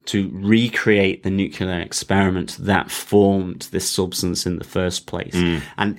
to 0.06 0.30
recreate 0.32 1.22
the 1.22 1.30
nuclear 1.30 1.78
experiment 1.78 2.56
that 2.58 2.90
formed 2.90 3.68
this 3.70 3.88
substance 3.88 4.46
in 4.46 4.58
the 4.58 4.64
first 4.64 5.06
place. 5.06 5.34
Mm. 5.34 5.62
And 5.76 5.98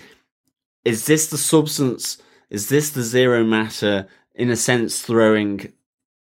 is 0.86 1.06
this 1.06 1.28
the 1.28 1.38
substance? 1.38 2.18
Is 2.50 2.70
this 2.70 2.90
the 2.90 3.04
zero 3.04 3.44
matter? 3.44 4.08
In 4.36 4.50
a 4.50 4.56
sense, 4.56 5.02
throwing 5.02 5.72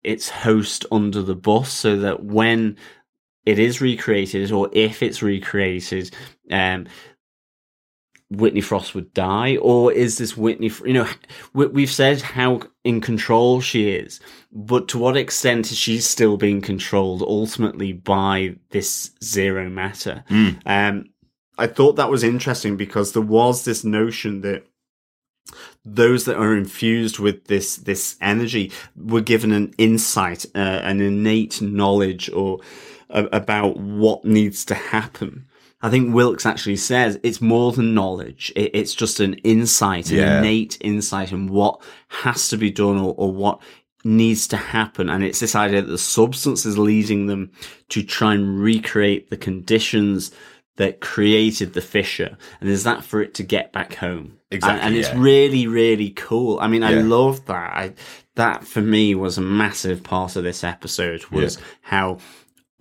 its 0.03 0.29
host 0.29 0.85
under 0.93 1.23
the 1.23 1.35
bus 1.35 1.73
so 1.73 1.97
that 1.97 2.23
when 2.25 2.77
it 3.47 3.59
is 3.59 3.81
recreated, 3.81 4.53
or 4.53 4.69
if 4.73 5.03
it's 5.03 5.23
recreated, 5.23 6.11
um, 6.51 6.87
Whitney 8.31 8.63
Frost 8.63 8.95
would 8.95 9.13
die, 9.15 9.57
or 9.59 9.93
is 9.93 10.19
this 10.19 10.37
Whitney? 10.37 10.71
You 10.85 10.93
know, 10.95 11.09
we- 11.53 11.67
we've 11.67 11.91
said 11.91 12.21
how 12.21 12.61
in 12.83 13.01
control 13.01 13.61
she 13.61 13.91
is, 13.91 14.19
but 14.51 14.89
to 14.89 14.99
what 14.99 15.17
extent 15.17 15.71
is 15.71 15.77
she 15.79 15.99
still 15.99 16.37
being 16.37 16.61
controlled 16.61 17.23
ultimately 17.23 17.93
by 17.93 18.57
this 18.71 19.11
zero 19.23 19.69
matter? 19.69 20.25
Um, 20.67 21.07
I 21.59 21.67
thought 21.67 21.97
that 21.97 22.11
was 22.11 22.25
interesting 22.25 22.77
because 22.77 23.13
there 23.13 23.23
was 23.23 23.65
this 23.65 23.85
notion 23.85 24.41
that 24.43 24.67
those 25.85 26.25
that 26.25 26.37
are 26.37 26.57
infused 26.57 27.19
with 27.19 27.45
this 27.47 27.77
this 27.77 28.17
energy 28.21 28.73
were 28.97 29.21
given 29.21 29.53
an 29.53 29.75
insight, 29.79 30.47
uh, 30.55 30.59
an 30.59 31.01
innate 31.01 31.61
knowledge, 31.61 32.31
or 32.31 32.61
uh, 33.11 33.27
about 33.33 33.77
what 33.77 34.25
needs 34.25 34.65
to 34.67 34.75
happen. 34.75 35.47
I 35.83 35.91
think 35.91 36.15
Wilkes 36.15 36.47
actually 36.47 36.77
says 36.77 37.21
it's 37.23 37.43
more 37.43 37.71
than 37.73 37.93
knowledge. 37.95 38.51
It, 38.57 38.71
it's 38.75 38.95
just 38.95 39.21
an 39.21 39.35
insight, 39.45 40.11
an 40.11 40.17
Yeah. 40.17 40.39
innate 40.39 40.79
insight 40.81 41.31
in 41.31 41.49
what 41.49 41.83
has 42.09 42.49
to 42.49 42.57
be 42.57 42.71
done 42.71 42.97
or, 42.97 43.15
or 43.19 43.31
what 43.31 43.61
needs 44.03 44.49
to 44.49 44.57
happen. 44.57 45.11
And 45.11 45.23
it's 45.23 45.41
this 45.41 45.55
idea 45.55 45.83
that 45.83 45.91
the 45.91 45.99
substance 45.99 46.65
is 46.65 46.79
leading 46.79 47.27
them 47.27 47.51
to 47.91 48.03
try 48.03 48.33
and 48.35 48.59
recreate 48.61 49.29
the 49.29 49.37
conditions 49.37 50.31
that 50.77 51.01
created 51.01 51.73
the 51.73 51.81
fissure. 51.81 52.37
And 52.61 52.69
is 52.69 52.85
that 52.85 53.05
for 53.05 53.23
it 53.23 53.35
to 53.35 53.43
get 53.43 53.73
back 53.73 53.95
home? 53.95 54.39
Exactly, 54.51 54.81
And, 54.81 54.89
and 54.89 54.97
it's 54.97 55.09
yeah. 55.15 55.21
really, 55.21 55.67
really 55.67 56.11
cool. 56.11 56.59
I 56.61 56.67
mean, 56.67 56.83
I 56.83 56.95
love 56.95 57.45
that. 57.47 57.73
I, 57.77 57.95
that 58.35 58.67
for 58.67 58.81
me 58.81 59.15
was 59.15 59.39
a 59.39 59.43
massive 59.43 60.03
part 60.03 60.35
of 60.37 60.43
this 60.45 60.65
episode 60.65 61.25
was 61.27 61.57
Yeah. 61.57 61.65
how 61.83 62.19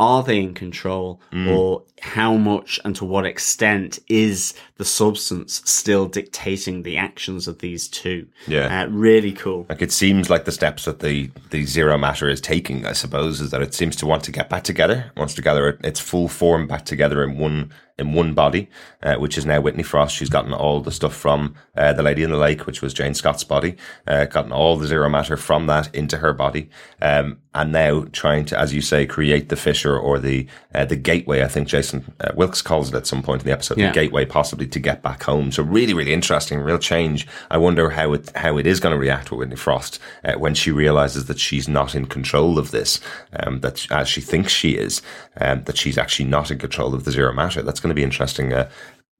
are 0.03 0.23
they 0.23 0.39
in 0.39 0.53
control 0.53 1.19
Mm. 1.31 1.49
or 1.55 1.83
how 2.01 2.35
much 2.35 2.79
and 2.83 2.95
to 2.97 3.05
what 3.05 3.25
extent 3.25 3.97
is 4.09 4.53
the 4.77 4.83
substance 4.85 5.61
still 5.65 6.05
dictating 6.07 6.83
the 6.83 6.97
actions 6.97 7.47
of 7.47 7.59
these 7.59 7.87
two? 7.87 8.27
Yeah. 8.47 8.83
Uh, 8.83 8.87
really 8.89 9.31
cool. 9.31 9.65
Like 9.69 9.81
it 9.81 9.91
seems 9.91 10.29
like 10.29 10.45
the 10.45 10.51
steps 10.51 10.85
that 10.85 10.99
the 10.99 11.29
the 11.51 11.65
zero 11.65 11.97
matter 11.97 12.29
is 12.29 12.41
taking, 12.41 12.85
I 12.85 12.93
suppose, 12.93 13.39
is 13.41 13.51
that 13.51 13.61
it 13.61 13.73
seems 13.73 13.95
to 13.97 14.05
want 14.05 14.23
to 14.25 14.31
get 14.31 14.49
back 14.49 14.63
together, 14.63 15.11
wants 15.17 15.33
to 15.35 15.41
gather 15.41 15.79
its 15.83 15.99
full 15.99 16.27
form 16.27 16.67
back 16.67 16.83
together 16.85 17.23
in 17.23 17.37
one 17.37 17.71
in 17.99 18.13
one 18.13 18.33
body, 18.33 18.67
uh, 19.03 19.15
which 19.15 19.37
is 19.37 19.45
now 19.45 19.61
Whitney 19.61 19.83
Frost. 19.83 20.15
She's 20.15 20.29
gotten 20.29 20.51
all 20.53 20.81
the 20.81 20.91
stuff 20.91 21.15
from 21.15 21.53
uh, 21.77 21.93
the 21.93 22.01
Lady 22.01 22.23
in 22.23 22.31
the 22.31 22.37
Lake, 22.37 22.65
which 22.65 22.81
was 22.81 22.93
Jane 22.93 23.13
Scott's 23.13 23.43
body, 23.43 23.75
uh, 24.07 24.25
gotten 24.25 24.51
all 24.51 24.77
the 24.77 24.87
zero 24.87 25.09
matter 25.09 25.37
from 25.37 25.67
that 25.67 25.93
into 25.93 26.17
her 26.17 26.33
body, 26.33 26.69
um, 27.01 27.37
and 27.53 27.71
now 27.71 28.05
trying 28.11 28.45
to, 28.45 28.59
as 28.59 28.73
you 28.73 28.81
say, 28.81 29.05
create 29.05 29.49
the 29.49 29.55
fissure 29.55 29.95
or 29.97 30.17
the 30.17 30.47
uh, 30.73 30.85
the 30.85 30.95
gateway. 30.95 31.43
I 31.43 31.47
think 31.47 31.67
Jason 31.67 32.11
uh, 32.19 32.31
Wilkes 32.35 32.63
calls 32.63 32.89
it 32.89 32.95
at 32.95 33.05
some 33.05 33.21
point 33.21 33.41
in 33.43 33.45
the 33.45 33.53
episode, 33.53 33.77
Yeah. 33.77 33.89
the 33.89 33.93
gateway 33.93 34.25
possibly 34.25 34.65
to 34.67 34.79
get 34.79 35.03
back 35.03 35.21
home. 35.23 35.51
So 35.51 35.61
really, 35.61 35.93
really 35.93 36.13
interesting, 36.13 36.59
real 36.61 36.79
change. 36.79 37.27
I 37.51 37.57
wonder 37.57 37.91
how 37.91 38.13
it 38.13 38.31
how 38.35 38.57
it 38.57 38.65
is 38.65 38.79
going 38.79 38.93
to 38.93 38.99
react 38.99 39.29
with 39.29 39.37
Whitney 39.39 39.55
Frost 39.55 39.99
uh, 40.25 40.33
when 40.33 40.55
she 40.55 40.71
realizes 40.71 41.25
that 41.25 41.39
she's 41.39 41.67
not 41.69 41.93
in 41.93 42.05
control 42.07 42.57
of 42.57 42.71
this, 42.71 42.99
um, 43.39 43.59
that 43.59 43.85
as 43.91 44.09
she 44.09 44.21
thinks 44.21 44.51
she 44.51 44.71
is, 44.71 45.03
um, 45.39 45.63
that 45.65 45.77
she's 45.77 45.99
actually 45.99 46.25
not 46.25 46.49
in 46.49 46.57
control 46.57 46.95
of 46.95 47.03
the 47.03 47.11
zero 47.11 47.31
matter. 47.33 47.61
That's 47.61 47.82
going 47.83 47.91
to 47.91 47.95
be 47.95 48.03
interesting 48.03 48.51
uh, 48.53 48.69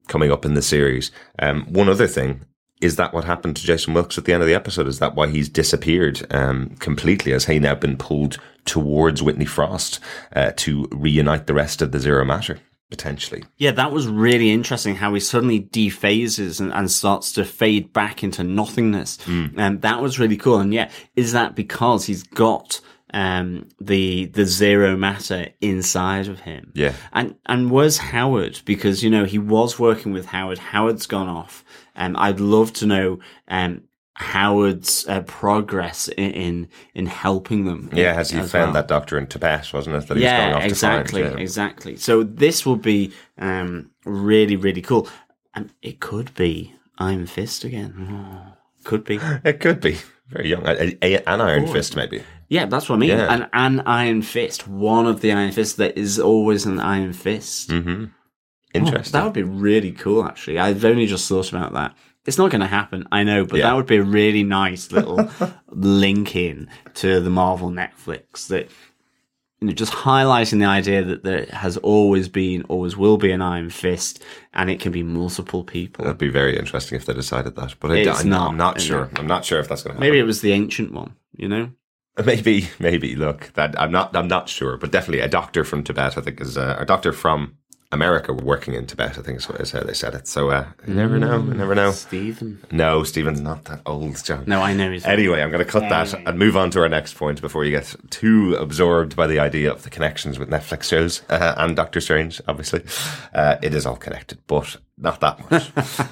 coming 0.08 0.32
up 0.32 0.44
in 0.44 0.54
the 0.54 0.62
series. 0.62 1.12
Um, 1.38 1.64
one 1.72 1.88
other 1.88 2.08
thing. 2.08 2.44
Is 2.80 2.96
that 2.96 3.14
what 3.14 3.24
happened 3.24 3.56
to 3.56 3.62
Jason 3.62 3.94
Wilkes 3.94 4.18
at 4.18 4.24
the 4.24 4.34
end 4.34 4.42
of 4.42 4.48
the 4.48 4.54
episode? 4.54 4.88
Is 4.88 4.98
that 4.98 5.14
why 5.14 5.28
he's 5.28 5.48
disappeared 5.48 6.26
um, 6.30 6.74
completely? 6.80 7.32
Has 7.32 7.46
he 7.46 7.58
now 7.58 7.76
been 7.76 7.96
pulled 7.96 8.38
towards 8.64 9.22
Whitney 9.22 9.44
Frost 9.44 10.00
uh, 10.34 10.50
to 10.56 10.88
reunite 10.90 11.46
the 11.46 11.54
rest 11.54 11.80
of 11.80 11.92
the 11.92 12.00
Zero 12.00 12.24
Matter 12.24 12.58
potentially? 12.90 13.44
Yeah, 13.56 13.70
that 13.72 13.92
was 13.92 14.06
really 14.06 14.50
interesting 14.50 14.96
how 14.96 15.14
he 15.14 15.20
suddenly 15.20 15.60
dephases 15.60 16.60
and, 16.60 16.72
and 16.72 16.90
starts 16.90 17.32
to 17.32 17.44
fade 17.44 17.92
back 17.92 18.22
into 18.22 18.44
nothingness. 18.44 19.18
And 19.56 19.82
that 19.82 20.02
was 20.02 20.18
really 20.18 20.36
cool. 20.36 20.58
And 20.58 20.74
yeah, 20.74 20.90
is 21.16 21.32
that 21.32 21.54
because 21.54 22.06
he's 22.06 22.24
got 22.24 22.80
um, 23.14 23.68
the 23.80 24.26
the 24.26 24.44
zero 24.44 24.96
matter 24.96 25.48
inside 25.60 26.28
of 26.28 26.40
him? 26.40 26.72
Yeah. 26.74 26.92
And 27.12 27.36
and 27.46 27.70
was 27.70 27.98
Howard 27.98 28.60
because 28.64 29.02
you 29.04 29.10
know 29.10 29.24
he 29.24 29.38
was 29.38 29.78
working 29.78 30.12
with 30.12 30.26
Howard. 30.26 30.58
Howard's 30.58 31.06
gone 31.06 31.28
off. 31.28 31.64
Um, 31.96 32.16
I'd 32.18 32.40
love 32.40 32.72
to 32.74 32.86
know 32.86 33.18
um 33.48 33.82
Howard's 34.16 35.06
uh, 35.08 35.22
progress 35.22 36.08
in, 36.08 36.30
in 36.32 36.68
in 36.94 37.06
helping 37.06 37.64
them. 37.64 37.90
Yeah, 37.92 38.14
has 38.14 38.30
he 38.30 38.38
found 38.38 38.52
well. 38.52 38.72
that 38.74 38.88
doctor 38.88 39.18
in 39.18 39.26
Tibet, 39.26 39.72
wasn't 39.72 39.96
it? 39.96 40.06
That 40.08 40.16
he 40.16 40.22
was 40.24 40.30
going 40.32 40.48
Yeah, 40.50 40.54
off 40.56 40.62
to 40.62 40.68
exactly, 40.68 41.22
find, 41.22 41.34
yeah. 41.34 41.42
exactly. 41.42 41.96
So 41.96 42.22
this 42.22 42.64
will 42.64 42.76
be 42.76 43.12
um, 43.38 43.90
really, 44.04 44.56
really 44.56 44.82
cool, 44.82 45.08
and 45.54 45.70
it 45.82 46.00
could 46.00 46.32
be 46.34 46.74
Iron 46.98 47.26
Fist 47.26 47.64
again. 47.64 47.92
Oh, 48.10 48.56
could 48.84 49.04
be. 49.04 49.18
It 49.44 49.58
could 49.60 49.80
be 49.80 49.96
very 50.28 50.48
young. 50.48 50.62
A, 50.66 50.96
a- 51.02 51.24
an 51.26 51.40
Iron 51.40 51.66
Fist, 51.66 51.96
maybe. 51.96 52.22
Yeah, 52.54 52.66
that's 52.66 52.88
what 52.88 52.94
I 52.94 52.98
mean. 52.98 53.08
Yeah. 53.10 53.34
An, 53.34 53.48
an 53.52 53.80
Iron 53.80 54.22
Fist, 54.22 54.68
one 54.68 55.06
of 55.08 55.20
the 55.22 55.32
Iron 55.32 55.50
Fists 55.50 55.74
that 55.74 55.98
is 55.98 56.20
always 56.20 56.66
an 56.66 56.78
Iron 56.78 57.12
Fist. 57.12 57.68
Mm-hmm. 57.70 58.04
Oh, 58.04 58.78
Interesting. 58.78 59.12
that 59.12 59.24
would 59.24 59.32
be 59.32 59.42
really 59.42 59.90
cool, 59.90 60.24
actually. 60.24 60.60
I've 60.60 60.84
only 60.84 61.06
just 61.06 61.28
thought 61.28 61.50
about 61.52 61.72
that. 61.72 61.96
It's 62.26 62.38
not 62.38 62.52
going 62.52 62.60
to 62.60 62.68
happen, 62.68 63.08
I 63.10 63.24
know, 63.24 63.44
but 63.44 63.58
Yeah. 63.58 63.66
that 63.70 63.76
would 63.76 63.86
be 63.86 63.96
a 63.96 64.04
really 64.04 64.44
nice 64.44 64.92
little 64.92 65.28
link 65.68 66.36
in 66.36 66.68
to 66.94 67.18
the 67.18 67.28
Marvel 67.28 67.70
Netflix 67.70 68.46
that, 68.46 68.70
you 69.60 69.66
know, 69.66 69.72
just 69.72 69.92
highlighting 69.92 70.60
the 70.60 70.64
idea 70.66 71.02
that 71.02 71.24
there 71.24 71.46
has 71.46 71.76
always 71.78 72.28
been, 72.28 72.62
always 72.68 72.96
will 72.96 73.18
be 73.18 73.32
an 73.32 73.42
Iron 73.42 73.68
Fist, 73.70 74.22
and 74.52 74.70
it 74.70 74.78
can 74.78 74.92
be 74.92 75.02
multiple 75.02 75.64
people. 75.64 76.04
That'd 76.04 76.18
be 76.18 76.28
very 76.28 76.56
interesting 76.56 76.94
if 76.96 77.04
they 77.04 77.14
decided 77.14 77.56
that, 77.56 77.74
but 77.80 77.90
I, 77.90 77.96
am 77.98 78.28
not, 78.28 78.50
I'm 78.50 78.56
not 78.56 78.80
sure. 78.80 79.10
I'm 79.16 79.26
not 79.26 79.44
sure 79.44 79.58
if 79.58 79.66
that's 79.68 79.82
going 79.82 79.94
to 79.94 79.94
happen. 79.96 80.06
Maybe 80.08 80.20
it 80.20 80.24
was 80.24 80.40
the 80.40 80.52
ancient 80.52 80.92
one, 80.92 81.16
you 81.36 81.48
know? 81.48 81.70
Maybe, 82.24 82.68
maybe. 82.78 83.16
Look, 83.16 83.52
that 83.54 83.78
I'm 83.80 83.90
not. 83.90 84.16
I'm 84.16 84.28
not 84.28 84.48
sure, 84.48 84.76
but 84.76 84.92
definitely 84.92 85.18
a 85.18 85.28
doctor 85.28 85.64
from 85.64 85.82
Tibet. 85.82 86.16
I 86.16 86.20
think 86.20 86.40
is 86.40 86.56
uh, 86.56 86.76
a 86.78 86.84
doctor 86.84 87.12
from 87.12 87.56
America 87.92 88.32
working 88.32 88.74
in 88.74 88.86
Tibet. 88.86 89.18
I 89.18 89.22
think 89.22 89.38
is, 89.38 89.48
is 89.50 89.72
how 89.72 89.80
they 89.80 89.94
said 89.94 90.14
it. 90.14 90.26
So 90.26 90.50
uh, 90.50 90.66
you 90.86 90.94
never 90.94 91.18
know. 91.18 91.38
You 91.38 91.54
never 91.54 91.74
know. 91.74 91.92
Stephen. 91.92 92.64
No, 92.70 93.04
Stephen's 93.04 93.40
not 93.40 93.64
that 93.64 93.82
old, 93.86 94.22
John. 94.24 94.44
No, 94.46 94.62
I 94.62 94.74
know 94.74 94.90
he's. 94.90 95.04
Anyway, 95.04 95.40
I'm 95.40 95.50
going 95.50 95.64
to 95.64 95.70
cut 95.70 95.88
that 95.88 96.14
and 96.14 96.38
move 96.38 96.56
on 96.56 96.70
to 96.70 96.80
our 96.80 96.88
next 96.88 97.14
point 97.14 97.40
before 97.40 97.64
you 97.64 97.70
get 97.70 97.94
too 98.10 98.56
absorbed 98.56 99.16
by 99.16 99.26
the 99.26 99.38
idea 99.38 99.70
of 99.70 99.82
the 99.82 99.90
connections 99.90 100.38
with 100.38 100.50
Netflix 100.50 100.84
shows 100.84 101.22
uh, 101.28 101.54
and 101.56 101.76
Doctor 101.76 102.00
Strange. 102.00 102.40
Obviously, 102.48 102.82
uh, 103.34 103.56
it 103.62 103.74
is 103.74 103.86
all 103.86 103.96
connected, 103.96 104.38
but 104.46 104.76
not 104.96 105.20
that 105.20 105.50
much. 105.50 105.70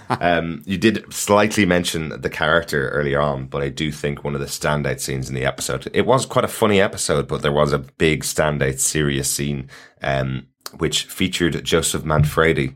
um, 0.20 0.62
you 0.66 0.76
did 0.76 1.12
slightly 1.12 1.64
mention 1.64 2.20
the 2.20 2.30
character 2.30 2.88
earlier 2.90 3.20
on, 3.20 3.46
but 3.46 3.62
I 3.62 3.68
do 3.68 3.92
think 3.92 4.24
one 4.24 4.34
of 4.34 4.40
the 4.40 4.46
standout 4.46 5.00
scenes 5.00 5.28
in 5.28 5.34
the 5.34 5.44
episode. 5.44 5.88
It 5.94 6.06
was 6.06 6.26
quite 6.26 6.44
a 6.44 6.48
funny 6.48 6.80
episode, 6.80 7.28
but 7.28 7.42
there 7.42 7.52
was 7.52 7.72
a 7.72 7.78
big 7.78 8.22
standout 8.22 8.78
serious 8.78 9.32
scene, 9.32 9.68
um, 10.02 10.48
which 10.78 11.04
featured 11.04 11.64
Joseph 11.64 12.04
Manfredi 12.04 12.74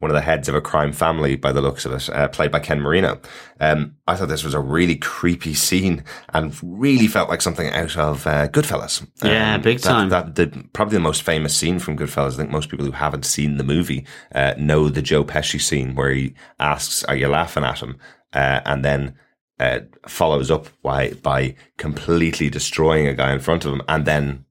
one 0.00 0.12
of 0.12 0.14
the 0.14 0.20
heads 0.20 0.48
of 0.48 0.54
a 0.54 0.60
crime 0.60 0.92
family 0.92 1.34
by 1.34 1.50
the 1.50 1.60
looks 1.60 1.84
of 1.84 1.92
it, 1.92 2.08
uh, 2.10 2.28
played 2.28 2.52
by 2.52 2.60
Ken 2.60 2.80
Marino. 2.80 3.20
Um, 3.58 3.96
I 4.06 4.14
thought 4.14 4.28
this 4.28 4.44
was 4.44 4.54
a 4.54 4.60
really 4.60 4.94
creepy 4.94 5.54
scene 5.54 6.04
and 6.32 6.56
really 6.62 7.08
felt 7.08 7.28
like 7.28 7.42
something 7.42 7.68
out 7.70 7.96
of 7.96 8.26
uh, 8.26 8.48
Goodfellas. 8.48 9.06
Yeah, 9.24 9.58
big 9.58 9.80
time. 9.80 10.08
That, 10.10 10.36
the, 10.36 10.68
probably 10.72 10.94
the 10.94 11.00
most 11.00 11.22
famous 11.22 11.56
scene 11.56 11.80
from 11.80 11.98
Goodfellas. 11.98 12.34
I 12.34 12.36
think 12.36 12.50
most 12.50 12.68
people 12.68 12.86
who 12.86 12.92
haven't 12.92 13.24
seen 13.24 13.56
the 13.56 13.64
movie 13.64 14.06
uh, 14.32 14.54
know 14.56 14.88
the 14.88 15.02
Joe 15.02 15.24
Pesci 15.24 15.60
scene 15.60 15.96
where 15.96 16.10
he 16.10 16.34
asks, 16.60 17.02
"Are 17.04 17.16
you 17.16 17.26
laughing 17.26 17.64
at 17.64 17.80
him?" 17.80 17.98
Uh, 18.32 18.60
and 18.64 18.84
then 18.84 19.16
uh, 19.58 19.80
follows 20.06 20.48
up 20.48 20.68
by 20.80 21.10
by 21.14 21.56
completely 21.76 22.48
destroying 22.48 23.08
a 23.08 23.14
guy 23.14 23.32
in 23.32 23.40
front 23.40 23.64
of 23.64 23.72
him, 23.72 23.82
and 23.88 24.04
then 24.04 24.44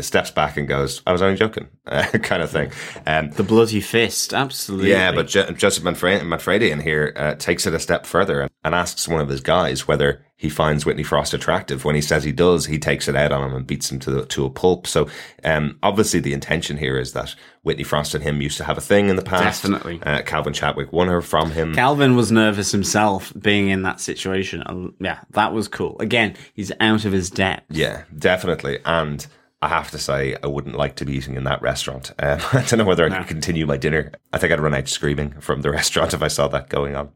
steps 0.00 0.30
back 0.30 0.56
and 0.56 0.66
goes, 0.68 1.02
"I 1.06 1.12
was 1.12 1.22
only 1.22 1.36
joking," 1.36 1.68
uh, 1.86 2.04
kind 2.22 2.42
of 2.42 2.50
thing. 2.50 2.70
Um, 3.06 3.30
The 3.30 3.42
bloody 3.42 3.80
fist, 3.80 4.32
absolutely. 4.34 4.90
yeah, 4.90 5.12
but 5.12 5.28
jo- 5.28 5.50
Joseph 5.50 5.84
Manfredi, 5.84 6.24
Manfredi 6.24 6.70
in 6.70 6.80
here 6.80 7.12
uh, 7.16 7.34
takes 7.34 7.66
it 7.66 7.74
a 7.74 7.80
step 7.80 8.06
further 8.06 8.40
and, 8.42 8.50
and 8.64 8.74
asks 8.74 9.08
one 9.08 9.20
of 9.20 9.28
his 9.28 9.40
guys 9.40 9.86
whether 9.88 10.24
he 10.36 10.48
finds 10.48 10.84
Whitney 10.84 11.04
Frost 11.04 11.32
attractive. 11.32 11.84
When 11.84 11.94
he 11.94 12.00
says 12.02 12.24
he 12.24 12.32
does, 12.32 12.66
he 12.66 12.78
takes 12.78 13.08
it 13.08 13.16
out 13.16 13.32
on 13.32 13.48
him 13.48 13.56
and 13.56 13.66
beats 13.66 13.90
him 13.90 13.98
to 14.00 14.10
the, 14.10 14.26
to 14.26 14.44
a 14.44 14.50
pulp. 14.50 14.86
So, 14.86 15.08
um, 15.44 15.78
obviously, 15.82 16.20
the 16.20 16.34
intention 16.34 16.76
here 16.76 16.98
is 16.98 17.12
that 17.12 17.34
Whitney 17.62 17.84
Frost 17.84 18.14
and 18.14 18.22
him 18.22 18.42
used 18.42 18.58
to 18.58 18.64
have 18.64 18.76
a 18.76 18.80
thing 18.82 19.08
in 19.08 19.16
the 19.16 19.22
past. 19.22 19.62
Definitely. 19.62 20.00
uh, 20.02 20.22
Calvin 20.22 20.52
Chadwick 20.52 20.92
won 20.92 21.08
her 21.08 21.22
from 21.22 21.52
him. 21.52 21.74
Calvin 21.74 22.14
was 22.16 22.30
nervous 22.32 22.72
himself 22.72 23.32
being 23.40 23.68
in 23.68 23.82
that 23.82 24.00
situation. 24.00 24.62
Uh, 24.64 24.88
Yeah, 25.00 25.20
that 25.30 25.52
was 25.54 25.68
cool. 25.68 25.96
Again, 26.00 26.34
he's 26.52 26.72
out 26.80 27.04
of 27.06 27.12
his 27.12 27.30
depth. 27.30 27.64
Yeah, 27.70 28.02
definitely. 28.18 28.80
And 28.84 29.24
I 29.64 29.68
have 29.68 29.90
to 29.92 29.98
say, 29.98 30.36
I 30.42 30.46
wouldn't 30.46 30.76
like 30.76 30.96
to 30.96 31.04
be 31.04 31.14
eating 31.14 31.36
in 31.36 31.44
that 31.44 31.62
restaurant. 31.62 32.12
Um, 32.24 32.40
I 32.52 32.62
don't 32.62 32.78
know 32.78 32.84
whether 32.84 33.04
I 33.04 33.18
could 33.18 33.28
continue 33.28 33.66
my 33.66 33.76
dinner. 33.76 34.12
I 34.32 34.38
think 34.38 34.50
I'd 34.52 34.60
run 34.60 34.74
out 34.74 34.88
screaming 34.88 35.32
from 35.40 35.60
the 35.60 35.70
restaurant 35.78 36.14
if 36.14 36.22
I 36.22 36.28
saw 36.28 36.48
that 36.48 36.70
going 36.70 36.94
on. 36.94 37.12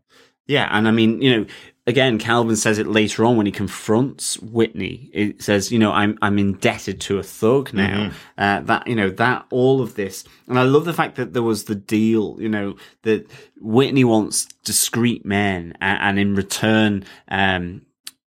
Yeah, 0.47 0.69
and 0.71 0.87
I 0.87 0.91
mean, 0.91 1.23
you 1.23 1.37
know, 1.37 1.47
again, 1.87 2.19
Calvin 2.19 2.57
says 2.57 2.79
it 2.79 2.87
later 2.87 3.25
on 3.25 3.37
when 3.37 3.47
he 3.47 3.53
confronts 3.53 4.39
Whitney. 4.39 5.11
It 5.13 5.43
says, 5.43 5.73
you 5.73 5.79
know, 5.79 5.93
I'm 5.93 6.19
I'm 6.21 6.39
indebted 6.39 7.01
to 7.03 7.19
a 7.19 7.23
thug 7.23 7.73
now. 7.73 8.11
Uh, 8.37 8.61
that 8.61 8.87
you 8.87 8.95
know 8.95 9.11
that 9.11 9.47
all 9.51 9.81
of 9.81 9.95
this, 9.95 10.25
and 10.47 10.59
I 10.59 10.63
love 10.63 10.85
the 10.85 10.93
fact 10.93 11.17
that 11.17 11.33
there 11.33 11.43
was 11.43 11.65
the 11.65 11.75
deal. 11.75 12.37
You 12.39 12.49
know 12.49 12.77
that 13.03 13.31
Whitney 13.61 14.05
wants 14.05 14.47
discreet 14.65 15.25
men, 15.25 15.77
and, 15.81 16.01
and 16.01 16.19
in 16.19 16.35
return, 16.35 17.05
um, 17.29 17.83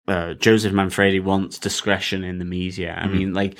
uh, 0.07 0.34
Joseph 0.34 0.74
Manfredi 0.74 1.19
wants 1.19 1.57
discretion 1.57 2.24
in 2.24 2.39
the 2.39 2.45
media. 2.45 2.93
I 2.93 3.07
mean, 3.07 3.34
like 3.34 3.57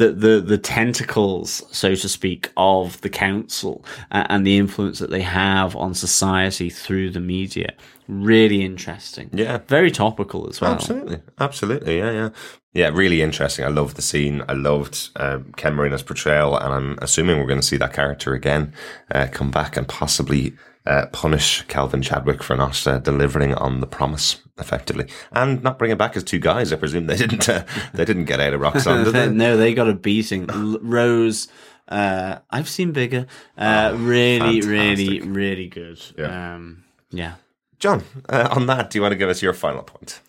the, 0.00 0.12
the, 0.12 0.40
the 0.40 0.56
tentacles, 0.56 1.62
so 1.70 1.94
to 1.94 2.08
speak, 2.08 2.50
of 2.56 2.98
the 3.02 3.10
council 3.10 3.84
uh, 4.10 4.24
and 4.30 4.46
the 4.46 4.56
influence 4.56 4.98
that 4.98 5.10
they 5.10 5.20
have 5.20 5.76
on 5.76 5.92
society 5.92 6.70
through 6.70 7.10
the 7.10 7.20
media. 7.20 7.74
Really 8.08 8.64
interesting. 8.64 9.28
Yeah. 9.32 9.58
Very 9.68 9.90
topical 9.90 10.48
as 10.48 10.58
well. 10.58 10.72
Absolutely, 10.72 11.20
absolutely, 11.38 11.98
yeah, 11.98 12.10
yeah, 12.10 12.28
yeah. 12.72 12.88
Really 12.88 13.20
interesting. 13.20 13.66
I 13.66 13.68
loved 13.68 13.96
the 13.96 14.02
scene. 14.02 14.42
I 14.48 14.54
loved 14.54 15.10
um, 15.16 15.52
Ken 15.56 15.76
portrayal, 15.76 16.56
and 16.56 16.72
I'm 16.72 16.98
assuming 17.02 17.38
we're 17.38 17.46
going 17.46 17.60
to 17.60 17.66
see 17.66 17.76
that 17.76 17.92
character 17.92 18.32
again 18.32 18.72
uh, 19.14 19.28
come 19.30 19.50
back 19.50 19.76
and 19.76 19.86
possibly 19.86 20.54
uh, 20.90 21.06
punish 21.12 21.62
Calvin 21.68 22.02
Chadwick 22.02 22.42
for 22.42 22.56
not 22.56 22.84
uh, 22.86 22.98
delivering 22.98 23.54
on 23.54 23.78
the 23.80 23.86
promise 23.86 24.40
effectively, 24.58 25.06
and 25.32 25.62
not 25.62 25.78
bringing 25.78 25.96
back 25.96 26.14
his 26.14 26.24
two 26.24 26.40
guys. 26.40 26.72
I 26.72 26.76
presume 26.76 27.06
they 27.06 27.16
didn't. 27.16 27.48
Uh, 27.48 27.64
they 27.94 28.04
didn't 28.04 28.24
get 28.24 28.40
out 28.40 28.52
of 28.54 28.60
Roxxon, 28.60 29.04
did 29.04 29.14
they? 29.14 29.30
no, 29.30 29.56
they 29.56 29.72
got 29.72 29.88
a 29.88 29.94
beating. 29.94 30.46
Rose, 30.82 31.46
uh, 31.88 32.38
I've 32.50 32.68
seen 32.68 32.90
bigger. 32.92 33.26
Uh, 33.56 33.94
really, 33.96 34.60
really, 34.62 35.06
fantastic. 35.20 35.34
really 35.36 35.68
good. 35.68 36.00
Yeah. 36.18 36.54
Um, 36.54 36.84
yeah. 37.10 37.34
John, 37.78 38.02
uh, 38.28 38.48
on 38.50 38.66
that, 38.66 38.90
do 38.90 38.98
you 38.98 39.02
want 39.02 39.12
to 39.12 39.16
give 39.16 39.28
us 39.28 39.40
your 39.40 39.54
final 39.54 39.82
point? 39.82 40.20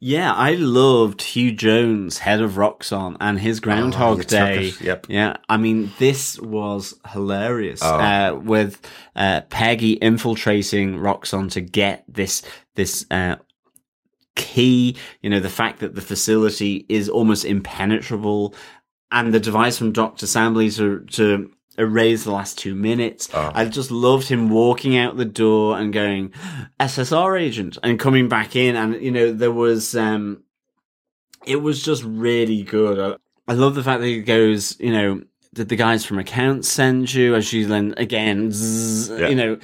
Yeah, 0.00 0.32
I 0.32 0.54
loved 0.54 1.22
Hugh 1.22 1.50
Jones, 1.50 2.18
head 2.18 2.40
of 2.40 2.52
Roxxon, 2.52 3.16
and 3.20 3.40
his 3.40 3.58
Groundhog 3.58 4.20
Oh, 4.20 4.22
Day. 4.22 4.72
yep. 4.80 5.06
Oh. 5.08 5.12
Yeah, 5.12 5.36
I 5.48 5.56
mean, 5.56 5.90
this 5.98 6.38
was 6.38 6.94
hilarious. 7.12 7.82
Uh, 7.82 8.38
with 8.40 8.80
uh, 9.16 9.40
Peggy 9.50 9.92
infiltrating 9.94 10.98
Roxxon 10.98 11.50
to 11.52 11.60
get 11.60 12.04
this 12.06 12.42
this 12.76 13.06
uh, 13.10 13.36
key. 14.36 14.96
You 15.20 15.30
know, 15.30 15.40
the 15.40 15.48
fact 15.50 15.80
that 15.80 15.96
the 15.96 16.00
facility 16.00 16.86
is 16.88 17.08
almost 17.08 17.44
impenetrable, 17.44 18.54
and 19.10 19.34
the 19.34 19.40
device 19.40 19.78
from 19.78 19.90
Doctor 19.90 20.26
Samberly 20.26 20.74
to 20.76 21.00
to 21.16 21.50
erase 21.78 22.24
the 22.24 22.32
last 22.32 22.58
two 22.58 22.74
minutes. 22.74 23.28
Oh. 23.32 23.50
I 23.54 23.64
just 23.66 23.90
loved 23.90 24.28
him 24.28 24.50
walking 24.50 24.96
out 24.96 25.16
the 25.16 25.24
door 25.24 25.78
and 25.78 25.92
going 25.92 26.32
SSR 26.80 27.40
agent 27.40 27.78
and 27.82 27.98
coming 27.98 28.28
back 28.28 28.54
in, 28.56 28.76
and 28.76 29.00
you 29.02 29.10
know 29.10 29.32
there 29.32 29.52
was 29.52 29.96
um, 29.96 30.42
it 31.46 31.56
was 31.62 31.82
just 31.82 32.02
really 32.04 32.62
good. 32.62 32.98
I, 32.98 33.16
I 33.50 33.54
love 33.54 33.74
the 33.74 33.82
fact 33.82 34.00
that 34.00 34.06
he 34.06 34.20
goes, 34.20 34.78
you 34.80 34.92
know. 34.92 35.22
Did 35.54 35.70
the 35.70 35.76
guys 35.76 36.04
from 36.04 36.18
accounts 36.18 36.68
send 36.68 37.12
you? 37.12 37.34
As 37.34 37.46
she 37.46 37.64
then 37.64 37.94
again, 37.96 38.50
zzz, 38.52 39.08
Yeah. 39.08 39.28
you 39.28 39.34
know, 39.34 39.58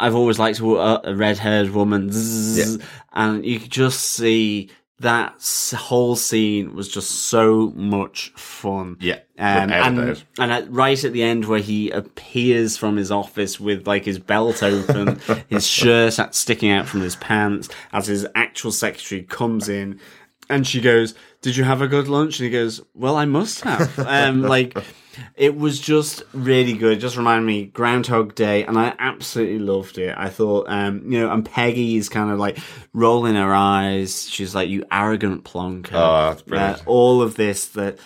I've 0.00 0.16
always 0.16 0.38
liked 0.40 0.58
a, 0.58 1.08
a 1.08 1.14
red-haired 1.14 1.70
woman, 1.70 2.10
zzz, 2.10 2.82
and 3.12 3.46
you 3.46 3.60
could 3.60 3.70
just 3.70 4.00
see 4.00 4.70
that 5.02 5.34
whole 5.76 6.16
scene 6.16 6.74
was 6.74 6.88
just 6.88 7.10
so 7.10 7.72
much 7.76 8.32
fun. 8.36 8.96
Yeah, 9.00 9.18
Um, 9.38 9.70
and 9.72 10.24
and 10.38 10.52
at, 10.52 10.72
right 10.72 11.02
at 11.04 11.12
the 11.12 11.22
end, 11.22 11.44
where 11.44 11.60
he 11.60 11.90
appears 11.90 12.76
from 12.76 12.96
his 12.96 13.10
office 13.10 13.60
with 13.60 13.86
like 13.86 14.04
his 14.04 14.18
belt 14.18 14.62
open, 14.62 15.20
his 15.48 15.66
shirt 15.66 16.14
sticking 16.34 16.70
out 16.70 16.86
from 16.86 17.00
his 17.00 17.16
pants, 17.16 17.68
as 17.92 18.06
his 18.06 18.26
actual 18.34 18.72
secretary 18.72 19.22
comes 19.22 19.68
in, 19.68 20.00
and 20.48 20.66
she 20.66 20.80
goes, 20.80 21.14
"Did 21.40 21.56
you 21.56 21.64
have 21.64 21.82
a 21.82 21.88
good 21.88 22.08
lunch?" 22.08 22.38
And 22.38 22.44
he 22.46 22.50
goes, 22.50 22.80
"Well, 22.94 23.16
I 23.16 23.24
must 23.24 23.60
have." 23.62 23.98
Um, 24.06 24.42
like 24.42 24.76
it 25.36 25.56
was 25.56 25.78
just 25.80 26.22
really 26.32 26.72
good. 26.74 26.98
It 26.98 27.00
just 27.00 27.16
reminded 27.16 27.46
me 27.46 27.66
Groundhog 27.66 28.34
Day, 28.34 28.64
and 28.64 28.78
I 28.78 28.94
absolutely 28.98 29.58
loved 29.58 29.98
it. 29.98 30.14
I 30.16 30.28
thought, 30.28 30.66
um, 30.68 31.10
you 31.10 31.20
know, 31.20 31.30
and 31.32 31.44
Peggy 31.44 31.96
is 31.96 32.08
kind 32.08 32.30
of 32.30 32.38
like 32.38 32.58
rolling 32.92 33.34
her 33.34 33.52
eyes. 33.54 34.28
She's 34.28 34.54
like, 34.54 34.68
"You 34.68 34.84
arrogant 34.90 35.44
plonker." 35.44 35.90
Oh, 35.92 36.28
that's 36.30 36.42
brilliant. 36.42 36.80
Uh, 36.80 36.90
all 36.90 37.22
of 37.22 37.36
this 37.36 37.66
that. 37.68 37.98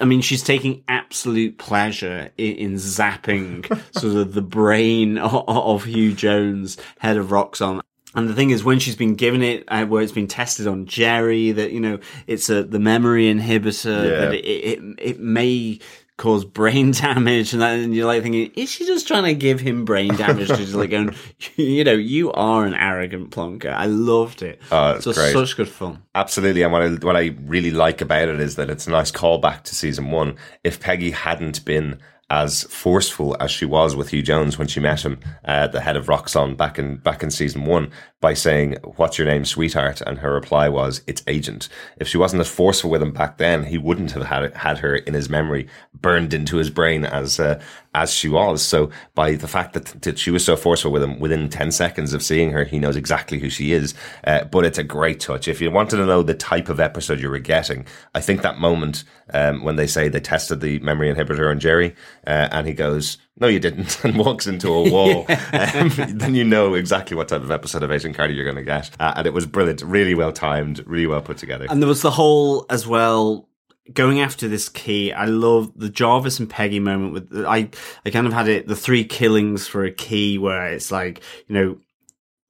I 0.00 0.04
mean, 0.04 0.20
she's 0.20 0.42
taking 0.42 0.84
absolute 0.86 1.56
pleasure 1.56 2.30
in, 2.36 2.56
in 2.56 2.74
zapping 2.74 3.64
sort 3.98 4.16
of 4.16 4.34
the 4.34 4.42
brain 4.42 5.16
of, 5.16 5.48
of 5.48 5.84
Hugh 5.84 6.12
Jones, 6.12 6.76
head 6.98 7.16
of 7.16 7.28
Roxxon. 7.28 7.80
And 8.14 8.28
the 8.28 8.34
thing 8.34 8.50
is, 8.50 8.62
when 8.62 8.78
she's 8.78 8.96
been 8.96 9.14
given 9.14 9.40
it, 9.42 9.64
uh, 9.68 9.86
where 9.86 10.02
it's 10.02 10.12
been 10.12 10.26
tested 10.28 10.66
on 10.66 10.84
Jerry, 10.84 11.52
that 11.52 11.72
you 11.72 11.80
know 11.80 12.00
it's 12.26 12.50
a 12.50 12.62
the 12.62 12.78
memory 12.78 13.32
inhibitor 13.32 14.04
Yeah. 14.10 14.18
that 14.26 14.34
it, 14.34 14.44
it 14.44 14.94
it 14.98 15.20
may 15.20 15.78
cause 16.22 16.44
brain 16.44 16.90
damage, 16.92 17.52
and, 17.52 17.60
that, 17.62 17.80
and 17.80 17.92
you're 17.92 18.06
like 18.06 18.22
thinking, 18.22 18.52
is 18.54 18.70
she 18.70 18.86
just 18.86 19.08
trying 19.08 19.24
to 19.24 19.34
give 19.34 19.58
him 19.58 19.84
brain 19.84 20.14
damage? 20.14 20.48
She's 20.56 20.72
like 20.72 20.90
going, 20.90 21.16
you 21.56 21.82
know, 21.82 21.94
you 21.94 22.30
are 22.32 22.64
an 22.64 22.74
arrogant 22.74 23.30
plonker. 23.30 23.72
I 23.72 23.86
loved 23.86 24.40
it. 24.42 24.62
Oh, 24.70 24.92
it's 24.92 25.04
so 25.04 25.12
great. 25.12 25.32
such 25.32 25.56
good 25.56 25.68
fun. 25.68 26.00
Absolutely, 26.14 26.62
and 26.62 26.72
what 26.72 26.82
I 26.82 26.88
what 26.90 27.16
I 27.16 27.34
really 27.42 27.72
like 27.72 28.00
about 28.00 28.28
it 28.28 28.38
is 28.38 28.54
that 28.54 28.70
it's 28.70 28.86
a 28.86 28.90
nice 28.90 29.10
callback 29.10 29.64
to 29.64 29.74
season 29.74 30.12
one. 30.12 30.36
If 30.62 30.78
Peggy 30.78 31.10
hadn't 31.10 31.64
been 31.64 31.98
as 32.32 32.62
forceful 32.64 33.36
as 33.40 33.50
she 33.50 33.66
was 33.66 33.94
with 33.94 34.08
Hugh 34.08 34.22
Jones 34.22 34.56
when 34.56 34.66
she 34.66 34.80
met 34.80 35.04
him, 35.04 35.20
uh, 35.44 35.66
the 35.66 35.82
head 35.82 35.98
of 35.98 36.06
Roxxon 36.06 36.56
back 36.56 36.78
in 36.78 36.96
back 36.96 37.22
in 37.22 37.30
season 37.30 37.66
one, 37.66 37.90
by 38.22 38.32
saying, 38.32 38.78
"What's 38.96 39.18
your 39.18 39.26
name, 39.26 39.44
sweetheart?" 39.44 40.00
and 40.00 40.18
her 40.20 40.32
reply 40.32 40.70
was, 40.70 41.02
"It's 41.06 41.22
Agent." 41.26 41.68
If 41.98 42.08
she 42.08 42.16
wasn't 42.16 42.40
as 42.40 42.48
forceful 42.48 42.88
with 42.88 43.02
him 43.02 43.12
back 43.12 43.36
then, 43.36 43.64
he 43.64 43.76
wouldn't 43.76 44.12
have 44.12 44.24
had 44.24 44.56
had 44.56 44.78
her 44.78 44.96
in 44.96 45.12
his 45.12 45.28
memory, 45.28 45.68
burned 46.00 46.32
into 46.32 46.56
his 46.56 46.70
brain 46.70 47.04
as 47.04 47.38
uh, 47.38 47.60
as 47.94 48.14
she 48.14 48.30
was. 48.30 48.62
So 48.62 48.88
by 49.14 49.34
the 49.34 49.46
fact 49.46 49.74
that, 49.74 50.00
that 50.00 50.18
she 50.18 50.30
was 50.30 50.42
so 50.42 50.56
forceful 50.56 50.90
with 50.90 51.02
him, 51.02 51.20
within 51.20 51.50
ten 51.50 51.70
seconds 51.70 52.14
of 52.14 52.22
seeing 52.22 52.52
her, 52.52 52.64
he 52.64 52.78
knows 52.78 52.96
exactly 52.96 53.40
who 53.40 53.50
she 53.50 53.74
is. 53.74 53.92
Uh, 54.24 54.44
but 54.44 54.64
it's 54.64 54.78
a 54.78 54.82
great 54.82 55.20
touch. 55.20 55.48
If 55.48 55.60
you 55.60 55.70
wanted 55.70 55.98
to 55.98 56.06
know 56.06 56.22
the 56.22 56.32
type 56.32 56.70
of 56.70 56.80
episode 56.80 57.20
you 57.20 57.28
were 57.28 57.38
getting, 57.38 57.84
I 58.14 58.22
think 58.22 58.40
that 58.40 58.58
moment 58.58 59.04
um, 59.32 59.62
when 59.64 59.76
they 59.76 59.86
say 59.86 60.08
they 60.08 60.20
tested 60.20 60.60
the 60.60 60.78
memory 60.80 61.12
inhibitor 61.12 61.50
on 61.50 61.60
Jerry, 61.60 61.94
uh, 62.26 62.48
and 62.50 62.66
he 62.66 62.72
goes, 62.72 63.18
"No, 63.38 63.46
you 63.46 63.60
didn't," 63.60 64.02
and 64.04 64.16
walks 64.16 64.46
into 64.46 64.68
a 64.68 64.90
wall, 64.90 65.26
um, 65.28 65.90
then 66.08 66.34
you 66.34 66.44
know 66.44 66.74
exactly 66.74 67.16
what 67.16 67.28
type 67.28 67.42
of 67.42 67.50
episode 67.50 67.82
of 67.82 67.90
Agent 67.90 68.16
Carter 68.16 68.32
you're 68.32 68.44
going 68.44 68.56
to 68.56 68.62
get. 68.62 68.90
Uh, 69.00 69.14
and 69.16 69.26
it 69.26 69.32
was 69.32 69.46
brilliant, 69.46 69.82
really 69.82 70.14
well 70.14 70.32
timed, 70.32 70.84
really 70.86 71.06
well 71.06 71.22
put 71.22 71.38
together. 71.38 71.66
And 71.68 71.82
there 71.82 71.88
was 71.88 72.02
the 72.02 72.10
whole 72.10 72.66
as 72.70 72.86
well 72.86 73.48
going 73.92 74.20
after 74.20 74.48
this 74.48 74.68
key. 74.68 75.12
I 75.12 75.24
love 75.24 75.72
the 75.76 75.88
Jarvis 75.88 76.38
and 76.38 76.48
Peggy 76.48 76.80
moment 76.80 77.12
with 77.12 77.44
I 77.46 77.68
I 78.04 78.10
kind 78.10 78.26
of 78.26 78.32
had 78.32 78.48
it 78.48 78.68
the 78.68 78.76
three 78.76 79.04
killings 79.04 79.66
for 79.66 79.84
a 79.84 79.90
key 79.90 80.38
where 80.38 80.66
it's 80.66 80.92
like, 80.92 81.22
you 81.48 81.54
know, 81.54 81.78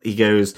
he 0.02 0.14
goes 0.14 0.54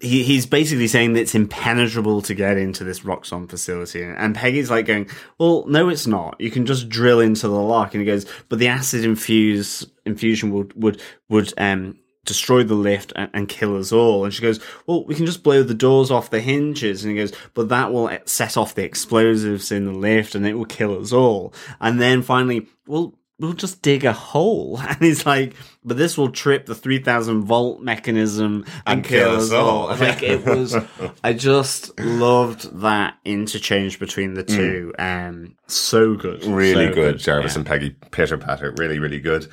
he, 0.00 0.22
he's 0.22 0.46
basically 0.46 0.88
saying 0.88 1.12
that 1.12 1.20
it's 1.20 1.34
impenetrable 1.34 2.22
to 2.22 2.34
get 2.34 2.56
into 2.56 2.84
this 2.84 3.00
Roxxon 3.00 3.48
facility. 3.48 4.02
And 4.02 4.34
Peggy's 4.34 4.70
like 4.70 4.86
going, 4.86 5.08
well, 5.38 5.66
no, 5.66 5.88
it's 5.88 6.06
not. 6.06 6.40
You 6.40 6.50
can 6.50 6.66
just 6.66 6.88
drill 6.88 7.20
into 7.20 7.48
the 7.48 7.54
lock. 7.54 7.94
And 7.94 8.00
he 8.00 8.06
goes, 8.06 8.26
but 8.48 8.58
the 8.58 8.68
acid 8.68 9.04
infuse, 9.04 9.86
infusion 10.06 10.52
would, 10.52 10.72
would, 10.82 11.02
would, 11.28 11.52
um, 11.58 11.98
destroy 12.24 12.62
the 12.62 12.74
lift 12.74 13.12
and, 13.16 13.30
and 13.34 13.48
kill 13.48 13.76
us 13.76 13.92
all. 13.92 14.24
And 14.24 14.32
she 14.32 14.42
goes, 14.42 14.60
well, 14.86 15.04
we 15.04 15.14
can 15.14 15.26
just 15.26 15.42
blow 15.42 15.62
the 15.62 15.74
doors 15.74 16.10
off 16.10 16.30
the 16.30 16.40
hinges. 16.40 17.04
And 17.04 17.12
he 17.12 17.18
goes, 17.18 17.32
but 17.54 17.68
that 17.68 17.92
will 17.92 18.10
set 18.24 18.56
off 18.56 18.74
the 18.74 18.84
explosives 18.84 19.72
in 19.72 19.86
the 19.86 19.92
lift 19.92 20.34
and 20.34 20.46
it 20.46 20.54
will 20.54 20.64
kill 20.64 21.00
us 21.00 21.12
all. 21.12 21.52
And 21.80 22.00
then 22.00 22.22
finally, 22.22 22.68
well, 22.86 23.14
we'll 23.40 23.54
just 23.54 23.82
dig 23.82 24.04
a 24.04 24.12
hole. 24.12 24.78
And 24.90 24.98
he's 24.98 25.24
like, 25.24 25.54
but 25.84 25.96
this 25.96 26.18
will 26.18 26.30
trip 26.30 26.66
the 26.66 26.74
3000 26.74 27.42
volt 27.44 27.80
mechanism 27.80 28.64
and, 28.86 28.98
And 28.98 29.04
kill 29.04 29.36
us 29.36 29.50
all. 29.50 29.88
Like 29.96 30.22
it 30.22 30.44
was, 30.44 30.76
I 31.24 31.32
just 31.32 31.98
loved 31.98 32.80
that 32.80 33.14
interchange 33.24 33.98
between 33.98 34.34
the 34.34 34.44
two. 34.44 34.92
Um, 34.98 35.56
so 35.66 36.14
good. 36.14 36.42
Mm. 36.42 36.54
really 36.54 36.88
So 36.88 36.94
good, 36.94 37.18
Jarvis 37.18 37.54
yeah. 37.54 37.58
and 37.58 37.66
Peggy 37.66 37.96
pitter 38.10 38.38
patter, 38.38 38.74
really, 38.76 38.98
really 38.98 39.20
good. 39.20 39.48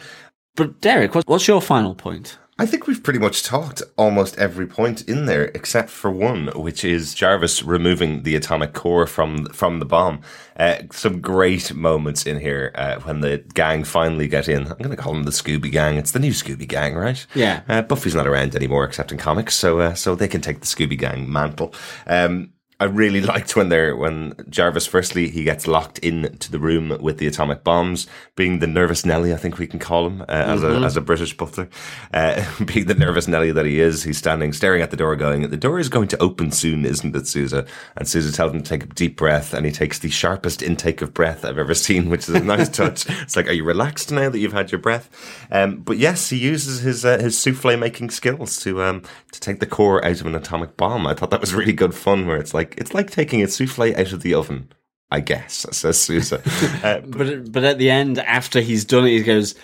But 0.55 0.81
Derek, 0.81 1.15
what's 1.15 1.47
your 1.47 1.61
final 1.61 1.95
point? 1.95 2.37
I 2.59 2.65
think 2.65 2.87
we've 2.87 3.03
pretty 3.03 3.19
much 3.19 3.43
talked 3.43 3.83
almost 3.97 4.35
every 4.39 4.65
point 4.65 5.07
in 5.07 5.27
there, 5.27 5.45
except 5.53 5.91
for 5.91 6.09
one, 6.09 6.47
which 6.55 6.83
is 6.83 7.13
Jarvis 7.13 7.61
removing 7.61 8.23
the 8.23 8.35
atomic 8.35 8.73
core 8.73 9.05
from 9.05 9.45
from 9.47 9.77
the 9.77 9.85
bomb. 9.85 10.21
Uh, 10.59 10.77
some 10.91 11.21
great 11.21 11.75
moments 11.75 12.25
in 12.25 12.39
here 12.39 12.71
uh, 12.73 12.99
when 13.01 13.21
the 13.21 13.43
gang 13.53 13.83
finally 13.83 14.27
get 14.27 14.49
in. 14.49 14.65
I'm 14.65 14.77
going 14.77 14.89
to 14.89 14.95
call 14.95 15.13
them 15.13 15.23
the 15.23 15.31
Scooby 15.31 15.71
Gang. 15.71 15.97
It's 15.97 16.13
the 16.13 16.19
new 16.19 16.31
Scooby 16.31 16.67
Gang, 16.67 16.95
right? 16.95 17.23
Yeah. 17.35 17.61
Uh, 17.69 17.83
Buffy's 17.83 18.15
not 18.15 18.25
around 18.25 18.55
anymore, 18.55 18.85
except 18.85 19.11
in 19.11 19.19
comics, 19.19 19.53
so 19.55 19.79
uh, 19.79 19.93
so 19.93 20.15
they 20.15 20.27
can 20.27 20.41
take 20.41 20.61
the 20.61 20.65
Scooby 20.65 20.97
Gang 20.97 21.31
mantle. 21.31 21.75
Um, 22.07 22.53
I 22.79 22.85
really 22.85 23.21
liked 23.33 23.55
when 23.55 23.69
they're 23.69 23.95
when 23.95 24.33
Jarvis 24.49 24.85
firstly 24.85 25.29
he 25.29 25.43
gets 25.43 25.67
locked 25.67 25.99
into 25.99 26.51
the 26.51 26.59
room 26.59 26.97
with 27.01 27.17
the 27.17 27.27
atomic 27.27 27.63
bombs, 27.63 28.07
being 28.35 28.59
the 28.59 28.67
nervous 28.67 29.05
Nelly 29.05 29.33
I 29.33 29.37
think 29.37 29.57
we 29.57 29.67
can 29.67 29.79
call 29.79 30.07
him 30.07 30.21
uh, 30.21 30.25
as 30.29 30.63
a 30.63 30.67
as 30.67 30.97
a 30.97 31.01
British 31.01 31.35
butler, 31.35 31.69
uh, 32.13 32.43
being 32.65 32.85
the 32.85 32.95
nervous 32.95 33.27
Nelly 33.27 33.51
that 33.51 33.65
he 33.65 33.79
is. 33.79 34.03
He's 34.03 34.17
standing 34.17 34.53
staring 34.53 34.81
at 34.81 34.91
the 34.91 34.97
door, 34.97 35.15
going, 35.15 35.49
"The 35.49 35.57
door 35.57 35.79
is 35.79 35.89
going 35.89 36.07
to 36.09 36.21
open 36.21 36.51
soon, 36.51 36.85
isn't 36.85 37.15
it, 37.15 37.27
Sousa?" 37.27 37.65
And 37.95 38.07
Sousa 38.07 38.31
tells 38.31 38.53
him 38.53 38.61
to 38.61 38.69
take 38.69 38.83
a 38.83 38.93
deep 38.93 39.17
breath, 39.17 39.53
and 39.53 39.65
he 39.65 39.71
takes 39.71 39.99
the 39.99 40.09
sharpest 40.09 40.61
intake 40.61 41.01
of 41.01 41.13
breath 41.13 41.43
I've 41.45 41.57
ever 41.57 41.73
seen, 41.73 42.09
which 42.09 42.29
is 42.29 42.35
a 42.35 42.39
nice 42.43 42.69
touch. 42.69 43.07
It's 43.27 43.35
like, 43.35 43.47
are 43.47 43.53
you 43.53 43.63
relaxed 43.65 44.11
now 44.11 44.29
that 44.29 44.39
you've 44.39 44.53
had 44.53 44.71
your 44.71 44.79
breath? 44.79 45.09
Um, 45.51 45.77
but 45.77 45.97
yes, 45.97 46.29
he 46.29 46.37
uses 46.37 46.79
his 46.79 47.03
uh, 47.03 47.17
his 47.17 47.37
souffle 47.37 47.75
making 47.77 48.09
skills 48.11 48.57
to 48.61 48.81
um 48.83 49.01
to 49.31 49.39
take 49.39 49.59
the 49.59 49.65
core 49.65 50.03
out 50.05 50.21
of 50.21 50.25
an 50.27 50.35
atomic 50.35 50.77
bomb. 50.77 51.07
I 51.07 51.13
thought 51.13 51.31
that 51.31 51.41
was 51.41 51.53
really 51.53 51.73
good 51.73 51.93
fun, 51.93 52.27
where 52.27 52.37
it's 52.37 52.53
like 52.53 52.66
it's 52.77 52.93
like 52.93 53.09
taking 53.11 53.41
a 53.43 53.47
souffle 53.47 53.95
out 53.97 54.11
of 54.13 54.21
the 54.21 54.33
oven. 54.33 54.71
I 55.09 55.21
guess 55.21 55.65
says 55.71 56.01
Sousa. 56.01 56.41
Uh, 56.83 56.99
But 56.99 57.51
but 57.51 57.63
at 57.63 57.77
the 57.77 57.89
end, 57.89 58.19
after 58.19 58.59
he's 58.59 58.83
done 58.83 59.05
it, 59.05 59.11
he 59.11 59.23
goes, 59.23 59.55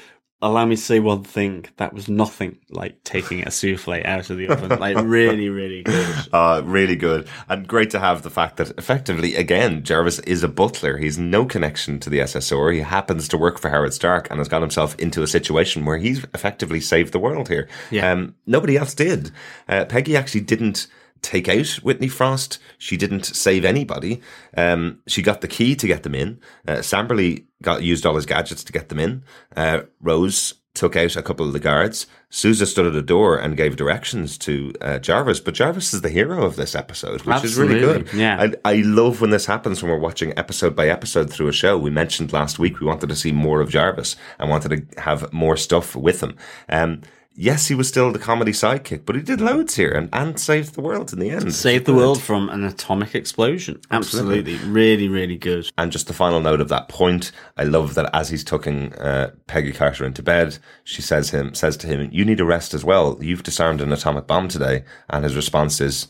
"Allow 0.41 0.63
me 0.65 0.77
to 0.77 0.81
say 0.81 1.01
one 1.01 1.23
thing. 1.25 1.65
That 1.75 1.91
was 1.93 2.07
nothing 2.07 2.59
like 2.69 3.03
taking 3.03 3.45
a 3.45 3.51
souffle 3.51 4.01
out 4.05 4.29
of 4.29 4.37
the 4.37 4.47
oven. 4.47 4.79
Like 4.79 4.95
really, 5.03 5.49
really 5.49 5.83
good." 5.83 6.15
Uh, 6.31 6.61
really 6.63 6.95
good. 6.95 7.27
And 7.49 7.67
great 7.67 7.89
to 7.89 7.99
have 7.99 8.21
the 8.21 8.29
fact 8.29 8.55
that 8.55 8.71
effectively, 8.77 9.35
again, 9.35 9.83
Jarvis 9.83 10.19
is 10.19 10.43
a 10.43 10.47
butler. 10.47 10.97
He's 10.97 11.17
no 11.17 11.43
connection 11.45 11.99
to 11.99 12.09
the 12.09 12.19
SSR. 12.19 12.73
He 12.73 12.79
happens 12.79 13.27
to 13.27 13.37
work 13.37 13.59
for 13.59 13.69
Howard 13.69 13.93
Stark 13.93 14.29
and 14.29 14.37
has 14.39 14.47
got 14.47 14.61
himself 14.61 14.95
into 14.97 15.23
a 15.23 15.27
situation 15.27 15.83
where 15.83 15.97
he's 15.97 16.23
effectively 16.33 16.79
saved 16.79 17.11
the 17.11 17.19
world 17.19 17.49
here. 17.49 17.67
Yeah. 17.91 18.09
Um, 18.13 18.35
nobody 18.47 18.77
else 18.77 18.93
did. 18.93 19.31
Uh, 19.67 19.83
Peggy 19.83 20.15
actually 20.15 20.41
didn't 20.41 20.87
take 21.23 21.49
out 21.49 21.67
Whitney 21.81 22.07
Frost. 22.07 22.59
She 22.77 22.97
didn't 22.97 23.25
save 23.25 23.65
anybody. 23.65 24.21
Um, 24.55 24.99
she 25.07 25.23
got 25.23 25.41
the 25.41 25.47
key 25.47 25.75
to 25.75 25.87
get 25.87 26.03
them 26.03 26.13
in. 26.13 26.39
Uh, 26.67 26.77
Samberly 26.77 27.45
got 27.63 27.81
used 27.81 28.05
all 28.05 28.15
his 28.15 28.27
gadgets 28.27 28.63
to 28.65 28.73
get 28.73 28.89
them 28.89 28.99
in. 28.99 29.23
Uh, 29.55 29.81
Rose 29.99 30.55
took 30.75 30.95
out 30.95 31.15
a 31.15 31.21
couple 31.21 31.45
of 31.45 31.53
the 31.53 31.59
guards. 31.59 32.07
Sousa 32.29 32.65
stood 32.65 32.87
at 32.87 32.95
a 32.95 33.01
door 33.01 33.37
and 33.37 33.55
gave 33.55 33.75
directions 33.75 34.39
to 34.39 34.73
uh, 34.81 34.97
Jarvis, 34.97 35.39
but 35.39 35.53
Jarvis 35.53 35.93
is 35.93 36.01
the 36.01 36.09
hero 36.09 36.43
of 36.43 36.55
this 36.55 36.73
episode, 36.73 37.21
which 37.21 37.43
is 37.43 37.57
really 37.57 37.79
good. 37.79 38.11
yeah. 38.13 38.49
I, 38.65 38.71
I 38.71 38.75
love 38.77 39.21
when 39.21 39.29
this 39.29 39.45
happens 39.45 39.83
when 39.83 39.91
we're 39.91 39.99
watching 39.99 40.33
episode 40.37 40.75
by 40.75 40.89
episode 40.89 41.29
through 41.29 41.47
a 41.47 41.53
show. 41.53 41.77
We 41.77 41.91
mentioned 41.91 42.33
last 42.33 42.57
week 42.57 42.79
we 42.79 42.87
wanted 42.87 43.09
to 43.09 43.15
see 43.15 43.31
more 43.31 43.61
of 43.61 43.69
Jarvis 43.69 44.15
and 44.39 44.49
wanted 44.49 44.69
to 44.91 45.01
have 45.01 45.31
more 45.31 45.57
stuff 45.57 45.95
with 45.95 46.21
him. 46.23 46.35
Um, 46.69 47.01
yes, 47.35 47.67
he 47.67 47.75
was 47.75 47.87
still 47.87 48.11
the 48.11 48.19
comedy 48.19 48.51
sidekick, 48.51 49.05
but 49.05 49.15
he 49.15 49.21
did 49.21 49.41
loads 49.41 49.75
here 49.75 49.91
and, 49.91 50.09
and 50.13 50.39
saved 50.39 50.75
the 50.75 50.81
world 50.81 51.13
in 51.13 51.19
the 51.19 51.29
end. 51.29 51.53
Saved 51.53 51.85
the 51.85 51.93
world 51.93 52.21
from 52.21 52.49
an 52.49 52.63
atomic 52.63 53.15
explosion. 53.15 53.79
Absolutely, 53.91 54.55
really, 54.57 55.07
really 55.07 55.37
good. 55.37 55.69
And 55.77 55.91
just 55.91 56.07
the 56.07 56.13
final 56.13 56.39
note 56.39 56.61
of 56.61 56.69
that 56.69 56.89
point, 56.89 57.31
I 57.57 57.63
love 57.63 57.95
that 57.95 58.09
as 58.13 58.29
he's 58.29 58.43
tucking 58.43 58.93
uh, 58.95 59.31
Peggy 59.47 59.71
Carter 59.71 60.05
into 60.05 60.23
bed, 60.23 60.57
she 60.83 61.01
says 61.01 61.29
him 61.29 61.53
says 61.53 61.77
to 61.77 61.87
him, 61.87 62.09
"You 62.11 62.25
need 62.25 62.39
a 62.39 62.45
rest 62.45 62.73
as 62.73 62.83
well. 62.83 63.17
You've 63.21 63.43
disarmed 63.43 63.81
an 63.81 63.93
atomic 63.93 64.27
bomb 64.27 64.47
today." 64.47 64.83
And 65.09 65.23
his 65.23 65.35
response 65.35 65.81
is, 65.81 66.07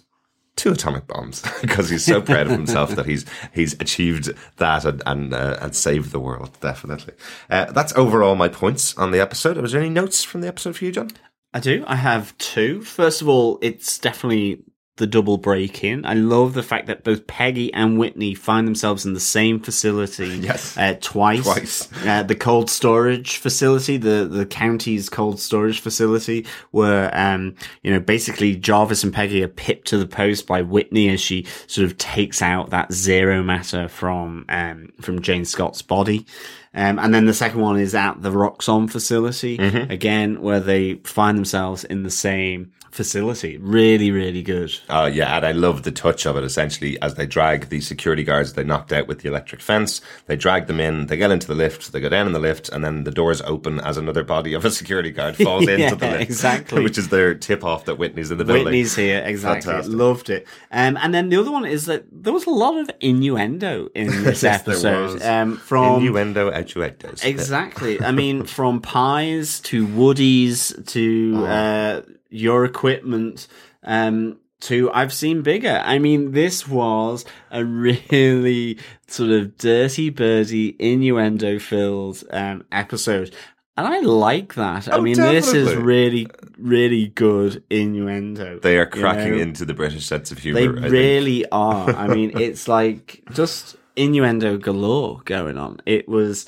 two 0.56 0.72
atomic 0.72 1.08
bombs 1.08 1.44
because 1.62 1.90
he's 1.90 2.06
so 2.06 2.22
proud 2.22 2.48
of 2.48 2.52
himself 2.52 2.96
that 2.96 3.06
he's 3.06 3.26
he's 3.54 3.74
achieved 3.74 4.32
that 4.58 4.86
and 4.86 5.02
and, 5.06 5.34
uh, 5.34 5.58
and 5.62 5.76
saved 5.76 6.12
the 6.12 6.20
world. 6.20 6.52
Definitely, 6.62 7.14
uh, 7.50 7.66
that's 7.72 7.94
overall 7.96 8.36
my 8.36 8.48
points 8.48 8.98
on 8.98 9.12
the 9.12 9.20
episode. 9.20 9.58
Was 9.58 9.72
there 9.72 9.82
any 9.82 9.90
notes 9.90 10.24
from 10.24 10.42
the 10.42 10.48
episode 10.48 10.76
for 10.76 10.86
you, 10.86 10.92
John? 10.92 11.12
I 11.54 11.60
do. 11.60 11.84
I 11.88 11.96
have 11.96 12.36
two. 12.38 12.82
First 12.82 13.22
of 13.22 13.28
all, 13.28 13.60
it's 13.62 14.00
definitely 14.00 14.64
the 14.98 15.08
double 15.08 15.38
break 15.40 15.84
in. 15.84 16.06
I 16.06 16.14
love 16.14 16.54
the 16.54 16.62
fact 16.62 16.86
that 16.86 17.04
both 17.04 17.26
Peggy 17.26 17.74
and 17.74 17.98
Whitney 17.98 18.36
find 18.36 18.68
themselves 18.68 19.08
in 19.08 19.14
the 19.14 19.20
same 19.20 19.60
facility 19.60 20.28
Yes. 20.42 20.78
uh, 20.78 20.96
twice. 21.02 21.42
Twice. 21.44 21.90
Uh, 22.06 22.22
the 22.22 22.36
cold 22.36 22.70
storage 22.70 23.38
facility, 23.38 23.98
the, 23.98 24.28
the 24.30 24.46
county's 24.46 25.10
cold 25.10 25.40
storage 25.40 25.80
facility, 25.80 26.46
where, 26.70 27.10
um, 27.18 27.56
you 27.82 27.90
know, 27.92 28.00
basically 28.00 28.56
Jarvis 28.56 29.04
and 29.04 29.12
Peggy 29.12 29.44
are 29.44 29.48
pipped 29.48 29.88
to 29.88 29.98
the 29.98 30.06
post 30.06 30.46
by 30.46 30.62
Whitney 30.62 31.10
as 31.10 31.20
she 31.20 31.48
sort 31.66 31.86
of 31.86 31.98
takes 31.98 32.44
out 32.44 32.70
that 32.70 32.94
zero 32.94 33.42
matter 33.42 33.88
from, 33.88 34.46
um, 34.50 34.94
from 35.02 35.24
Jane 35.24 35.46
Scott's 35.46 35.82
body. 35.82 36.28
Um, 36.76 37.00
and 37.00 37.14
then 37.14 37.26
the 37.26 37.34
second 37.34 37.62
one 37.62 37.80
is 37.80 37.96
at 37.96 38.22
the 38.22 38.32
Roxxon 38.32 38.92
facility, 38.92 39.58
Mm-hmm. 39.58 39.92
again, 39.92 40.42
where 40.42 40.60
they 40.60 40.96
find 41.04 41.36
themselves 41.38 41.84
in 41.84 42.04
the 42.04 42.10
same 42.12 42.72
facility. 42.94 43.58
Really, 43.58 44.12
really 44.12 44.42
good. 44.42 44.72
Uh, 44.90 45.10
yeah, 45.14 45.36
and 45.38 45.46
I 45.46 45.52
love 45.52 45.84
the 45.84 45.92
touch 45.92 46.26
of 46.26 46.38
it. 46.38 46.44
Essentially, 46.44 47.02
as 47.02 47.16
they 47.16 47.26
drag 47.26 47.70
the 47.70 47.82
security 47.82 48.24
guards 48.24 48.54
they 48.54 48.64
knocked 48.64 48.94
out 48.94 49.08
with 49.08 49.20
the 49.22 49.30
electric 49.30 49.62
fence, 49.62 50.02
they 50.28 50.36
drag 50.36 50.68
them 50.68 50.80
in. 50.80 51.08
They 51.08 51.18
get 51.18 51.32
into 51.32 51.48
the 51.48 51.56
lift. 51.56 51.92
They 51.92 52.00
go 52.00 52.10
down 52.10 52.28
in 52.28 52.34
the 52.34 52.40
lift, 52.40 52.70
and 52.70 52.84
then 52.84 53.04
the 53.04 53.12
doors 53.12 53.42
open 53.42 53.80
as 53.80 53.98
another 53.98 54.24
body 54.24 54.54
of 54.54 54.64
a 54.66 54.72
security 54.72 55.12
guard 55.12 55.36
falls 55.44 55.66
Yeah, 55.68 55.76
into 55.76 55.96
the 55.96 56.10
lift. 56.12 56.22
exactly. 56.22 56.84
which 56.86 56.98
is 56.98 57.10
their 57.10 57.34
tip 57.36 57.64
off 57.64 57.86
that 57.86 57.96
Whitney's 57.98 58.32
in 58.32 58.38
the 58.38 58.46
building. 58.46 58.66
Whitney's 58.66 58.96
here, 58.96 59.24
exactly. 59.26 59.72
Fantastic. 59.72 59.96
Loved 59.96 60.30
it. 60.30 60.48
Um, 60.72 60.98
and 61.02 61.14
then 61.14 61.30
the 61.30 61.38
other 61.38 61.52
one 61.52 61.66
is 61.66 61.86
that 61.88 62.06
there 62.12 62.34
was 62.34 62.46
a 62.46 62.50
lot 62.52 62.78
of 62.80 62.90
innuendo 63.02 63.90
in 63.96 64.08
this 64.24 64.44
Yes, 64.44 64.62
episode. 64.62 65.22
Um, 65.22 65.58
from 65.58 65.96
Innuendo, 66.04 66.52
outnuendos. 66.52 67.24
Exactly. 67.26 68.02
I 68.02 68.12
mean, 68.12 68.44
from 68.46 68.82
pies 68.82 69.60
to 69.62 69.88
woodies 69.88 70.86
to 70.88 71.34
Oh. 71.36 71.46
uh, 71.46 72.02
your 72.34 72.66
equipment 72.66 73.48
um, 73.84 74.38
to 74.62 74.92
I've 74.92 75.14
seen 75.14 75.42
bigger. 75.42 75.82
I 75.86 76.00
mean, 76.00 76.32
this 76.32 76.68
was 76.68 77.26
a 77.52 77.64
really 77.64 78.78
sort 79.08 79.30
of 79.32 79.58
dirty, 79.58 80.10
birdy, 80.10 80.76
innuendo 80.80 81.60
filled 81.60 82.24
um, 82.32 82.66
episode. 82.72 83.36
And 83.76 83.88
I 83.88 84.00
like 84.02 84.54
that. 84.56 84.88
I 84.88 84.98
Oh, 84.98 85.02
mean, 85.02 85.16
this 85.18 85.52
is 85.54 85.74
really, 85.76 86.28
really 86.60 87.08
good 87.08 87.64
innuendo. 87.72 88.60
They 88.60 88.78
are 88.78 88.84
you 88.84 89.02
cracking 89.02 89.32
know? 89.38 89.42
into 89.42 89.66
the 89.66 89.74
British 89.74 90.06
sense 90.06 90.32
of 90.32 90.38
They 90.38 90.52
humor. 90.52 90.78
I 90.78 90.82
think. 90.82 90.92
really 90.92 91.46
are. 91.52 91.90
I 91.90 92.08
mean, 92.08 92.32
it's 92.40 92.68
like 92.68 93.24
just 93.34 93.76
innuendo 93.96 94.58
galore 94.58 95.22
going 95.26 95.58
on. 95.58 95.80
It 95.86 96.08
was. 96.08 96.48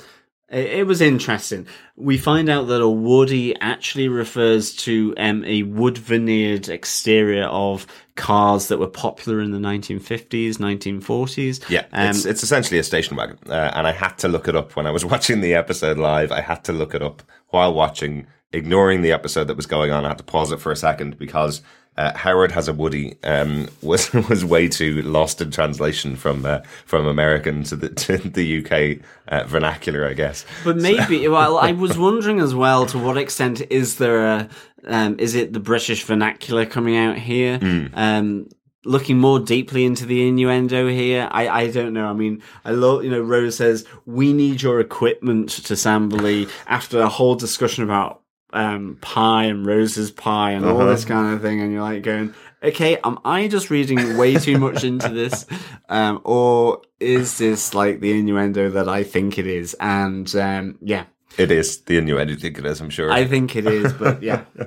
It 0.50 0.66
it 0.80 0.86
was 0.86 1.00
interesting. 1.00 1.66
We 1.96 2.18
find 2.18 2.48
out 2.48 2.68
that 2.68 2.80
a 2.80 2.88
woody 2.88 3.58
actually 3.60 4.08
refers 4.08 4.74
to 4.76 5.14
um, 5.16 5.44
a 5.44 5.62
wood 5.64 5.98
veneered 5.98 6.68
exterior 6.68 7.44
of 7.44 7.86
cars 8.14 8.68
that 8.68 8.78
were 8.78 8.86
popular 8.88 9.40
in 9.40 9.50
the 9.50 9.58
1950s, 9.58 10.56
1940s. 10.56 11.68
Yeah, 11.68 11.84
Um, 11.92 12.10
it's 12.10 12.24
it's 12.24 12.42
essentially 12.42 12.78
a 12.78 12.82
station 12.84 13.16
wagon, 13.16 13.38
uh, 13.48 13.72
and 13.74 13.86
I 13.86 13.92
had 13.92 14.16
to 14.18 14.28
look 14.28 14.48
it 14.48 14.56
up 14.56 14.76
when 14.76 14.86
I 14.86 14.90
was 14.90 15.04
watching 15.12 15.40
the 15.40 15.54
episode 15.54 15.98
live. 15.98 16.32
I 16.32 16.40
had 16.40 16.64
to 16.64 16.72
look 16.72 16.94
it 16.94 17.02
up 17.02 17.22
while 17.48 17.72
watching, 17.74 18.26
ignoring 18.52 19.02
the 19.02 19.12
episode 19.12 19.44
that 19.48 19.56
was 19.56 19.66
going 19.66 19.90
on. 19.90 20.04
I 20.04 20.08
had 20.08 20.18
to 20.18 20.24
pause 20.24 20.52
it 20.52 20.60
for 20.60 20.72
a 20.72 20.76
second 20.76 21.18
because 21.18 21.62
uh, 21.96 22.16
Howard 22.16 22.52
has 22.52 22.68
a 22.68 22.72
Woody 22.72 23.16
um, 23.24 23.68
was 23.82 24.12
was 24.12 24.44
way 24.44 24.68
too 24.68 25.02
lost 25.02 25.40
in 25.40 25.50
translation 25.50 26.16
from 26.16 26.44
uh, 26.44 26.60
from 26.84 27.06
American 27.06 27.62
to 27.64 27.76
the 27.76 27.88
to 28.06 28.18
the 28.18 28.64
UK 28.64 29.04
uh, 29.28 29.44
vernacular, 29.46 30.06
I 30.06 30.12
guess. 30.12 30.44
But 30.64 30.76
maybe, 30.76 31.26
well, 31.28 31.58
I 31.58 31.72
was 31.72 31.98
wondering 31.98 32.40
as 32.40 32.54
well 32.54 32.86
to 32.86 32.98
what 32.98 33.16
extent 33.16 33.62
is 33.70 33.96
there 33.96 34.26
a, 34.26 34.48
um, 34.86 35.18
is 35.18 35.34
it 35.34 35.52
the 35.52 35.60
British 35.60 36.04
vernacular 36.04 36.66
coming 36.66 36.96
out 36.96 37.16
here? 37.16 37.58
Um, 37.94 38.48
looking 38.86 39.18
more 39.18 39.40
deeply 39.40 39.84
into 39.84 40.06
the 40.06 40.28
innuendo 40.28 40.88
here, 40.88 41.28
I, 41.30 41.48
I 41.48 41.70
don't 41.70 41.92
know. 41.92 42.06
I 42.06 42.12
mean, 42.12 42.42
I 42.64 42.70
love, 42.70 43.04
you 43.04 43.10
know, 43.10 43.20
Rose 43.20 43.56
says, 43.56 43.84
we 44.06 44.32
need 44.32 44.62
your 44.62 44.80
equipment 44.80 45.50
to 45.50 45.74
Samberly 45.74 46.48
after 46.66 47.00
a 47.00 47.08
whole 47.08 47.34
discussion 47.34 47.82
about 47.82 48.22
um, 48.56 48.98
pie 49.00 49.44
and 49.44 49.66
Rose's 49.66 50.10
pie 50.10 50.52
and 50.52 50.64
all 50.64 50.86
this 50.86 51.04
kind 51.04 51.34
of 51.34 51.42
thing. 51.42 51.60
And 51.60 51.72
you're 51.72 51.82
like 51.82 52.02
going, 52.02 52.34
okay, 52.62 52.98
am 53.04 53.18
I 53.24 53.48
just 53.48 53.70
reading 53.70 54.16
way 54.16 54.34
too 54.36 54.58
much 54.58 54.82
into 54.82 55.08
this? 55.10 55.46
Um, 55.88 56.20
or 56.24 56.80
is 56.98 57.38
this 57.38 57.74
like 57.74 58.00
the 58.00 58.18
innuendo 58.18 58.70
that 58.70 58.88
I 58.88 59.04
think 59.04 59.38
it 59.38 59.46
is? 59.46 59.74
And, 59.78 60.34
um, 60.34 60.78
yeah, 60.80 61.04
It 61.36 61.50
is 61.50 61.82
the 61.82 61.98
innuendo. 61.98 62.32
You 62.32 62.38
think 62.38 62.58
it 62.58 62.64
is? 62.66 62.80
I'm 62.80 62.90
sure. 62.90 63.12
I 63.12 63.26
think 63.26 63.54
it 63.56 63.66
is, 63.66 63.92
but 63.92 64.22
yeah. 64.22 64.44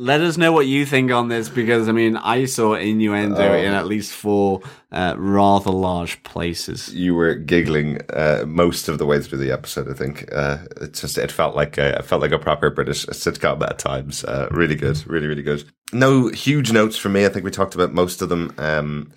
Let 0.00 0.20
us 0.20 0.36
know 0.38 0.52
what 0.52 0.66
you 0.66 0.86
think 0.86 1.10
on 1.10 1.26
this 1.28 1.48
because 1.48 1.88
I 1.88 1.92
mean 1.92 2.16
I 2.16 2.44
saw 2.44 2.74
innuendo 2.74 3.40
Oh. 3.42 3.54
in 3.56 3.72
at 3.74 3.88
least 3.88 4.12
four 4.12 4.60
uh, 4.92 5.16
rather 5.18 5.72
large 5.72 6.22
places. 6.22 6.94
you 6.94 7.16
were 7.16 7.34
giggling 7.34 8.00
uh, 8.10 8.44
most 8.46 8.88
of 8.88 8.98
the 8.98 9.06
way 9.06 9.20
through 9.20 9.38
the 9.38 9.50
episode. 9.50 9.90
I 9.90 9.94
think 9.94 10.32
uh, 10.32 10.58
it 10.80 10.92
just 10.94 11.18
it 11.18 11.32
felt 11.32 11.56
like 11.56 11.78
a, 11.78 11.98
it 11.98 12.04
felt 12.04 12.22
like 12.22 12.30
a 12.30 12.38
proper 12.38 12.70
British 12.70 13.06
sitcom 13.06 13.60
at 13.68 13.80
times. 13.80 14.22
Uh, 14.24 14.46
really 14.52 14.76
good, 14.76 15.04
really 15.08 15.26
really 15.26 15.42
good. 15.42 15.64
No 15.92 16.28
huge 16.28 16.70
notes 16.72 16.96
for 16.96 17.08
me. 17.08 17.26
I 17.26 17.28
think 17.28 17.44
we 17.44 17.50
talked 17.50 17.74
about 17.74 17.92
most 17.92 18.22
of 18.22 18.28
them. 18.28 18.54
Um, 18.56 19.10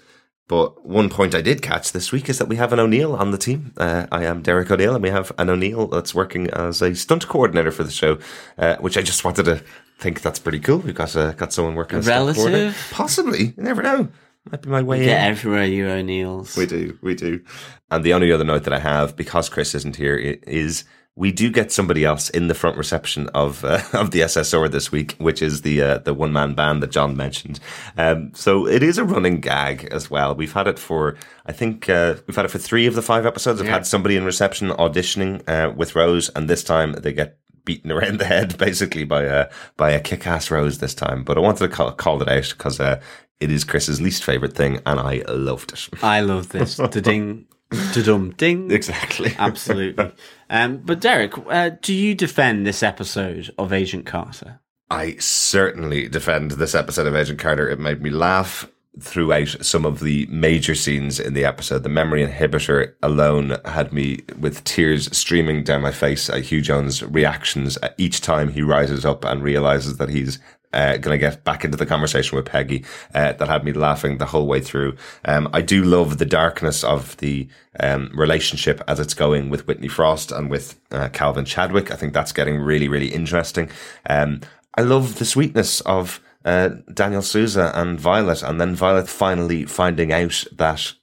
but 0.48 0.84
one 0.86 1.10
point 1.10 1.36
I 1.36 1.42
did 1.42 1.62
catch 1.62 1.92
this 1.92 2.12
week 2.12 2.28
is 2.28 2.38
that 2.40 2.50
we 2.50 2.58
have 2.58 2.74
an 2.74 2.80
O'Neill 2.80 3.16
on 3.16 3.30
the 3.32 3.38
team. 3.38 3.72
Uh, 3.78 4.08
I 4.12 4.26
am 4.26 4.42
Derek 4.42 4.70
O'Neill, 4.72 4.96
and 4.96 5.04
we 5.04 5.10
have 5.12 5.32
an 5.38 5.50
O'Neill 5.50 5.88
that's 5.88 6.14
working 6.16 6.50
as 6.50 6.82
a 6.82 6.94
stunt 6.96 7.28
coordinator 7.30 7.72
for 7.72 7.84
the 7.86 7.92
show, 7.92 8.18
uh, 8.58 8.76
which 8.78 8.98
I 8.98 9.02
just 9.02 9.24
wanted 9.24 9.44
to 9.46 9.62
think 10.02 10.22
that's 10.22 10.40
pretty 10.40 10.60
cool. 10.60 10.80
We've 10.80 10.96
got 10.96 11.16
uh, 11.16 11.34
got 11.34 11.54
someone 11.54 11.76
working 11.76 12.00
as 12.00 12.08
a 12.08 12.12
Relative? 12.12 12.88
Possibly, 12.92 13.46
you 13.46 13.54
never 13.58 13.82
know. 13.82 14.10
Might 14.50 14.64
be 14.64 14.70
my 14.70 14.82
way 14.82 15.04
in. 15.04 15.10
Everywhere, 15.10 15.66
you 15.66 15.88
O'Neills. 15.88 16.58
We 16.58 16.66
do, 16.66 16.98
we 17.02 17.14
do. 17.14 17.44
And 17.92 18.04
the 18.04 18.14
only 18.14 18.32
other 18.32 18.44
note 18.44 18.64
that 18.64 18.74
I 18.74 18.80
have, 18.80 19.16
because 19.16 19.50
Chris 19.50 19.76
isn't 19.76 19.98
here, 19.98 20.18
is 20.18 20.84
we 21.16 21.32
do 21.32 21.52
get 21.52 21.72
somebody 21.72 22.06
else 22.06 22.30
in 22.30 22.48
the 22.48 22.56
front 22.56 22.78
reception 22.78 23.28
of 23.30 23.64
uh, 23.64 23.82
of 23.94 24.12
the 24.12 24.22
SSR 24.22 24.72
this 24.72 24.92
week, 24.92 25.16
which 25.20 25.42
is 25.42 25.62
the 25.62 25.82
uh, 25.82 25.98
the 26.00 26.14
one 26.14 26.34
man 26.34 26.56
band 26.56 26.82
that 26.82 26.90
John 26.92 27.16
mentioned. 27.16 27.60
Um, 27.98 28.32
so 28.34 28.68
it 28.68 28.82
is 28.82 28.98
a 28.98 29.04
running 29.04 29.42
gag 29.42 29.88
as 29.92 30.10
well. 30.10 30.34
We've 30.34 30.54
had 30.54 30.68
it 30.68 30.80
for, 30.80 31.18
I 31.46 31.52
think, 31.52 31.90
uh, 31.90 32.16
we've 32.26 32.36
had 32.36 32.46
it 32.46 32.52
for 32.52 32.58
three 32.58 32.88
of 32.88 32.96
the 32.96 33.02
five 33.04 33.26
episodes. 33.28 33.62
I've 33.62 33.68
had 33.68 33.86
somebody 33.86 34.16
in 34.16 34.24
reception 34.26 34.70
auditioning 34.70 35.48
uh, 35.48 35.72
with 35.72 35.96
Rose, 35.96 36.30
and 36.30 36.50
this 36.50 36.64
time 36.64 36.94
they 36.94 37.14
get 37.14 37.38
beaten 37.66 37.92
around 37.92 38.20
the 38.20 38.26
head 38.26 38.58
basically 38.60 39.04
by 39.04 39.24
a 39.24 39.50
by 39.78 39.92
a 39.92 40.00
kick 40.00 40.28
ass 40.28 40.52
Rose 40.52 40.80
this 40.80 40.94
time. 40.94 41.24
But 41.24 41.38
I 41.38 41.42
wanted 41.42 41.60
to 41.60 41.70
call, 41.70 41.92
call 41.94 42.22
it 42.22 42.30
out 42.30 42.54
because. 42.58 42.80
Uh, 42.80 43.02
it 43.40 43.50
is 43.50 43.64
Chris's 43.64 44.00
least 44.00 44.24
favorite 44.24 44.54
thing, 44.54 44.82
and 44.86 45.00
I 45.00 45.24
loved 45.28 45.74
it. 45.74 45.90
I 46.04 46.20
love 46.20 46.50
this. 46.50 46.76
Da 46.78 46.88
ding, 46.88 47.48
da 47.72 48.04
dum 48.04 48.36
ding. 48.38 48.70
Exactly. 48.70 49.34
Absolutely. 49.40 50.12
Um, 50.48 50.78
but 50.78 51.02
Derek, 51.02 51.34
uh, 51.50 51.72
do 51.82 51.92
you 51.92 52.14
defend 52.14 52.68
this 52.68 52.84
episode 52.84 53.50
of 53.58 53.74
Agent 53.74 54.06
Carter? 54.06 54.60
I 54.92 55.16
certainly 55.18 56.08
defend 56.08 56.52
this 56.52 56.76
episode 56.76 57.08
of 57.08 57.16
Agent 57.16 57.40
Carter. 57.40 57.68
It 57.68 57.80
made 57.80 58.04
me 58.04 58.12
laugh 58.12 58.70
throughout 59.00 59.56
some 59.62 59.86
of 59.86 60.02
the 60.02 60.26
major 60.28 60.76
scenes 60.76 61.20
in 61.20 61.34
the 61.34 61.46
episode. 61.46 61.84
The 61.84 61.90
memory 61.90 62.26
inhibitor 62.26 62.94
alone 63.02 63.58
had 63.66 63.94
me 63.94 64.20
with 64.38 64.64
tears 64.66 65.16
streaming 65.16 65.64
down 65.64 65.82
my 65.82 65.92
face 65.92 66.30
at 66.30 66.44
Hugh 66.44 66.62
Jones' 66.62 67.02
reactions 67.02 67.78
each 67.98 68.22
time 68.22 68.50
he 68.50 68.62
rises 68.62 69.06
up 69.06 69.24
and 69.24 69.42
realizes 69.42 69.98
that 69.98 70.10
he's 70.10 70.40
uh, 70.74 70.98
going 70.98 71.18
to 71.18 71.18
get 71.18 71.44
back 71.44 71.66
into 71.66 71.78
the 71.78 71.86
conversation 71.86 72.36
with 72.36 72.46
Peggy. 72.46 72.84
Uh, 73.14 73.34
that 73.34 73.48
had 73.48 73.64
me 73.64 73.74
laughing 73.74 74.18
the 74.18 74.26
whole 74.26 74.48
way 74.48 74.60
through. 74.60 74.96
Um, 75.26 75.50
I 75.54 75.62
do 75.62 75.84
love 75.84 76.18
the 76.18 76.26
darkness 76.26 76.84
of 76.84 77.18
the 77.18 77.48
um, 77.80 78.12
relationship 78.14 78.82
as 78.88 79.00
it's 79.00 79.14
going 79.14 79.50
with 79.50 79.68
Whitney 79.68 79.88
Frost 79.88 80.32
and 80.32 80.50
with 80.50 80.80
uh, 80.92 81.10
Calvin 81.10 81.46
Chadwick. 81.46 81.92
I 81.92 81.96
think 81.96 82.14
that's 82.14 82.32
getting 82.32 82.58
really, 82.58 82.88
really 82.88 83.10
interesting. 83.10 83.70
Um, 84.10 84.42
I 84.76 84.82
love 84.82 85.20
the 85.20 85.26
sweetness 85.26 85.82
of 85.82 86.22
uh, 86.46 86.70
Daniel 86.94 87.22
Sousa 87.22 87.72
and 87.76 88.00
Violet, 88.00 88.44
and 88.44 88.60
then 88.60 88.76
Violet 88.76 89.08
finally 89.08 89.66
finding 89.66 90.12
out 90.12 90.44
that 90.52 90.94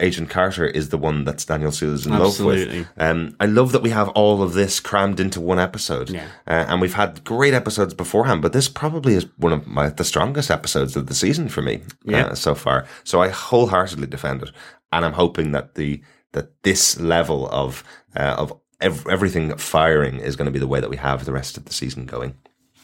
Agent 0.00 0.30
Carter 0.30 0.64
is 0.66 0.90
the 0.90 0.96
one 0.98 1.24
that's 1.24 1.44
Daniel 1.44 1.72
Sousa's 1.72 2.06
in 2.06 2.12
Absolutely. 2.12 2.66
love 2.78 2.86
with. 2.96 3.02
Um, 3.02 3.36
I 3.40 3.46
love 3.46 3.72
that 3.72 3.82
we 3.82 3.90
have 3.90 4.08
all 4.10 4.42
of 4.42 4.52
this 4.54 4.78
crammed 4.78 5.18
into 5.18 5.40
one 5.40 5.58
episode. 5.58 6.08
Yeah. 6.10 6.28
Uh, 6.46 6.66
and 6.68 6.80
we've 6.80 6.94
had 6.94 7.24
great 7.24 7.52
episodes 7.52 7.94
beforehand, 7.94 8.40
but 8.40 8.52
this 8.52 8.68
probably 8.68 9.14
is 9.14 9.26
one 9.38 9.52
of 9.52 9.66
my 9.66 9.88
the 9.88 10.04
strongest 10.04 10.50
episodes 10.52 10.96
of 10.96 11.06
the 11.08 11.14
season 11.16 11.48
for 11.48 11.62
me 11.62 11.82
Yeah. 12.04 12.26
uh, 12.26 12.34
so 12.36 12.54
far. 12.54 12.86
So 13.02 13.20
I 13.20 13.28
wholeheartedly 13.28 14.06
defend 14.06 14.42
it, 14.44 14.52
and 14.92 15.04
I'm 15.04 15.14
hoping 15.14 15.50
that 15.52 15.74
the 15.74 16.00
that 16.32 16.62
this 16.62 17.00
level 17.00 17.48
of 17.48 17.82
uh, 18.14 18.36
of 18.38 18.52
ev- 18.80 19.06
everything 19.08 19.56
firing 19.56 20.20
is 20.20 20.36
going 20.36 20.46
to 20.46 20.52
be 20.52 20.60
the 20.60 20.68
way 20.68 20.78
that 20.78 20.90
we 20.90 20.96
have 20.98 21.24
the 21.24 21.32
rest 21.32 21.56
of 21.56 21.64
the 21.64 21.72
season 21.72 22.06
going. 22.06 22.36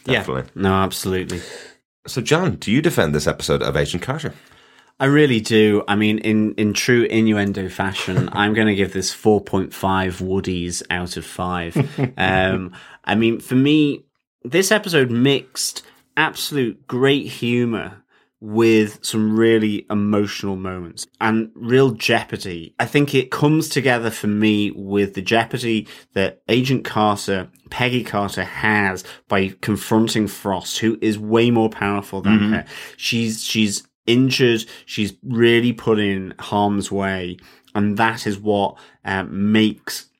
Definitely. 0.04 0.50
Yeah. 0.56 0.62
No, 0.62 0.72
absolutely. 0.74 1.40
So, 2.06 2.20
John, 2.20 2.56
do 2.56 2.70
you 2.70 2.82
defend 2.82 3.14
this 3.14 3.26
episode 3.26 3.62
of 3.62 3.76
Agent 3.76 4.02
Carter? 4.02 4.34
I 5.00 5.06
really 5.06 5.40
do. 5.40 5.82
I 5.88 5.96
mean, 5.96 6.18
in, 6.18 6.54
in 6.54 6.72
true 6.72 7.02
innuendo 7.04 7.68
fashion, 7.68 8.28
I'm 8.32 8.54
going 8.54 8.66
to 8.68 8.74
give 8.74 8.92
this 8.92 9.14
4.5 9.14 9.70
Woodies 9.72 10.82
out 10.90 11.16
of 11.16 11.24
5. 11.26 12.12
Um, 12.18 12.72
I 13.04 13.14
mean, 13.14 13.40
for 13.40 13.54
me, 13.54 14.04
this 14.44 14.70
episode 14.70 15.10
mixed 15.10 15.82
absolute 16.16 16.86
great 16.86 17.26
humor 17.26 18.03
with 18.46 18.98
some 19.02 19.34
really 19.38 19.86
emotional 19.88 20.54
moments 20.54 21.06
and 21.18 21.50
real 21.54 21.92
jeopardy. 21.92 22.74
I 22.78 22.84
think 22.84 23.14
it 23.14 23.30
comes 23.30 23.70
together 23.70 24.10
for 24.10 24.26
me 24.26 24.70
with 24.70 25.14
the 25.14 25.22
jeopardy 25.22 25.88
that 26.12 26.42
Agent 26.50 26.84
Carter, 26.84 27.48
Peggy 27.70 28.04
Carter 28.04 28.44
has 28.44 29.02
by 29.28 29.54
confronting 29.62 30.28
Frost, 30.28 30.80
who 30.80 30.98
is 31.00 31.18
way 31.18 31.50
more 31.50 31.70
powerful 31.70 32.20
than 32.20 32.52
her. 32.52 32.64
She's, 32.98 33.42
she's 33.42 33.88
injured. 34.06 34.66
She's 34.84 35.14
really 35.22 35.72
put 35.72 35.98
in 35.98 36.34
harm's 36.38 36.92
way. 36.92 37.38
And 37.74 37.96
that 37.96 38.26
is 38.26 38.38
what 38.38 38.76
um, 39.06 39.52
makes 39.52 40.10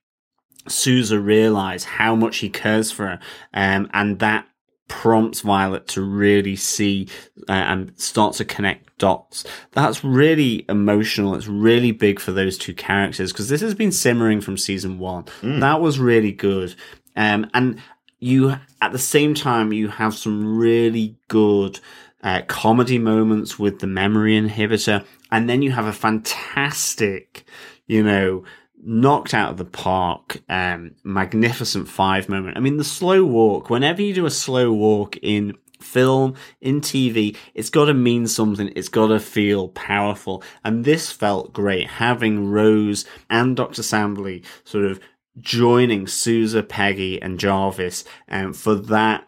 Sousa 0.67 1.21
realize 1.21 1.85
how 1.85 2.17
much 2.17 2.39
he 2.39 2.49
cares 2.49 2.91
for 2.91 3.07
her, 3.07 3.21
um, 3.53 3.91
and 3.93 4.19
that 4.21 4.49
prompts 4.89 5.41
Violet 5.41 5.87
to 5.89 6.03
really 6.03 6.57
see 6.57 7.09
uh, 7.49 7.53
and 7.53 7.99
start 7.99 8.35
to 8.35 8.45
connect 8.45 8.97
dots. 8.99 9.45
That's 9.73 10.05
really 10.05 10.65
emotional. 10.69 11.35
It's 11.35 11.49
really 11.49 11.93
big 11.93 12.21
for 12.21 12.33
those 12.33 12.59
two 12.59 12.75
characters 12.75 13.33
because 13.33 13.49
this 13.49 13.61
has 13.61 13.75
been 13.75 13.93
simmering 13.93 14.41
from 14.41 14.57
season 14.57 14.99
one. 14.99 15.25
That 15.61 15.81
was 15.81 15.99
really 15.99 16.33
good. 16.33 16.75
Um, 17.17 17.51
and 17.55 17.81
you, 18.19 18.57
at 18.81 18.93
the 18.93 18.99
same 18.99 19.35
time, 19.35 19.73
you 19.73 19.89
have 19.89 20.15
some 20.15 20.57
really 20.57 21.17
good 21.29 21.81
uh, 22.23 22.43
comedy 22.47 22.99
moments 22.99 23.59
with 23.59 23.81
the 23.81 23.87
memory 23.87 24.41
inhibitor. 24.41 25.05
And 25.31 25.49
then 25.49 25.63
you 25.63 25.73
have 25.73 25.87
a 25.87 25.93
fantastic, 25.93 27.45
you 27.87 28.03
know, 28.03 28.45
knocked 28.85 29.35
out 29.35 29.51
of 29.51 29.57
the 29.57 29.65
park, 29.65 30.43
um, 30.49 30.95
magnificent 31.05 31.89
five 31.89 32.29
moment. 32.29 32.57
I 32.57 32.61
mean, 32.61 32.77
the 32.77 32.85
slow 32.85 33.25
walk, 33.25 33.71
whenever 33.71 34.03
you 34.03 34.15
do 34.15 34.27
a 34.27 34.31
slow 34.31 34.73
walk 34.73 35.17
in 35.23 35.57
film, 35.81 36.35
in 36.61 36.81
TV, 36.81 37.37
it's 37.55 37.71
got 37.71 37.87
to 37.87 37.95
mean 37.95 38.27
something. 38.27 38.73
It's 38.75 38.89
got 38.89 39.09
to 39.09 39.21
feel 39.21 39.69
powerful. 39.69 40.43
And 40.65 40.85
this 40.85 41.11
felt 41.11 41.53
great 41.53 41.89
having 41.89 42.51
Rose 42.51 43.05
and 43.31 43.57
Dr. 43.57 43.83
Samberly 43.83 44.45
sort 44.65 44.85
of 44.85 45.01
joining 45.41 46.07
Sousa, 46.07 46.63
Peggy 46.63 47.21
and 47.21 47.39
Jarvis, 47.39 48.05
um, 48.29 48.53
for 48.53 48.75
that 48.75 49.27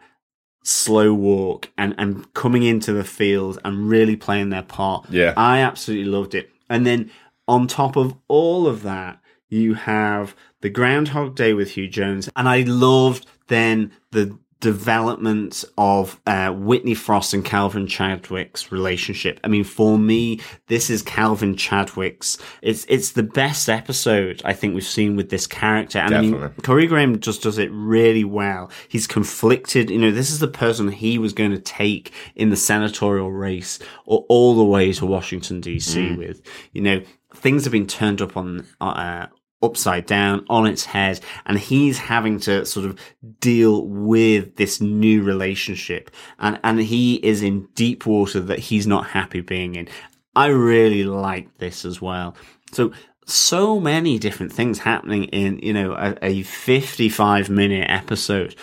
slow 0.63 1.13
walk 1.13 1.69
and, 1.77 1.95
and 1.97 2.33
coming 2.33 2.63
into 2.63 2.91
the 2.91 3.03
field 3.03 3.59
and 3.63 3.89
really 3.89 4.15
playing 4.15 4.49
their 4.49 4.63
part. 4.63 5.09
Yeah. 5.09 5.33
I 5.37 5.59
absolutely 5.59 6.11
loved 6.11 6.35
it. 6.35 6.49
And 6.69 6.85
then 6.85 7.09
on 7.47 7.67
top 7.67 7.95
of 7.95 8.15
all 8.27 8.67
of 8.67 8.83
that, 8.83 9.21
you 9.49 9.73
have 9.73 10.35
the 10.61 10.69
Groundhog 10.69 11.35
Day 11.35 11.53
with 11.53 11.71
Hugh 11.71 11.87
Jones, 11.87 12.29
and 12.35 12.47
I 12.47 12.61
loved 12.61 13.25
then 13.47 13.91
the 14.11 14.37
development 14.59 15.63
of 15.77 16.19
uh, 16.25 16.51
Whitney 16.51 16.95
Frost 16.95 17.33
and 17.33 17.45
Calvin 17.45 17.85
Chadwick's 17.85 18.71
relationship. 18.71 19.39
I 19.43 19.47
mean, 19.47 19.63
for 19.63 19.99
me, 19.99 20.39
this 20.67 20.89
is 20.89 21.01
Calvin 21.03 21.55
Chadwick's. 21.55 22.37
It's 22.61 22.85
it's 22.89 23.11
the 23.11 23.23
best 23.23 23.69
episode 23.69 24.41
I 24.43 24.53
think 24.53 24.73
we've 24.73 24.83
seen 24.83 25.15
with 25.15 25.29
this 25.29 25.45
character. 25.45 25.99
And 25.99 26.15
I 26.15 26.21
mean, 26.21 26.49
Currie 26.63 26.87
Graham 26.87 27.19
just 27.19 27.43
does 27.43 27.57
it 27.57 27.69
really 27.71 28.23
well. 28.23 28.71
He's 28.87 29.05
conflicted. 29.05 29.89
You 29.89 29.99
know, 29.99 30.11
this 30.11 30.31
is 30.31 30.39
the 30.39 30.47
person 30.47 30.89
he 30.89 31.17
was 31.17 31.33
going 31.33 31.51
to 31.51 31.59
take 31.59 32.11
in 32.35 32.49
the 32.49 32.55
senatorial 32.55 33.31
race 33.31 33.79
or 34.05 34.25
all 34.27 34.55
the 34.55 34.65
way 34.65 34.91
to 34.93 35.05
Washington 35.05 35.61
DC 35.61 36.17
with. 36.17 36.41
You 36.71 36.81
know, 36.81 37.01
things 37.37 37.63
have 37.63 37.71
been 37.71 37.87
turned 37.87 38.21
up 38.21 38.35
on 38.37 38.65
uh, 38.81 39.27
upside 39.61 40.05
down 40.05 40.45
on 40.49 40.67
its 40.67 40.85
head 40.85 41.19
and 41.45 41.57
he's 41.57 41.97
having 41.97 42.39
to 42.39 42.65
sort 42.65 42.85
of 42.85 42.99
deal 43.39 43.87
with 43.87 44.55
this 44.55 44.79
new 44.79 45.23
relationship. 45.23 46.11
And 46.39 46.59
and 46.63 46.79
he 46.79 47.15
is 47.15 47.41
in 47.41 47.67
deep 47.73 48.05
water 48.05 48.39
that 48.39 48.59
he's 48.59 48.87
not 48.87 49.07
happy 49.07 49.41
being 49.41 49.75
in. 49.75 49.87
I 50.35 50.47
really 50.47 51.03
like 51.03 51.57
this 51.57 51.85
as 51.85 52.01
well. 52.01 52.35
So 52.71 52.91
so 53.25 53.79
many 53.79 54.19
different 54.19 54.53
things 54.53 54.79
happening 54.79 55.25
in 55.25 55.59
you 55.59 55.73
know 55.73 55.93
a, 55.93 56.15
a 56.21 56.43
55 56.43 57.49
minute 57.49 57.89
episode. 57.89 58.55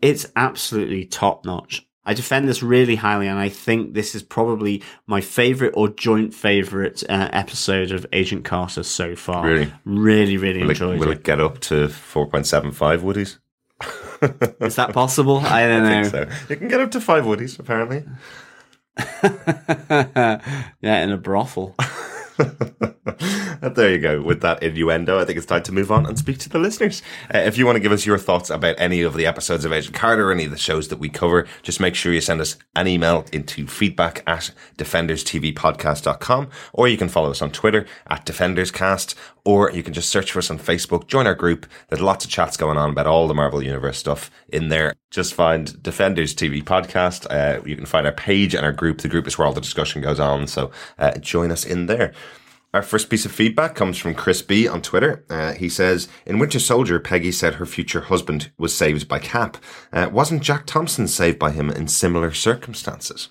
It's 0.00 0.26
absolutely 0.34 1.04
top 1.04 1.44
notch 1.44 1.86
I 2.10 2.12
defend 2.12 2.48
this 2.48 2.60
really 2.60 2.96
highly, 2.96 3.28
and 3.28 3.38
I 3.38 3.48
think 3.48 3.94
this 3.94 4.16
is 4.16 4.24
probably 4.24 4.82
my 5.06 5.20
favorite 5.20 5.74
or 5.76 5.88
joint 5.88 6.34
favorite 6.34 7.04
uh, 7.08 7.28
episode 7.32 7.92
of 7.92 8.04
Agent 8.12 8.44
Carter 8.44 8.82
so 8.82 9.14
far. 9.14 9.46
Really? 9.46 9.72
really, 9.84 10.36
really 10.36 10.60
Will, 10.60 10.70
it, 10.72 10.80
will 10.80 11.12
it. 11.12 11.18
it 11.18 11.22
get 11.22 11.38
up 11.38 11.60
to 11.60 11.86
4.75 11.86 12.98
Woodies? 13.02 13.38
Is 14.66 14.74
that 14.74 14.92
possible? 14.92 15.38
I 15.38 15.62
don't 15.68 15.84
I 15.84 16.02
know. 16.02 16.08
think 16.08 16.32
so. 16.32 16.36
You 16.48 16.56
can 16.56 16.66
get 16.66 16.80
up 16.80 16.90
to 16.90 17.00
five 17.00 17.22
Woodies, 17.22 17.60
apparently. 17.60 18.02
yeah, 20.82 21.04
in 21.04 21.12
a 21.12 21.16
brothel. 21.16 21.76
there 23.74 23.90
you 23.90 23.98
go. 23.98 24.22
With 24.22 24.40
that 24.42 24.62
innuendo, 24.62 25.18
I 25.18 25.24
think 25.24 25.36
it's 25.36 25.46
time 25.46 25.62
to 25.64 25.72
move 25.72 25.90
on 25.90 26.06
and 26.06 26.18
speak 26.18 26.38
to 26.38 26.48
the 26.48 26.58
listeners. 26.58 27.02
Uh, 27.34 27.38
if 27.38 27.58
you 27.58 27.66
want 27.66 27.76
to 27.76 27.80
give 27.80 27.92
us 27.92 28.06
your 28.06 28.18
thoughts 28.18 28.50
about 28.50 28.76
any 28.78 29.02
of 29.02 29.14
the 29.14 29.26
episodes 29.26 29.64
of 29.64 29.72
Agent 29.72 29.94
Carter 29.94 30.28
or 30.28 30.32
any 30.32 30.44
of 30.44 30.50
the 30.50 30.58
shows 30.58 30.88
that 30.88 30.98
we 30.98 31.08
cover, 31.08 31.46
just 31.62 31.80
make 31.80 31.94
sure 31.94 32.12
you 32.12 32.20
send 32.20 32.40
us 32.40 32.56
an 32.74 32.86
email 32.86 33.24
into 33.32 33.66
feedback 33.66 34.22
at 34.26 34.52
defenderstvpodcast.com 34.78 36.48
or 36.72 36.88
you 36.88 36.96
can 36.96 37.08
follow 37.08 37.30
us 37.30 37.42
on 37.42 37.50
Twitter 37.50 37.86
at 38.08 38.24
defenderscast 38.24 39.14
or 39.44 39.70
you 39.72 39.82
can 39.82 39.92
just 39.92 40.10
search 40.10 40.32
for 40.32 40.38
us 40.38 40.50
on 40.50 40.58
Facebook, 40.58 41.06
join 41.06 41.26
our 41.26 41.34
group. 41.34 41.66
There's 41.88 42.00
lots 42.00 42.24
of 42.24 42.30
chats 42.30 42.56
going 42.56 42.76
on 42.76 42.90
about 42.90 43.06
all 43.06 43.28
the 43.28 43.34
Marvel 43.34 43.62
Universe 43.62 43.98
stuff 43.98 44.30
in 44.48 44.68
there. 44.68 44.94
Just 45.10 45.34
find 45.34 45.82
Defenders 45.82 46.34
TV 46.34 46.62
podcast. 46.62 47.26
Uh, 47.30 47.62
you 47.64 47.76
can 47.76 47.86
find 47.86 48.06
our 48.06 48.12
page 48.12 48.54
and 48.54 48.64
our 48.64 48.72
group. 48.72 48.98
The 48.98 49.08
group 49.08 49.26
is 49.26 49.38
where 49.38 49.46
all 49.46 49.52
the 49.52 49.60
discussion 49.60 50.02
goes 50.02 50.20
on. 50.20 50.46
So 50.46 50.70
uh, 50.98 51.18
join 51.18 51.50
us 51.50 51.64
in 51.64 51.86
there. 51.86 52.12
Our 52.72 52.82
first 52.82 53.10
piece 53.10 53.26
of 53.26 53.32
feedback 53.32 53.74
comes 53.74 53.98
from 53.98 54.14
Chris 54.14 54.42
B 54.42 54.68
on 54.68 54.80
Twitter. 54.80 55.24
Uh, 55.28 55.54
he 55.54 55.68
says, 55.68 56.08
In 56.24 56.38
Winter 56.38 56.60
Soldier, 56.60 57.00
Peggy 57.00 57.32
said 57.32 57.54
her 57.54 57.66
future 57.66 58.02
husband 58.02 58.52
was 58.58 58.76
saved 58.76 59.08
by 59.08 59.18
Cap. 59.18 59.56
Uh, 59.92 60.08
wasn't 60.12 60.44
Jack 60.44 60.66
Thompson 60.66 61.08
saved 61.08 61.36
by 61.36 61.50
him 61.50 61.68
in 61.68 61.88
similar 61.88 62.32
circumstances? 62.32 63.30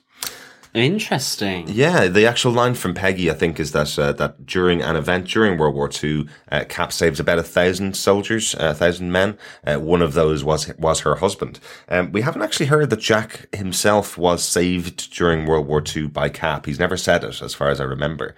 Interesting. 0.74 1.68
Yeah, 1.68 2.08
the 2.08 2.28
actual 2.28 2.52
line 2.52 2.76
from 2.76 2.94
Peggy, 2.94 3.32
I 3.32 3.34
think, 3.34 3.60
is 3.60 3.72
that 3.72 3.98
uh, 3.98 4.12
that 4.14 4.46
during 4.46 4.84
an 4.84 4.96
event 4.96 5.28
during 5.28 5.58
World 5.58 5.74
War 5.74 5.90
II, 5.92 6.28
uh, 6.52 6.64
Cap 6.70 6.94
saves 6.94 7.20
about 7.20 7.40
a 7.40 7.44
thousand 7.44 7.98
soldiers, 7.98 8.54
a 8.60 8.76
thousand 8.76 9.12
men. 9.12 9.38
Uh, 9.66 9.78
one 9.78 10.04
of 10.04 10.14
those 10.14 10.44
was 10.44 10.72
was 10.78 11.00
her 11.00 11.16
husband. 11.16 11.60
Um, 11.88 12.12
we 12.12 12.22
haven't 12.22 12.44
actually 12.44 12.68
heard 12.68 12.92
that 12.92 13.00
Jack 13.00 13.54
himself 13.54 14.16
was 14.16 14.44
saved 14.44 15.12
during 15.12 15.48
World 15.48 15.66
War 15.66 15.84
II 15.84 16.08
by 16.08 16.30
Cap. 16.30 16.68
He's 16.68 16.80
never 16.80 16.98
said 16.98 17.24
it, 17.24 17.42
as 17.42 17.56
far 17.56 17.70
as 17.70 17.82
I 17.82 17.86
remember. 17.86 18.36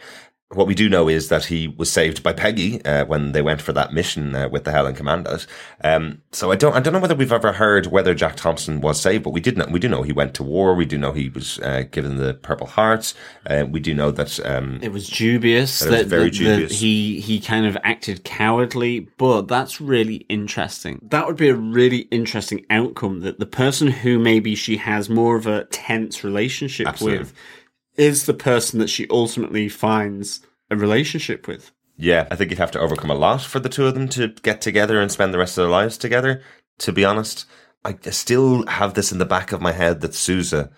What 0.54 0.68
we 0.68 0.76
do 0.76 0.90
know 0.90 1.08
is 1.08 1.30
that 1.30 1.46
he 1.46 1.68
was 1.70 1.90
saved 1.90 2.24
by 2.24 2.34
Peggy 2.34 2.84
uh, 2.84 3.06
when 3.06 3.32
they 3.32 3.42
went 3.42 3.62
for 3.62 3.72
that 3.74 3.94
mission 3.94 4.36
uh, 4.36 4.50
with 4.50 4.66
the 4.66 4.72
Howling 4.74 4.96
Commandos. 4.96 5.48
Um, 5.84 6.22
so 6.34 6.52
I 6.52 6.56
don't, 6.58 6.76
I 6.76 6.82
don't 6.82 6.92
know 6.94 7.00
whether 7.00 7.16
we've 7.16 7.32
ever 7.32 7.54
heard 7.54 7.88
whether 7.88 8.14
Jack 8.14 8.36
Thompson 8.36 8.82
was 8.82 9.00
saved, 9.00 9.24
but 9.24 9.30
we 9.32 9.40
did 9.40 9.58
know, 9.58 9.66
we 9.72 9.80
do 9.80 9.88
know 9.88 10.02
he 10.02 10.12
went 10.12 10.34
to 10.36 10.44
war. 10.44 10.76
We 10.76 10.86
do 10.86 10.98
know 10.98 11.14
he 11.14 11.30
was 11.30 11.58
uh, 11.60 11.84
given 11.90 12.18
the 12.18 12.34
Purple 12.34 12.68
Heart. 12.68 13.14
Uh, 13.50 13.66
we 13.70 13.80
do 13.80 13.94
know 13.94 14.12
that 14.12 14.40
um, 14.46 14.80
It 14.82 14.92
was 14.92 15.08
dubious 15.08 15.80
That 15.80 15.90
that, 15.90 15.96
it 15.96 16.04
was 16.04 16.08
very 16.10 16.24
that- 16.30 16.38
that 16.40 16.56
dubious. 16.58 16.80
he 16.80 17.20
he 17.22 17.40
kind 17.40 17.66
of 17.66 17.78
acted 17.84 18.24
cowardly, 18.26 19.08
but 19.18 19.48
that's 19.48 19.80
really 19.80 20.26
interesting. 20.28 21.00
That 21.12 21.28
would 21.28 21.38
be 21.38 21.50
a 21.50 21.56
really 21.56 22.08
interesting 22.12 22.66
outcome 22.70 23.22
that 23.22 23.40
the 23.40 23.46
person 23.46 23.88
who 23.88 24.20
maybe 24.20 24.56
she 24.56 24.78
has 24.78 25.10
more 25.10 25.38
of 25.38 25.48
a 25.48 25.64
tense 25.66 26.24
relationship 26.24 26.88
Absolutely. 26.88 27.20
with 27.20 27.34
is 27.98 28.26
the 28.26 28.34
person 28.34 28.80
that 28.80 28.90
she 28.90 29.08
ultimately 29.10 29.70
finds 29.70 30.42
a 30.70 30.76
relationship 30.76 31.48
with. 31.48 31.72
Yeah, 31.98 32.28
I 32.32 32.36
think 32.36 32.50
you'd 32.50 32.60
have 32.60 32.72
to 32.72 32.80
overcome 32.80 33.12
a 33.12 33.16
lot 33.16 33.42
for 33.42 33.60
the 33.60 33.70
two 33.70 33.86
of 33.86 33.94
them 33.94 34.08
to 34.10 34.30
get 34.30 34.62
together 34.62 35.00
and 35.00 35.12
spend 35.12 35.34
the 35.34 35.38
rest 35.38 35.58
of 35.58 35.64
their 35.64 35.72
lives 35.72 35.98
together. 35.98 36.42
To 36.80 36.92
be 36.92 37.06
honest, 37.06 37.46
I 37.86 37.96
still 38.10 38.66
have 38.66 38.94
this 38.94 39.12
in 39.12 39.20
the 39.20 39.26
back 39.26 39.52
of 39.52 39.62
my 39.62 39.72
head 39.72 40.02
that 40.02 40.16
Sousa, 40.16 40.72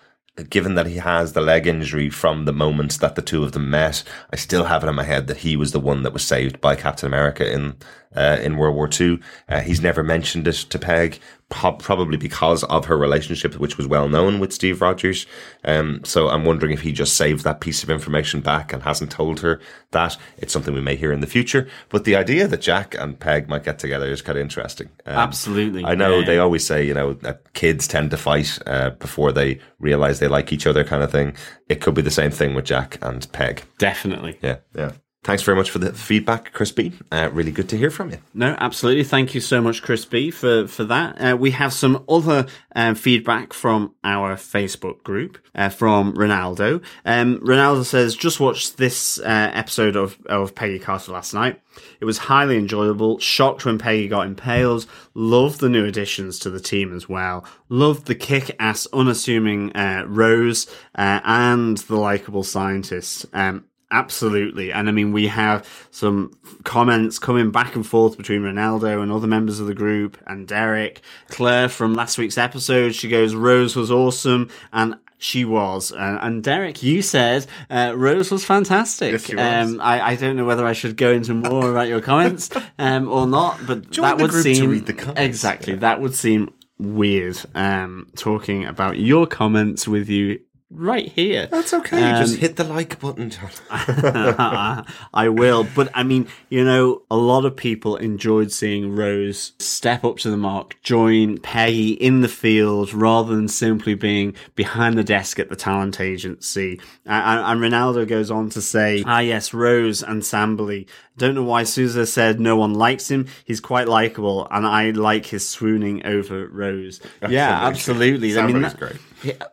given 0.50 0.74
that 0.74 0.86
he 0.86 0.96
has 0.96 1.32
the 1.32 1.40
leg 1.40 1.66
injury 1.66 2.10
from 2.10 2.44
the 2.44 2.52
moment 2.52 2.98
that 3.00 3.14
the 3.14 3.22
two 3.22 3.42
of 3.44 3.52
them 3.52 3.70
met, 3.70 4.02
I 4.32 4.36
still 4.36 4.64
have 4.64 4.84
it 4.84 4.88
in 4.88 4.94
my 4.96 5.04
head 5.04 5.26
that 5.28 5.38
he 5.38 5.56
was 5.56 5.72
the 5.72 5.80
one 5.80 6.02
that 6.02 6.12
was 6.12 6.24
saved 6.24 6.60
by 6.60 6.76
Captain 6.76 7.06
America 7.06 7.50
in 7.50 7.76
uh, 8.14 8.38
in 8.42 8.56
World 8.56 8.76
War 8.76 8.88
Two. 8.88 9.20
Uh, 9.48 9.60
he's 9.60 9.80
never 9.80 10.02
mentioned 10.02 10.46
it 10.46 10.54
to 10.54 10.78
Peg, 10.78 11.20
probably 11.54 12.16
because 12.16 12.64
of 12.64 12.86
her 12.86 12.96
relationship, 12.98 13.54
which 13.58 13.76
was 13.78 13.86
well 13.86 14.08
known 14.08 14.40
with 14.40 14.52
Steve 14.52 14.80
Rogers. 14.80 15.26
Um, 15.64 16.00
so 16.04 16.28
I'm 16.28 16.44
wondering 16.44 16.72
if 16.72 16.82
he 16.82 16.92
just 16.92 17.16
saved 17.16 17.44
that 17.44 17.60
piece 17.60 17.82
of 17.82 17.90
information 17.90 18.40
back 18.40 18.72
and 18.72 18.82
hasn't 18.82 19.10
told 19.10 19.40
her 19.40 19.60
that. 19.92 20.16
It's 20.38 20.52
something 20.52 20.74
we 20.74 20.80
may 20.80 20.96
hear 20.96 21.12
in 21.12 21.20
the 21.20 21.26
future. 21.26 21.68
But 21.88 22.04
the 22.04 22.16
idea 22.16 22.48
that 22.48 22.60
Jack 22.60 22.94
and 22.98 23.18
Peg 23.18 23.48
might 23.48 23.64
get 23.64 23.78
together 23.78 24.06
is 24.06 24.22
kind 24.22 24.36
of 24.38 24.42
interesting. 24.42 24.88
Um, 25.06 25.14
Absolutely. 25.16 25.84
I 25.84 25.94
know 25.94 26.18
Yeah. 26.20 26.26
they 26.26 26.38
always 26.38 26.66
say, 26.66 26.84
you 26.86 26.94
know, 26.94 27.14
that 27.14 27.52
kids 27.54 27.86
tend 27.86 28.10
to 28.10 28.16
fight 28.16 28.58
uh, 28.66 28.90
before 28.90 29.32
they 29.32 29.60
realize 29.78 30.18
they 30.18 30.28
like 30.28 30.52
each 30.52 30.66
other, 30.66 30.84
kind 30.84 31.02
of 31.02 31.10
thing. 31.10 31.34
It 31.68 31.80
could 31.80 31.94
be 31.94 32.02
the 32.02 32.10
same 32.10 32.30
thing 32.30 32.54
with 32.54 32.64
Jack 32.66 32.98
and 33.00 33.30
Peg. 33.32 33.62
Definitely. 33.78 34.38
Yeah, 34.42 34.56
yeah. 34.74 34.92
Thanks 35.24 35.42
very 35.42 35.56
much 35.56 35.70
for 35.70 35.78
the 35.78 35.90
feedback, 35.94 36.52
Chris 36.52 36.70
B. 36.70 36.92
Uh, 37.10 37.30
really 37.32 37.50
good 37.50 37.70
to 37.70 37.78
hear 37.78 37.90
from 37.90 38.10
you. 38.10 38.18
No, 38.34 38.54
absolutely. 38.60 39.04
Thank 39.04 39.34
you 39.34 39.40
so 39.40 39.62
much, 39.62 39.82
Chris 39.82 40.04
B, 40.04 40.30
for, 40.30 40.68
for 40.68 40.84
that. 40.84 41.16
Uh, 41.18 41.34
we 41.34 41.50
have 41.52 41.72
some 41.72 42.04
other 42.10 42.46
um, 42.76 42.94
feedback 42.94 43.54
from 43.54 43.94
our 44.04 44.36
Facebook 44.36 45.02
group 45.02 45.38
uh, 45.54 45.70
from 45.70 46.12
Ronaldo. 46.12 46.84
Um, 47.06 47.38
Ronaldo 47.40 47.86
says, 47.86 48.14
just 48.14 48.38
watched 48.38 48.76
this 48.76 49.18
uh, 49.18 49.50
episode 49.54 49.96
of, 49.96 50.18
of 50.26 50.54
Peggy 50.54 50.78
Carter 50.78 51.12
last 51.12 51.32
night. 51.32 51.58
It 52.00 52.04
was 52.04 52.18
highly 52.18 52.58
enjoyable. 52.58 53.18
Shocked 53.18 53.64
when 53.64 53.78
Peggy 53.78 54.08
got 54.08 54.26
impaled. 54.26 54.84
Loved 55.14 55.60
the 55.60 55.70
new 55.70 55.86
additions 55.86 56.38
to 56.40 56.50
the 56.50 56.60
team 56.60 56.94
as 56.94 57.08
well. 57.08 57.46
Loved 57.70 58.08
the 58.08 58.14
kick-ass, 58.14 58.86
unassuming 58.92 59.74
uh, 59.74 60.04
Rose 60.06 60.66
uh, 60.94 61.20
and 61.24 61.78
the 61.78 61.96
likable 61.96 62.42
scientist. 62.42 63.24
Um, 63.32 63.64
Absolutely. 63.90 64.72
And 64.72 64.88
I 64.88 64.92
mean, 64.92 65.12
we 65.12 65.28
have 65.28 65.68
some 65.90 66.36
comments 66.64 67.18
coming 67.18 67.50
back 67.50 67.76
and 67.76 67.86
forth 67.86 68.16
between 68.16 68.42
Ronaldo 68.42 69.02
and 69.02 69.12
other 69.12 69.26
members 69.26 69.60
of 69.60 69.66
the 69.66 69.74
group 69.74 70.18
and 70.26 70.48
Derek. 70.48 71.00
Claire 71.28 71.68
from 71.68 71.94
last 71.94 72.18
week's 72.18 72.38
episode, 72.38 72.94
she 72.94 73.08
goes, 73.08 73.34
Rose 73.34 73.76
was 73.76 73.90
awesome. 73.90 74.50
And 74.72 74.96
she 75.18 75.44
was. 75.44 75.92
Uh, 75.92 76.18
and 76.20 76.42
Derek, 76.42 76.82
you 76.82 77.00
said 77.00 77.46
uh, 77.70 77.94
Rose 77.96 78.30
was 78.30 78.44
fantastic. 78.44 79.12
Yes, 79.12 79.24
she 79.24 79.36
was. 79.36 79.70
Um, 79.72 79.80
I, 79.80 80.08
I 80.08 80.16
don't 80.16 80.36
know 80.36 80.44
whether 80.44 80.66
I 80.66 80.72
should 80.74 80.96
go 80.96 81.12
into 81.12 81.32
more 81.34 81.70
about 81.70 81.88
your 81.88 82.00
comments 82.00 82.50
um, 82.78 83.08
or 83.08 83.26
not, 83.26 83.58
but 83.66 83.90
Join 83.90 84.02
that 84.02 84.18
would 84.18 84.32
seem 84.32 84.70
read 84.70 84.86
the 84.86 84.92
comments. 84.92 85.20
exactly 85.20 85.76
that 85.76 86.00
would 86.00 86.14
seem 86.14 86.52
weird. 86.78 87.38
Um, 87.54 88.10
talking 88.16 88.66
about 88.66 88.98
your 88.98 89.26
comments 89.26 89.88
with 89.88 90.08
you 90.08 90.40
right 90.74 91.08
here. 91.08 91.46
That's 91.46 91.72
okay. 91.72 92.02
Um, 92.02 92.24
Just 92.24 92.38
hit 92.38 92.56
the 92.56 92.64
like 92.64 92.98
button, 93.00 93.30
John. 93.30 93.50
I 93.70 95.28
will. 95.28 95.64
But 95.74 95.90
I 95.94 96.02
mean, 96.02 96.28
you 96.48 96.64
know, 96.64 97.02
a 97.10 97.16
lot 97.16 97.44
of 97.44 97.56
people 97.56 97.96
enjoyed 97.96 98.52
seeing 98.52 98.94
Rose 98.94 99.52
step 99.58 100.04
up 100.04 100.18
to 100.18 100.30
the 100.30 100.36
mark, 100.36 100.80
join 100.82 101.38
Peggy 101.38 101.92
in 101.92 102.20
the 102.20 102.28
field 102.28 102.92
rather 102.92 103.34
than 103.34 103.48
simply 103.48 103.94
being 103.94 104.34
behind 104.54 104.98
the 104.98 105.04
desk 105.04 105.38
at 105.38 105.48
the 105.48 105.56
talent 105.56 106.00
agency. 106.00 106.80
And, 107.04 107.40
and 107.40 107.60
Ronaldo 107.60 108.06
goes 108.08 108.30
on 108.30 108.50
to 108.50 108.60
say, 108.60 109.02
ah, 109.06 109.20
yes, 109.20 109.54
Rose 109.54 110.02
and 110.02 110.22
Samberly. 110.22 110.88
Don't 111.16 111.36
know 111.36 111.44
why 111.44 111.62
Sousa 111.62 112.06
said 112.06 112.40
no 112.40 112.56
one 112.56 112.74
likes 112.74 113.08
him. 113.08 113.26
He's 113.44 113.60
quite 113.60 113.86
likable, 113.86 114.48
and 114.50 114.66
I 114.66 114.90
like 114.90 115.26
his 115.26 115.48
swooning 115.48 116.04
over 116.04 116.48
Rose. 116.48 117.00
Yeah, 117.28 117.66
absolutely. 117.66 118.36
I 118.36 118.46
mean, 118.46 118.62
that- 118.62 118.76
great. 118.76 118.96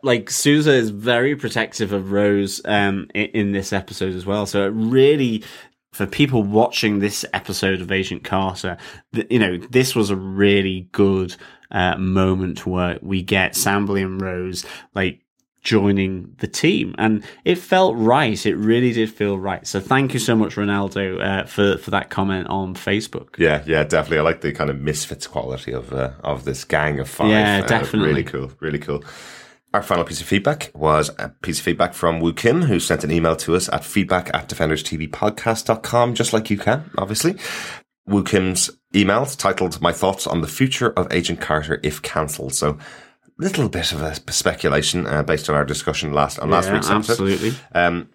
Like 0.02 0.30
Sousa 0.30 0.72
is 0.72 0.90
very 0.90 1.36
protective 1.36 1.92
of 1.92 2.12
Rose 2.12 2.60
um 2.64 3.08
in, 3.14 3.26
in 3.26 3.52
this 3.52 3.72
episode 3.72 4.14
as 4.14 4.26
well. 4.26 4.46
So 4.46 4.64
it 4.66 4.70
really 4.70 5.42
for 5.92 6.06
people 6.06 6.42
watching 6.42 7.00
this 7.00 7.24
episode 7.34 7.82
of 7.82 7.92
Agent 7.92 8.24
Carter, 8.24 8.78
th- 9.14 9.26
you 9.30 9.38
know, 9.38 9.58
this 9.58 9.94
was 9.94 10.08
a 10.08 10.16
really 10.16 10.88
good 10.92 11.36
uh, 11.70 11.96
moment 11.98 12.66
where 12.66 12.98
we 13.02 13.22
get 13.22 13.52
Samberly 13.52 14.02
and 14.02 14.20
Rose 14.20 14.64
like 14.94 15.20
joining 15.62 16.34
the 16.38 16.46
team 16.48 16.92
and 16.98 17.22
it 17.44 17.54
felt 17.54 17.94
right 17.96 18.44
it 18.46 18.56
really 18.56 18.92
did 18.92 19.08
feel 19.08 19.38
right 19.38 19.64
so 19.64 19.78
thank 19.78 20.12
you 20.12 20.18
so 20.18 20.34
much 20.34 20.56
ronaldo 20.56 21.24
uh, 21.24 21.46
for 21.46 21.78
for 21.78 21.92
that 21.92 22.10
comment 22.10 22.48
on 22.48 22.74
facebook 22.74 23.28
Yeah, 23.38 23.62
yeah, 23.64 23.84
definitely. 23.84 24.18
I 24.18 24.22
like 24.22 24.40
the 24.40 24.50
kind 24.52 24.70
of 24.70 24.80
misfits 24.80 25.28
quality 25.28 25.70
of 25.72 25.92
uh, 25.92 26.10
of 26.24 26.44
this 26.44 26.64
gang 26.64 26.98
of 26.98 27.08
five. 27.08 27.28
Yeah, 27.30 27.60
Uh, 27.62 27.66
definitely. 27.68 28.08
really 28.08 28.24
cool, 28.24 28.50
really 28.58 28.80
cool. 28.80 29.04
Our 29.74 29.82
final 29.82 30.04
piece 30.04 30.20
of 30.20 30.26
feedback 30.26 30.70
was 30.74 31.10
a 31.18 31.30
piece 31.40 31.58
of 31.58 31.64
feedback 31.64 31.94
from 31.94 32.20
Wu 32.20 32.34
Kim, 32.34 32.62
who 32.62 32.78
sent 32.78 33.04
an 33.04 33.10
email 33.10 33.34
to 33.36 33.56
us 33.56 33.70
at 33.70 33.84
feedback 33.84 34.28
at 34.34 34.48
defenderstvpodcast.com, 34.48 36.14
just 36.14 36.32
like 36.34 36.50
you 36.50 36.58
can, 36.58 36.90
obviously. 36.98 37.36
Wu 38.06 38.22
Kim's 38.22 38.70
email 38.94 39.24
titled 39.24 39.80
My 39.80 39.92
Thoughts 39.92 40.26
on 40.26 40.42
the 40.42 40.48
Future 40.48 40.90
of 40.90 41.10
Agent 41.10 41.40
Carter 41.40 41.80
If 41.82 42.02
Cancelled. 42.02 42.54
So, 42.54 42.76
little 43.38 43.68
bit 43.70 43.92
of 43.92 44.02
a 44.02 44.14
speculation 44.30 45.06
uh, 45.06 45.22
based 45.22 45.48
on 45.48 45.56
our 45.56 45.64
discussion 45.64 46.12
last 46.12 46.38
on 46.38 46.50
last 46.50 46.66
Yeah, 46.66 46.74
week's 46.74 46.90
episode. 46.90 47.12
absolutely 47.12 47.54
Um, 47.74 48.10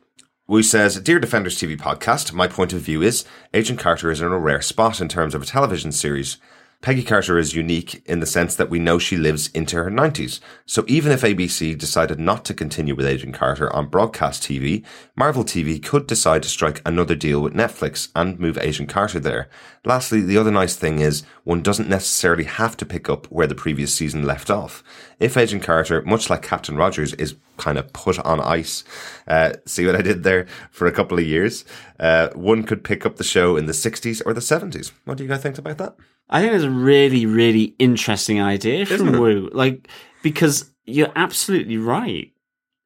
Wu 0.47 0.61
says, 0.63 0.99
Dear 1.01 1.19
Defenders 1.19 1.57
TV 1.57 1.75
podcast, 1.77 2.31
my 2.33 2.47
point 2.47 2.71
of 2.71 2.81
view 2.81 3.01
is 3.01 3.25
Agent 3.53 3.79
Carter 3.79 4.11
is 4.11 4.21
in 4.21 4.27
a 4.27 4.37
rare 4.37 4.61
spot 4.61 5.01
in 5.01 5.09
terms 5.09 5.33
of 5.33 5.41
a 5.41 5.45
television 5.45 5.91
series. 5.91 6.37
Peggy 6.79 7.01
Carter 7.03 7.39
is 7.39 7.55
unique 7.55 8.03
in 8.05 8.19
the 8.19 8.27
sense 8.27 8.55
that 8.55 8.69
we 8.69 8.77
know 8.77 8.99
she 8.99 9.17
lives 9.17 9.47
into 9.47 9.77
her 9.77 9.89
90s. 9.89 10.39
So 10.67 10.85
even 10.87 11.11
if 11.11 11.21
ABC 11.21 11.75
decided 11.75 12.19
not 12.19 12.45
to 12.45 12.53
continue 12.53 12.93
with 12.93 13.07
Agent 13.07 13.33
Carter 13.33 13.73
on 13.75 13.87
broadcast 13.87 14.43
TV, 14.43 14.85
Marvel 15.15 15.43
TV 15.43 15.83
could 15.83 16.05
decide 16.05 16.43
to 16.43 16.49
strike 16.49 16.83
another 16.85 17.15
deal 17.15 17.41
with 17.41 17.55
Netflix 17.55 18.09
and 18.15 18.39
move 18.39 18.59
Agent 18.59 18.89
Carter 18.89 19.19
there. 19.19 19.49
Lastly, 19.85 20.21
the 20.21 20.37
other 20.37 20.51
nice 20.51 20.75
thing 20.75 20.99
is 20.99 21.23
one 21.43 21.63
doesn't 21.63 21.89
necessarily 21.89 22.43
have 22.43 22.77
to 22.77 22.85
pick 22.85 23.09
up 23.09 23.25
where 23.27 23.47
the 23.47 23.55
previous 23.55 23.91
season 23.91 24.23
left 24.23 24.51
off. 24.51 24.83
If 25.19 25.35
Agent 25.35 25.63
Carter, 25.63 26.03
much 26.03 26.29
like 26.29 26.43
Captain 26.43 26.77
Rogers, 26.77 27.15
is 27.15 27.35
kind 27.57 27.79
of 27.79 27.91
put 27.91 28.19
on 28.19 28.39
ice, 28.39 28.83
uh, 29.27 29.53
see 29.65 29.87
what 29.87 29.95
I 29.95 30.03
did 30.03 30.21
there 30.21 30.45
for 30.69 30.85
a 30.85 30.91
couple 30.91 31.17
of 31.17 31.25
years, 31.25 31.65
uh, 31.99 32.29
one 32.35 32.61
could 32.63 32.83
pick 32.83 33.03
up 33.03 33.15
the 33.15 33.23
show 33.23 33.57
in 33.57 33.65
the 33.65 33.73
60s 33.73 34.21
or 34.27 34.33
the 34.33 34.41
70s. 34.41 34.91
What 35.05 35.17
do 35.17 35.23
you 35.23 35.29
guys 35.29 35.41
think 35.41 35.57
about 35.57 35.79
that? 35.79 35.95
I 36.29 36.41
think 36.41 36.53
it's 36.53 36.63
a 36.63 36.69
really, 36.69 37.25
really 37.25 37.75
interesting 37.79 38.41
idea 38.41 38.85
from 38.85 39.19
Wu. 39.19 39.49
Like, 39.53 39.87
because 40.23 40.71
you're 40.85 41.11
absolutely 41.15 41.77
right. 41.77 42.31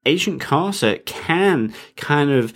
Agent 0.05 0.41
Carter 0.41 0.97
can 1.05 1.73
kind 1.95 2.31
of 2.31 2.53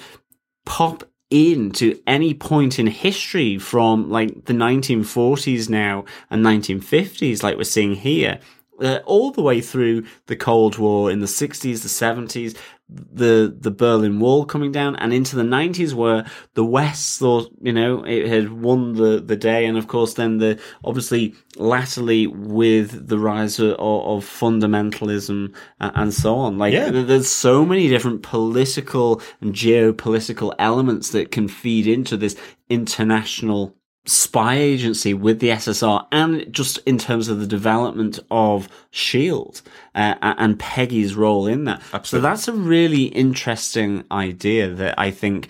pop 0.65 1.03
into 1.29 1.99
any 2.05 2.33
point 2.33 2.79
in 2.79 2.87
history 2.87 3.57
from 3.57 4.09
like 4.09 4.45
the 4.45 4.53
1940s 4.53 5.69
now 5.69 6.05
and 6.29 6.45
1950s, 6.45 7.43
like 7.43 7.57
we're 7.57 7.63
seeing 7.63 7.95
here. 7.95 8.39
Uh, 8.81 8.99
all 9.05 9.31
the 9.31 9.41
way 9.41 9.61
through 9.61 10.05
the 10.27 10.35
Cold 10.35 10.77
War 10.77 11.09
in 11.09 11.19
the 11.19 11.27
60s, 11.27 11.81
the 11.81 11.87
70s, 11.87 12.57
the 12.87 13.55
the 13.59 13.71
Berlin 13.71 14.19
Wall 14.19 14.45
coming 14.45 14.71
down, 14.71 14.95
and 14.97 15.11
into 15.11 15.35
the 15.35 15.43
90s, 15.43 15.93
where 15.93 16.25
the 16.53 16.63
West 16.63 17.19
thought, 17.19 17.51
you 17.61 17.73
know, 17.73 18.03
it 18.03 18.27
had 18.27 18.61
won 18.61 18.93
the, 18.93 19.19
the 19.25 19.35
day, 19.35 19.65
and 19.65 19.77
of 19.77 19.87
course, 19.87 20.13
then 20.13 20.37
the 20.37 20.59
obviously 20.83 21.33
latterly 21.57 22.27
with 22.27 23.07
the 23.07 23.17
rise 23.17 23.59
of, 23.59 23.71
of 23.79 24.23
fundamentalism 24.23 25.53
and 25.79 26.13
so 26.13 26.35
on. 26.35 26.57
Like, 26.57 26.73
Yeah. 26.73 26.89
there's 26.91 27.27
so 27.29 27.65
many 27.65 27.87
different 27.87 28.21
political 28.23 29.21
and 29.41 29.53
geopolitical 29.53 30.53
elements 30.59 31.09
that 31.09 31.31
can 31.31 31.47
feed 31.47 31.87
into 31.87 32.17
this 32.17 32.35
international 32.69 33.75
spy 34.05 34.55
agency 34.57 35.13
with 35.13 35.39
the 35.39 35.49
SSR 35.49 36.05
and 36.11 36.51
just 36.53 36.77
in 36.85 36.97
terms 36.97 37.27
of 37.27 37.39
the 37.39 37.47
development 37.47 38.19
of 38.29 38.69
Shield 38.91 39.61
uh, 39.95 40.15
and 40.21 40.59
Peggy's 40.59 41.15
role 41.15 41.47
in 41.47 41.63
that. 41.65 41.81
So 42.03 42.21
that's 42.21 42.47
a 42.47 42.53
really 42.53 43.05
interesting 43.05 44.03
idea 44.11 44.69
that 44.69 44.97
I 44.97 45.11
think 45.11 45.49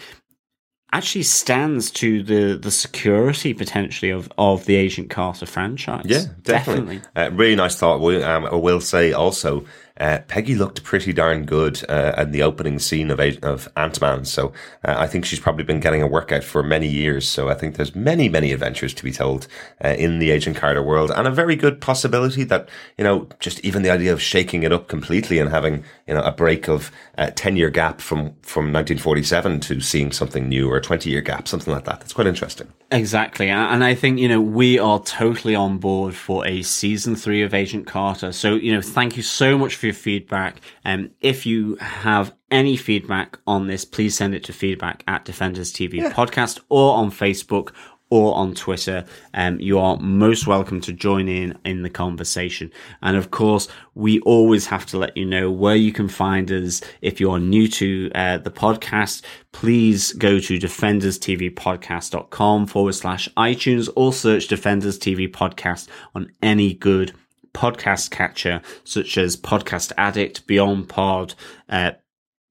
actually 0.96 1.24
stands 1.24 1.92
to 1.92 2.24
the 2.24 2.58
the 2.58 2.72
security 2.72 3.54
potentially 3.54 4.12
of 4.12 4.32
of 4.38 4.66
the 4.66 4.76
Agent 4.76 5.10
Carter 5.10 5.46
franchise. 5.46 6.06
Yeah, 6.06 6.24
definitely. 6.44 7.02
Uh, 7.16 7.32
really 7.34 7.56
nice 7.56 7.76
thought. 7.76 8.00
We, 8.00 8.24
um, 8.24 8.46
I 8.46 8.56
will 8.56 8.80
say 8.80 9.12
also, 9.12 9.66
uh, 10.00 10.20
Peggy 10.28 10.56
looked 10.56 10.84
pretty 10.84 11.14
darn 11.14 11.46
good 11.46 11.84
uh, 11.90 12.14
in 12.18 12.32
the 12.32 12.44
opening 12.44 12.80
scene 12.80 13.12
of 13.12 13.20
of 13.44 13.70
Ant 13.78 14.02
Man. 14.02 14.26
So 14.26 14.54
uh, 14.84 14.96
I 14.98 15.08
think 15.08 15.26
she's 15.26 15.40
probably 15.40 15.64
been 15.64 15.80
getting 15.80 16.02
a 16.02 16.08
workout 16.08 16.44
for 16.44 16.64
many 16.64 16.88
years. 16.88 17.28
So 17.28 17.50
I 17.50 17.54
think 17.54 17.76
there's 17.76 17.96
many 17.96 18.30
many 18.30 18.52
adventures 18.52 18.94
to 18.94 19.04
be 19.04 19.12
told 19.12 19.48
uh, 19.84 19.90
in 19.90 20.20
the 20.20 20.32
Agent 20.32 20.58
Carter 20.58 20.84
world, 20.84 21.12
and 21.16 21.28
a 21.28 21.32
very 21.32 21.56
good 21.56 21.82
possibility 21.82 22.44
that 22.44 22.70
you 22.98 23.04
know 23.04 23.28
just 23.40 23.60
even 23.62 23.84
the 23.84 23.90
idea 23.90 24.12
of 24.12 24.22
shaking 24.22 24.64
it 24.64 24.72
up 24.72 24.88
completely 24.88 25.40
and 25.40 25.50
having 25.50 25.84
you 26.08 26.14
know 26.14 26.22
a 26.24 26.32
break 26.32 26.68
of 26.68 26.92
a 27.18 27.32
ten 27.32 27.56
year 27.56 27.70
gap 27.70 28.02
from 28.02 28.36
from 28.42 28.72
1947 28.72 29.60
to 29.60 29.82
seeing 29.82 30.12
something 30.12 30.48
new 30.48 30.70
or 30.70 30.78
a 30.78 30.82
20 30.82 31.10
year 31.10 31.22
gap, 31.22 31.48
something 31.48 31.74
like 31.74 31.86
that. 31.86 32.00
That's 32.00 32.14
quite 32.14 32.28
interesting. 32.28 32.68
Exactly. 32.92 33.50
And 33.50 33.84
I 33.84 33.96
think, 33.96 34.20
you 34.20 34.28
know, 34.28 34.40
we 34.40 34.80
are 34.80 35.02
totally 35.02 35.56
on 35.56 35.78
board 35.78 36.16
for 36.16 36.46
a 36.46 36.62
season 36.62 37.16
three 37.16 37.42
of 37.42 37.54
Agent 37.54 37.88
Carter. 37.88 38.32
So, 38.32 38.56
you 38.56 38.74
know, 38.74 38.82
thank 38.82 39.18
you 39.18 39.24
so 39.24 39.58
much 39.58 39.76
for 39.76 39.85
your 39.86 39.94
feedback. 39.94 40.62
And 40.84 41.12
if 41.22 41.46
you 41.46 41.76
have 41.76 42.34
any 42.52 42.78
feedback 42.78 43.40
on 43.48 43.68
this, 43.68 43.86
please 43.86 44.18
send 44.18 44.36
it 44.36 44.44
to 44.46 44.54
feedback 44.54 45.04
at 45.08 45.26
Defenders 45.26 45.72
TV 45.72 46.12
podcast 46.12 46.60
or 46.70 46.98
on 46.98 47.12
Facebook 47.12 47.72
or 48.10 48.34
on 48.36 48.54
Twitter. 48.54 49.06
Um, 49.34 49.60
you 49.60 49.80
are 49.80 49.98
most 49.98 50.48
welcome 50.48 50.80
to 50.82 50.94
join 50.94 51.28
in 51.28 51.58
in 51.66 51.82
the 51.82 51.90
conversation. 51.90 52.72
And 53.02 53.18
of 53.18 53.32
course, 53.32 53.68
we 53.96 54.20
always 54.22 54.68
have 54.68 54.86
to 54.88 54.98
let 54.98 55.18
you 55.18 55.26
know 55.26 55.52
where 55.52 55.76
you 55.76 55.92
can 55.92 56.08
find 56.08 56.50
us. 56.52 56.80
If 57.02 57.20
you're 57.20 57.40
new 57.40 57.68
to 57.70 58.12
uh, 58.14 58.38
the 58.38 58.52
podcast, 58.52 59.24
please 59.52 60.14
go 60.14 60.40
to 60.40 60.60
defenderstvpodcast.com 60.60 62.68
forward 62.68 62.94
slash 62.94 63.28
iTunes 63.38 63.90
or 63.96 64.14
search 64.14 64.48
Defenders 64.48 65.00
TV 65.00 65.28
Podcast 65.30 65.88
on 66.14 66.32
any 66.42 66.74
good 66.74 67.14
podcast 67.56 68.12
catcher 68.12 68.62
such 68.84 69.18
as 69.18 69.38
Podcast 69.38 69.92
Addict, 69.98 70.46
Beyond 70.46 70.90
Pod, 70.90 71.34
uh, 71.70 71.92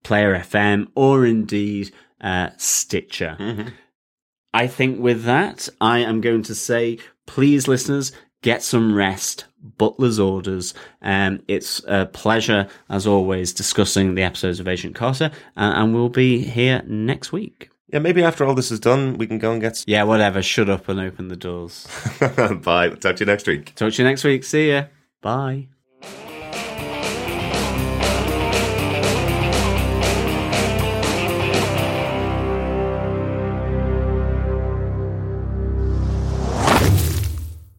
Player 0.03 0.35
FM, 0.35 0.89
or 0.95 1.25
indeed 1.25 1.93
uh, 2.21 2.51
Stitcher. 2.57 3.37
I 4.53 4.67
think 4.67 5.01
with 5.01 5.25
that, 5.25 5.69
I 5.81 5.99
am 5.99 6.21
going 6.21 6.43
to 6.45 6.55
say, 6.55 6.99
please, 7.27 7.69
listeners, 7.69 8.13
get 8.43 8.63
some 8.63 8.95
rest. 8.95 9.47
Butler's 9.79 10.19
orders. 10.19 10.75
Um, 11.01 11.43
it's 11.49 11.83
a 11.89 12.07
pleasure, 12.07 12.69
as 12.91 13.07
always, 13.07 13.53
discussing 13.53 14.15
the 14.15 14.23
episodes 14.23 14.61
of 14.61 14.69
Agent 14.69 14.95
Carter, 14.95 15.31
uh, 15.57 15.73
and 15.77 15.95
we'll 15.95 16.11
be 16.11 16.39
here 16.39 16.83
next 16.87 17.33
week. 17.33 17.71
Yeah, 17.89 18.01
maybe 18.01 18.23
after 18.23 18.45
all 18.45 18.55
this 18.55 18.71
is 18.71 18.81
done, 18.81 19.17
we 19.19 19.27
can 19.27 19.39
go 19.39 19.53
and 19.53 19.61
get. 19.61 19.85
Yeah, 19.87 20.03
whatever. 20.03 20.43
Shut 20.43 20.69
up 20.69 20.89
and 20.89 21.01
open 21.01 21.29
the 21.29 21.37
doors. 21.37 21.87
Bye. 22.21 22.91
Talk 22.91 23.17
to 23.17 23.21
you 23.21 23.27
next 23.27 23.47
week. 23.47 23.75
Talk 23.75 23.93
to 23.93 24.03
you 24.03 24.09
next 24.09 24.25
week. 24.25 24.45
See 24.45 24.71
ya. 24.71 24.85
Bye. 25.25 25.69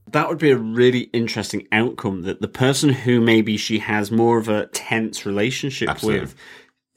that 0.07 0.29
would 0.29 0.37
be 0.37 0.49
a 0.49 0.57
really 0.57 1.01
interesting 1.11 1.67
outcome 1.73 2.21
that 2.21 2.39
the 2.39 2.47
person 2.47 2.89
who 2.89 3.19
maybe 3.19 3.57
she 3.57 3.79
has 3.79 4.11
more 4.11 4.37
of 4.37 4.47
a 4.47 4.67
tense 4.67 5.25
relationship 5.25 5.89
Absolutely. 5.89 6.21
with 6.21 6.35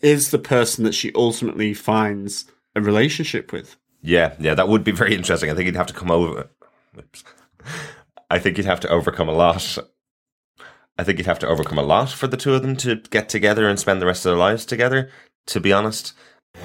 is 0.00 0.30
the 0.30 0.38
person 0.38 0.84
that 0.84 0.94
she 0.94 1.10
ultimately 1.16 1.74
finds 1.74 2.44
a 2.76 2.80
relationship 2.80 3.52
with. 3.52 3.76
Yeah, 4.02 4.34
yeah, 4.38 4.54
that 4.54 4.68
would 4.68 4.84
be 4.84 4.92
very 4.92 5.16
interesting. 5.16 5.50
I 5.50 5.54
think 5.54 5.66
you'd 5.66 5.74
have 5.74 5.88
to 5.88 5.94
come 5.94 6.12
over. 6.12 6.48
Oops. 6.96 7.24
I 8.30 8.38
think 8.38 8.56
you'd 8.56 8.66
have 8.66 8.80
to 8.80 8.88
overcome 8.88 9.28
a 9.28 9.32
lot 9.32 9.76
I 10.98 11.04
think 11.04 11.18
you'd 11.18 11.26
have 11.26 11.38
to 11.40 11.48
overcome 11.48 11.78
a 11.78 11.82
lot 11.82 12.10
for 12.10 12.26
the 12.26 12.36
two 12.36 12.54
of 12.54 12.62
them 12.62 12.76
to 12.78 12.96
get 12.96 13.28
together 13.28 13.68
and 13.68 13.78
spend 13.78 14.02
the 14.02 14.06
rest 14.06 14.26
of 14.26 14.30
their 14.30 14.38
lives 14.38 14.66
together. 14.66 15.10
To 15.48 15.60
be 15.60 15.72
honest, 15.72 16.12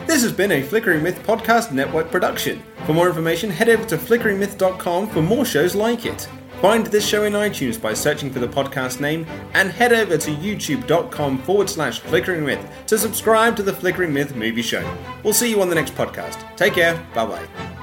This 0.07 0.23
has 0.23 0.31
been 0.31 0.51
a 0.51 0.63
Flickering 0.63 1.03
Myth 1.03 1.21
Podcast 1.25 1.71
Network 1.71 2.09
production. 2.09 2.63
For 2.85 2.93
more 2.93 3.07
information, 3.07 3.49
head 3.51 3.69
over 3.69 3.85
to 3.85 3.97
flickeringmyth.com 3.97 5.09
for 5.09 5.21
more 5.21 5.45
shows 5.45 5.75
like 5.75 6.05
it. 6.05 6.27
Find 6.61 6.85
this 6.87 7.05
show 7.05 7.25
in 7.25 7.33
iTunes 7.33 7.79
by 7.79 7.93
searching 7.93 8.31
for 8.31 8.39
the 8.39 8.47
podcast 8.47 8.99
name 9.01 9.25
and 9.53 9.69
head 9.69 9.91
over 9.93 10.17
to 10.17 10.31
youtube.com 10.31 11.37
forward 11.39 11.69
slash 11.69 11.99
flickering 11.99 12.45
myth 12.45 12.65
to 12.87 12.97
subscribe 12.97 13.55
to 13.57 13.63
the 13.63 13.73
Flickering 13.73 14.13
Myth 14.13 14.33
movie 14.35 14.61
show. 14.61 14.83
We'll 15.23 15.33
see 15.33 15.49
you 15.49 15.61
on 15.61 15.69
the 15.69 15.75
next 15.75 15.93
podcast. 15.93 16.55
Take 16.55 16.73
care. 16.73 16.95
Bye 17.13 17.25
bye. 17.25 17.82